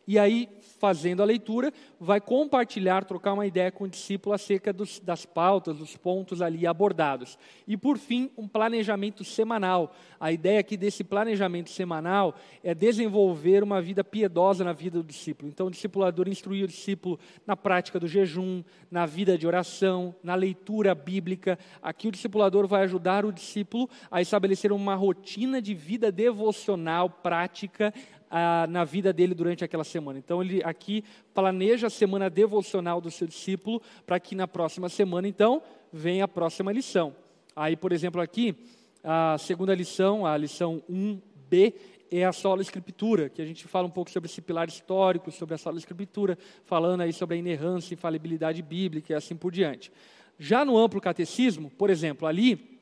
[0.08, 0.48] e aí,
[0.78, 1.70] fazendo a leitura,
[2.00, 6.66] vai compartilhar, trocar uma ideia com o discípulo acerca dos, das pautas, dos pontos ali
[6.66, 7.38] abordados.
[7.66, 9.94] E, por fim, um planejamento semanal.
[10.18, 15.50] A ideia aqui desse planejamento semanal é desenvolver uma vida piedosa na vida do discípulo.
[15.50, 20.34] Então, o discipulador instruir o discípulo na prática do jejum, na vida de oração, na
[20.34, 21.58] leitura bíblica.
[21.82, 27.92] Aqui, o discipulador vai ajudar o discípulo a estabelecer uma rotina de vida devocional prática
[28.30, 30.18] ah, na vida dele durante aquela semana.
[30.18, 35.26] Então, ele aqui planeja a semana devocional do seu discípulo para que na próxima semana,
[35.28, 37.14] então, venha a próxima lição.
[37.54, 38.54] Aí, por exemplo, aqui,
[39.02, 41.74] a segunda lição, a lição 1b,
[42.10, 45.54] é a sola escritura, que a gente fala um pouco sobre esse pilar histórico, sobre
[45.54, 49.92] a sola escritura, falando aí sobre a inerrância infalibilidade bíblica e assim por diante.
[50.38, 52.78] Já no amplo catecismo, por exemplo, ali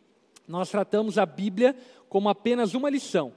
[0.46, 1.74] nós tratamos a Bíblia
[2.08, 3.32] como apenas uma lição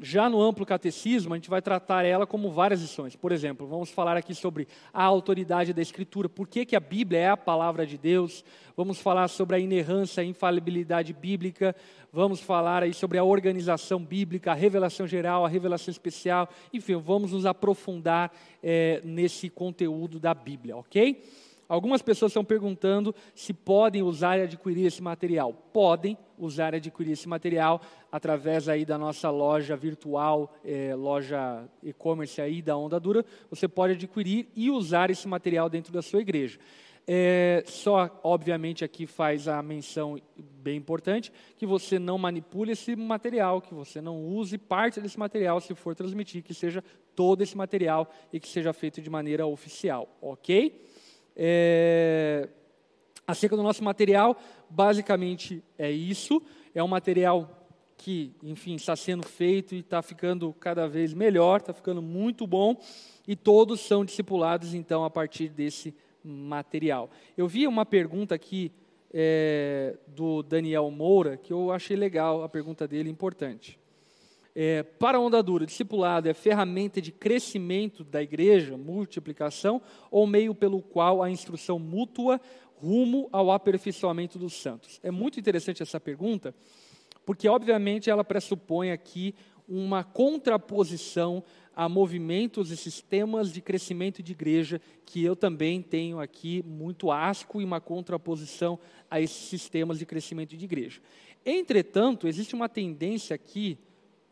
[0.00, 3.14] Já no amplo catecismo, a gente vai tratar ela como várias lições.
[3.14, 7.18] Por exemplo, vamos falar aqui sobre a autoridade da Escritura, por que, que a Bíblia
[7.20, 8.44] é a palavra de Deus.
[8.76, 11.76] Vamos falar sobre a inerrância, a infalibilidade bíblica.
[12.12, 16.48] Vamos falar aí sobre a organização bíblica, a revelação geral, a revelação especial.
[16.72, 21.22] Enfim, vamos nos aprofundar é, nesse conteúdo da Bíblia, ok?
[21.68, 25.52] Algumas pessoas estão perguntando se podem usar e adquirir esse material.
[25.72, 27.80] Podem usar e adquirir esse material
[28.10, 33.24] através aí da nossa loja virtual, é, loja e-commerce aí da Onda Dura.
[33.50, 36.58] Você pode adquirir e usar esse material dentro da sua igreja.
[37.06, 43.60] É, só, obviamente, aqui faz a menção bem importante, que você não manipule esse material,
[43.60, 46.82] que você não use parte desse material se for transmitir, que seja
[47.14, 50.82] todo esse material e que seja feito de maneira oficial, ok?
[51.36, 52.48] É,
[53.26, 54.36] acerca do nosso material,
[54.68, 56.42] basicamente é isso.
[56.74, 57.64] É um material
[57.96, 62.76] que, enfim, está sendo feito e está ficando cada vez melhor, está ficando muito bom,
[63.26, 67.10] e todos são discipulados, então, a partir desse material.
[67.36, 68.72] Eu vi uma pergunta aqui
[69.12, 73.78] é, do Daniel Moura, que eu achei legal, a pergunta dele, importante.
[74.56, 80.54] É, para a onda dura, discipulado é ferramenta de crescimento da igreja, multiplicação, ou meio
[80.54, 82.40] pelo qual a instrução mútua
[82.84, 85.00] rumo ao aperfeiçoamento dos santos?
[85.02, 86.54] É muito interessante essa pergunta,
[87.24, 89.34] porque obviamente ela pressupõe aqui
[89.66, 91.42] uma contraposição
[91.74, 97.60] a movimentos e sistemas de crescimento de igreja que eu também tenho aqui muito asco
[97.60, 98.78] e uma contraposição
[99.10, 101.00] a esses sistemas de crescimento de igreja.
[101.44, 103.78] Entretanto, existe uma tendência aqui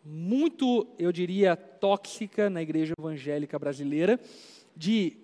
[0.04, 4.20] muito, eu diria, tóxica na igreja evangélica brasileira,
[4.76, 5.16] de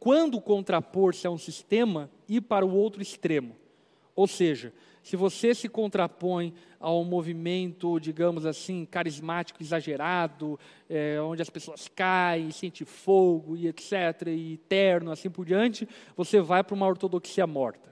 [0.00, 3.54] quando contrapor-se a um sistema, ir para o outro extremo.
[4.16, 4.72] Ou seja,
[5.02, 10.58] se você se contrapõe a um movimento, digamos assim, carismático exagerado,
[10.88, 15.86] é, onde as pessoas caem, sente fogo e etc., e terno, assim por diante,
[16.16, 17.89] você vai para uma ortodoxia morta.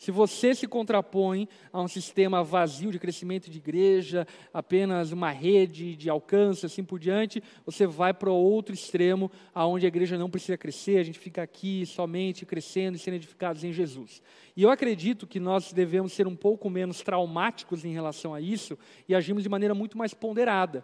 [0.00, 5.94] Se você se contrapõe a um sistema vazio de crescimento de igreja, apenas uma rede
[5.94, 10.56] de alcance, assim por diante, você vai para outro extremo, aonde a igreja não precisa
[10.56, 14.22] crescer, a gente fica aqui somente crescendo e sendo edificados em Jesus.
[14.56, 18.78] E eu acredito que nós devemos ser um pouco menos traumáticos em relação a isso
[19.06, 20.82] e agirmos de maneira muito mais ponderada.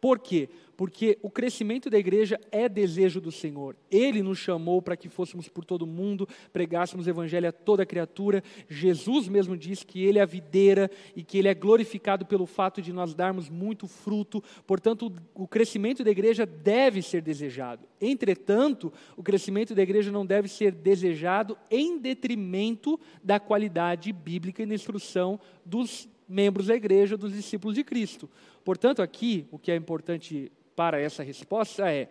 [0.00, 0.48] Por quê?
[0.82, 3.76] Porque o crescimento da igreja é desejo do Senhor.
[3.88, 8.42] Ele nos chamou para que fôssemos por todo mundo, pregássemos o evangelho a toda criatura.
[8.68, 12.82] Jesus mesmo diz que ele é a videira e que ele é glorificado pelo fato
[12.82, 14.42] de nós darmos muito fruto.
[14.66, 17.86] Portanto, o crescimento da igreja deve ser desejado.
[18.00, 24.66] Entretanto, o crescimento da igreja não deve ser desejado em detrimento da qualidade bíblica e
[24.66, 28.28] na instrução dos membros da igreja, dos discípulos de Cristo.
[28.64, 32.08] Portanto, aqui, o que é importante para essa resposta é,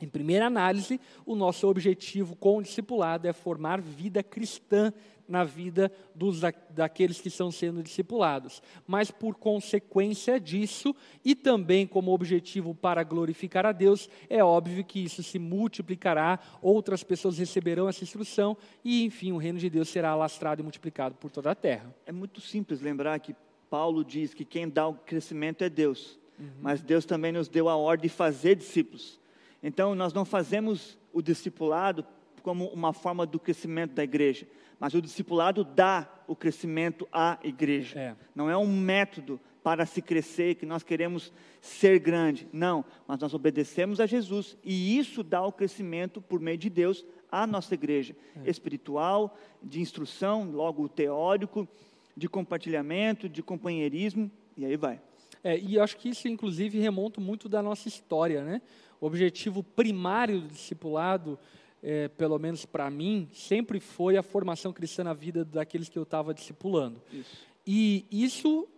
[0.00, 4.92] em primeira análise, o nosso objetivo com o discipulado é formar vida cristã
[5.28, 6.40] na vida dos,
[6.70, 8.60] daqueles que estão sendo discipulados.
[8.86, 10.94] Mas por consequência disso,
[11.24, 17.04] e também como objetivo para glorificar a Deus, é óbvio que isso se multiplicará, outras
[17.04, 21.30] pessoas receberão essa instrução e, enfim, o reino de Deus será alastrado e multiplicado por
[21.30, 21.94] toda a terra.
[22.04, 23.36] É muito simples lembrar que
[23.70, 26.50] Paulo diz que quem dá o crescimento é Deus, uhum.
[26.60, 29.20] mas Deus também nos deu a ordem de fazer discípulos.
[29.62, 32.04] Então, nós não fazemos o discipulado
[32.42, 34.46] como uma forma do crescimento da igreja,
[34.78, 37.98] mas o discipulado dá o crescimento à igreja.
[37.98, 38.16] É.
[38.34, 42.48] Não é um método para se crescer, que nós queremos ser grande.
[42.52, 47.04] Não, mas nós obedecemos a Jesus e isso dá o crescimento por meio de Deus
[47.30, 48.50] à nossa igreja é.
[48.50, 51.68] espiritual, de instrução, logo teórico,
[52.16, 55.00] de compartilhamento, de companheirismo e aí vai.
[55.44, 58.62] É, e acho que isso, inclusive, remonta muito da nossa história, né?
[59.00, 61.38] O objetivo primário do discipulado
[61.82, 66.04] é, pelo menos para mim, sempre foi a formação cristã na vida daqueles que eu
[66.04, 67.02] estava discipulando.
[67.12, 67.36] Isso.
[67.66, 68.68] E isso,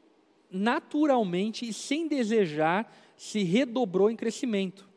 [0.51, 4.89] naturalmente e sem desejar, se redobrou em crescimento.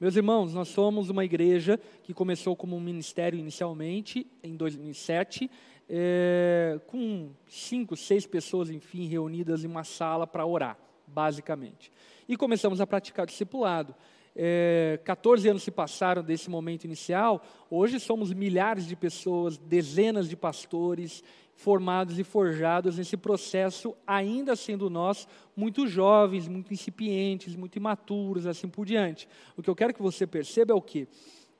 [0.00, 5.50] Meus irmãos, nós somos uma igreja que começou como um ministério inicialmente, em 2007,
[5.88, 10.78] é, com cinco, seis pessoas, enfim, reunidas em uma sala para orar,
[11.12, 11.92] basicamente.
[12.28, 13.94] E começamos a praticar discipulado
[14.34, 20.36] é, 14 anos se passaram desse momento inicial, hoje somos milhares de pessoas, dezenas de
[20.36, 21.22] pastores
[21.54, 28.66] formados e forjados nesse processo, ainda sendo nós muito jovens, muito incipientes, muito imaturos, assim
[28.66, 29.28] por diante.
[29.56, 31.06] O que eu quero que você perceba é o que?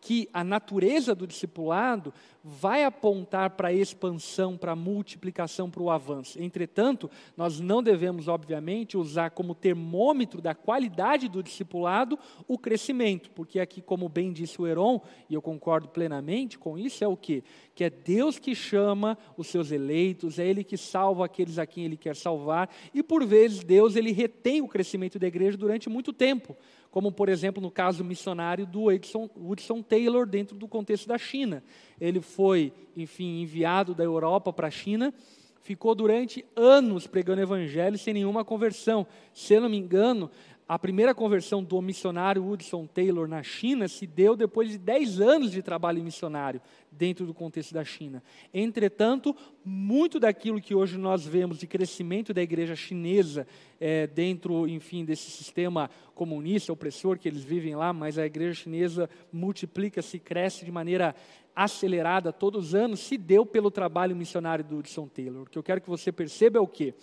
[0.00, 2.12] Que a natureza do discipulado
[2.42, 6.40] vai apontar para a expansão, para a multiplicação, para o avanço.
[6.42, 12.18] Entretanto, nós não devemos, obviamente, usar como termômetro da qualidade do discipulado
[12.48, 17.04] o crescimento, porque aqui, como bem disse o Heron, e eu concordo plenamente com isso,
[17.04, 17.44] é o quê?
[17.74, 21.84] Que é Deus que chama os seus eleitos, é Ele que salva aqueles a quem
[21.84, 26.12] Ele quer salvar, e por vezes Deus ele retém o crescimento da igreja durante muito
[26.12, 26.56] tempo
[26.90, 31.62] como por exemplo no caso missionário do Edson, Woodson Taylor dentro do contexto da China.
[32.00, 35.14] Ele foi, enfim, enviado da Europa para a China,
[35.62, 39.06] ficou durante anos pregando evangelho sem nenhuma conversão.
[39.32, 40.30] Se eu não me engano,
[40.70, 45.50] a primeira conversão do missionário Woodson Taylor na China se deu depois de 10 anos
[45.50, 48.22] de trabalho missionário dentro do contexto da China.
[48.54, 49.34] Entretanto,
[49.64, 53.48] muito daquilo que hoje nós vemos de crescimento da igreja chinesa
[53.80, 59.10] é, dentro, enfim, desse sistema comunista, opressor que eles vivem lá, mas a igreja chinesa
[59.32, 61.16] multiplica-se, cresce de maneira
[61.52, 65.42] acelerada todos os anos, se deu pelo trabalho missionário do Woodson Taylor.
[65.42, 66.94] O que eu quero que você perceba é o quê?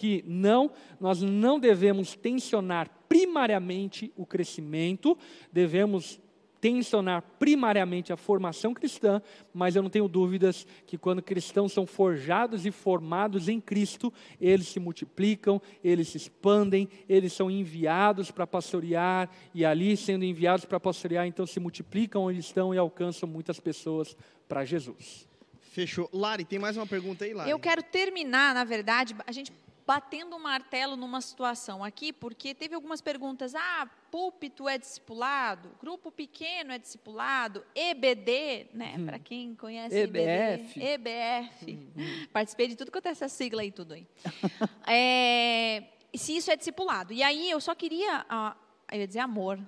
[0.00, 5.14] Que não, nós não devemos tensionar primariamente o crescimento,
[5.52, 6.18] devemos
[6.58, 9.20] tensionar primariamente a formação cristã,
[9.52, 14.10] mas eu não tenho dúvidas que quando cristãos são forjados e formados em Cristo,
[14.40, 20.64] eles se multiplicam, eles se expandem, eles são enviados para pastorear, e ali, sendo enviados
[20.64, 24.16] para pastorear, então se multiplicam onde estão e alcançam muitas pessoas
[24.48, 25.28] para Jesus.
[25.60, 26.08] Fechou.
[26.10, 27.50] Lari, tem mais uma pergunta aí, Lari?
[27.50, 29.52] Eu quero terminar, na verdade, a gente
[29.90, 33.56] batendo um martelo numa situação aqui, porque teve algumas perguntas.
[33.56, 38.94] Ah, púlpito é discipulado, grupo pequeno é discipulado, EBD, né?
[38.96, 39.06] Hum.
[39.06, 40.80] Para quem conhece EBF.
[40.80, 41.72] EBD, EBF.
[41.96, 42.26] Hum.
[42.32, 44.06] Participei de tudo quanto é essa sigla aí, tudo aí.
[44.86, 45.82] é,
[46.14, 47.12] se isso é discipulado.
[47.12, 48.56] E aí eu só queria, ah,
[48.92, 49.58] eu ia dizer amor.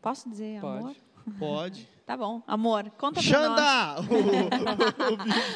[0.00, 0.78] Posso dizer Pode.
[0.78, 0.96] amor?
[1.38, 1.96] Pode.
[2.06, 3.96] Tá bom, amor, conta pra Xanda!
[3.96, 4.06] nós.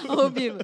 [0.09, 0.59] o, o, o Bibo.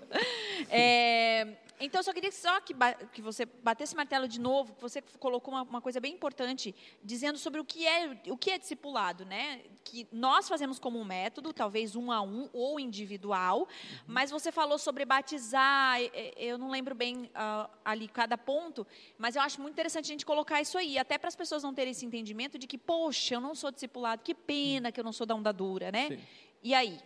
[0.68, 2.74] É, então, eu só queria só que,
[3.12, 7.38] que você batesse martelo de novo, que você colocou uma, uma, coisa bem importante, dizendo
[7.38, 9.60] sobre o que é o que é discipulado, né?
[9.84, 13.66] Que nós fazemos como um método, talvez um a um ou individual, uhum.
[14.06, 15.98] mas você falou sobre batizar,
[16.36, 18.86] eu não lembro bem uh, ali cada ponto,
[19.18, 21.74] mas eu acho muito interessante a gente colocar isso aí, até para as pessoas não
[21.74, 25.12] terem esse entendimento de que, poxa, eu não sou discipulado, que pena que eu não
[25.12, 26.08] sou da onda dura, né?
[26.08, 26.18] Sim.
[26.62, 26.98] E aí?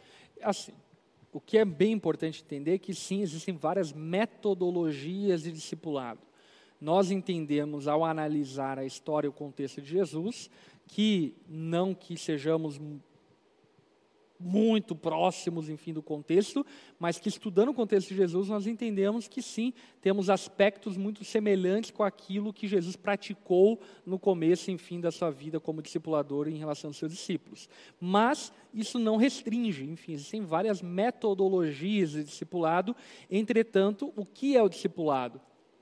[0.42, 0.72] Assim,
[1.32, 6.20] o que é bem importante entender é que sim, existem várias metodologias de discipulado.
[6.80, 10.50] Nós entendemos, ao analisar a história e o contexto de Jesus,
[10.86, 12.80] que não que sejamos
[14.40, 16.64] muito próximos, enfim, do contexto,
[16.98, 21.90] mas que estudando o contexto de Jesus, nós entendemos que sim, temos aspectos muito semelhantes
[21.90, 26.88] com aquilo que Jesus praticou no começo, enfim, da sua vida como discipulador em relação
[26.88, 27.68] aos seus discípulos.
[28.00, 32.96] Mas isso não restringe, enfim, existem várias metodologias de discipulado,
[33.30, 35.40] entretanto, o que é o discipulado?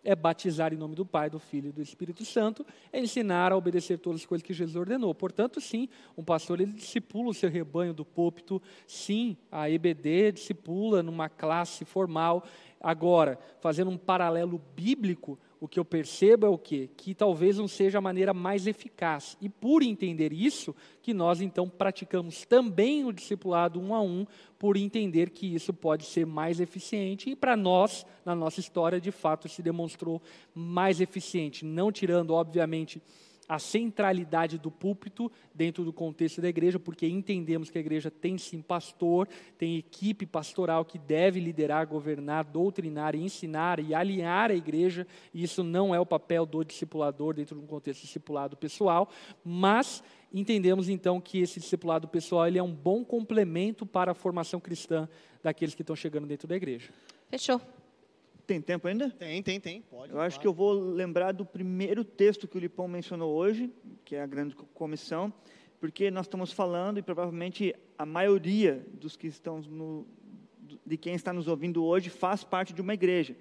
[0.09, 3.57] É batizar em nome do Pai, do Filho e do Espírito Santo, é ensinar a
[3.59, 5.15] obedecer todas as coisas que Jesus ordenou.
[5.15, 5.87] Portanto, sim,
[6.17, 11.85] um pastor ele discipula o seu rebanho do púlpito, sim, a EBD discipula numa classe
[11.85, 12.43] formal.
[12.81, 16.89] Agora, fazendo um paralelo bíblico, o que eu percebo é o quê?
[16.97, 19.37] Que talvez não seja a maneira mais eficaz.
[19.41, 24.27] E por entender isso, que nós então praticamos também o discipulado um a um,
[24.59, 27.31] por entender que isso pode ser mais eficiente.
[27.31, 30.23] E para nós, na nossa história, de fato se demonstrou
[30.55, 31.65] mais eficiente.
[31.65, 33.03] Não tirando, obviamente,
[33.49, 38.37] a centralidade do púlpito dentro do contexto da igreja, porque entendemos que a igreja tem
[38.37, 39.27] sim pastor,
[39.57, 45.65] tem equipe pastoral que deve liderar, governar, doutrinar, ensinar e alinhar a igreja, e isso
[45.65, 49.09] não é o papel do discipulador dentro de um contexto discipulado pessoal,
[49.43, 50.03] mas
[50.33, 55.09] entendemos então que esse discipulado pessoal ele é um bom complemento para a formação cristã
[55.43, 56.91] daqueles que estão chegando dentro da igreja.
[57.31, 57.61] Fechou.
[58.49, 59.11] Tem tempo ainda?
[59.11, 59.83] Tem, tem, tem.
[59.83, 60.11] Pode.
[60.11, 63.71] Eu acho que eu vou lembrar do primeiro texto que o Lipão mencionou hoje,
[64.07, 65.31] que é a grande comissão,
[65.79, 70.07] porque nós estamos falando e provavelmente a maioria dos que estão no,
[70.87, 73.37] de quem está nos ouvindo hoje faz parte de uma igreja.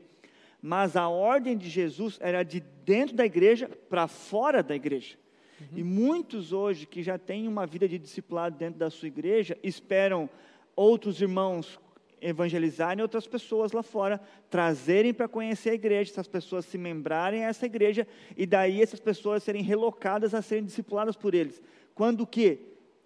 [0.62, 5.18] Mas a ordem de Jesus era de dentro da igreja para fora da igreja.
[5.62, 5.78] Uhum.
[5.78, 10.30] E muitos hoje que já têm uma vida de discipulado dentro da sua igreja esperam
[10.76, 11.80] outros irmãos
[12.22, 14.20] evangelizarem outras pessoas lá fora,
[14.50, 19.00] trazerem para conhecer a igreja, essas pessoas se membrarem a essa igreja e daí essas
[19.00, 21.62] pessoas serem relocadas a serem discipuladas por eles.
[21.94, 22.60] Quando que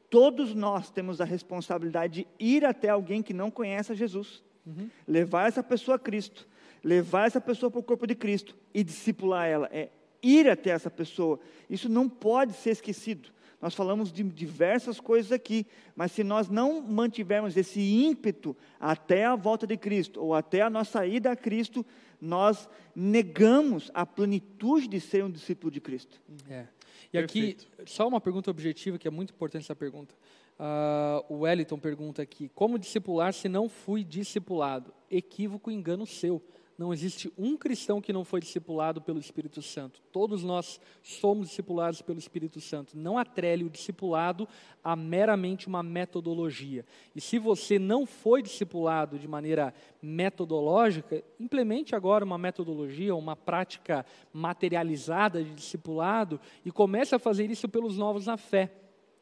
[0.10, 4.90] todos nós temos a responsabilidade de ir até alguém que não conhece a Jesus, uhum.
[5.08, 6.48] levar essa pessoa a Cristo,
[6.84, 9.70] levar essa pessoa para o corpo de Cristo e discipular ela.
[9.72, 9.90] É
[10.22, 11.40] ir até essa pessoa.
[11.70, 13.30] Isso não pode ser esquecido.
[13.62, 19.36] Nós falamos de diversas coisas aqui, mas se nós não mantivermos esse ímpeto até a
[19.36, 21.86] volta de Cristo, ou até a nossa ida a Cristo,
[22.20, 26.20] nós negamos a plenitude de ser um discípulo de Cristo.
[26.50, 26.66] É.
[27.14, 30.16] E aqui, só uma pergunta objetiva, que é muito importante essa pergunta.
[30.58, 34.94] Uh, o Wellington pergunta aqui: Como discipular se não fui discipulado?
[35.10, 36.42] Equívoco, engano seu.
[36.78, 40.02] Não existe um cristão que não foi discipulado pelo Espírito Santo.
[40.12, 42.98] Todos nós somos discipulados pelo Espírito Santo.
[42.98, 44.48] Não atrele o discipulado
[44.84, 46.86] a meramente uma metodologia.
[47.16, 54.06] E se você não foi discipulado de maneira metodológica, implemente agora uma metodologia, uma prática
[54.34, 58.72] materializada de discipulado e comece a fazer isso pelos novos na fé.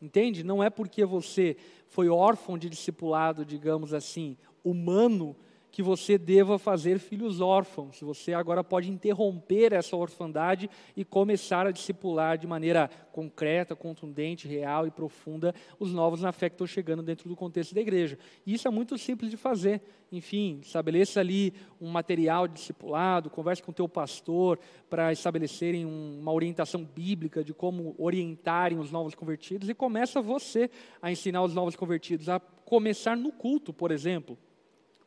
[0.01, 0.45] Entende?
[0.45, 1.57] Não é porque você
[1.87, 5.35] foi órfão de discipulado, digamos assim, humano,
[5.71, 7.99] que você deva fazer filhos órfãos.
[8.01, 14.87] Você agora pode interromper essa orfandade e começar a discipular de maneira concreta, contundente, real
[14.87, 18.17] e profunda os novos na fé que estão chegando dentro do contexto da igreja.
[18.45, 19.81] E isso é muito simples de fazer.
[20.11, 24.59] Enfim, estabeleça ali um material de discipulado, converse com o teu pastor
[24.89, 30.69] para estabelecerem uma orientação bíblica de como orientarem os novos convertidos e começa você
[31.01, 34.37] a ensinar os novos convertidos a começar no culto, por exemplo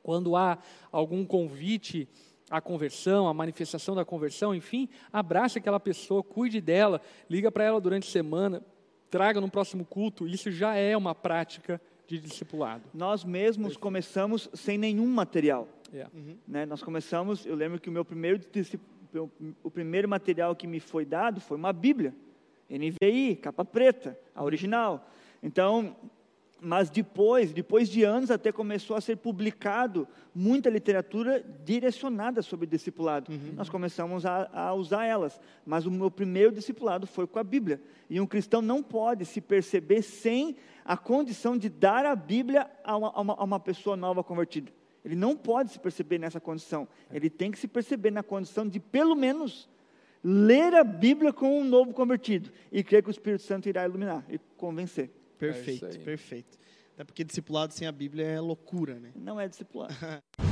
[0.03, 0.59] quando há
[0.91, 2.09] algum convite
[2.51, 7.81] à conversão, à manifestação da conversão, enfim, abrace aquela pessoa, cuide dela, liga para ela
[7.81, 8.63] durante a semana,
[9.11, 12.83] traga no próximo culto, isso já é uma prática de discipulado.
[12.93, 15.69] Nós mesmos começamos sem nenhum material.
[15.93, 16.11] Yeah.
[16.15, 16.37] Uhum.
[16.47, 16.67] Né?
[16.67, 18.41] Nós começamos, eu lembro que o meu primeiro
[19.63, 22.15] o primeiro material que me foi dado foi uma Bíblia,
[22.71, 25.07] NVI, capa preta, a original.
[25.43, 25.95] Então,
[26.63, 33.33] mas depois, depois de anos, até começou a ser publicado muita literatura direcionada sobre discipulado.
[33.33, 33.55] Uhum.
[33.57, 37.83] Nós começamos a, a, usar elas, mas o meu primeiro discipulado foi com a Bíblia.
[38.09, 42.97] E um cristão não pode se perceber sem a condição de dar a Bíblia a
[42.97, 44.73] uma, a uma, a uma pessoa nova convertida.
[45.05, 46.87] Ele não pode se perceber nessa condição.
[47.13, 49.69] Ele tem que se perceber na condição de, pelo menos,
[50.23, 54.25] ler a Bíblia com um novo convertido e crer que o Espírito Santo irá iluminar
[54.29, 55.11] e convencer.
[55.47, 56.59] Perfeito, é perfeito.
[56.95, 59.13] Até porque discipulado sem a Bíblia é loucura, né?
[59.17, 59.95] Não é discipulado.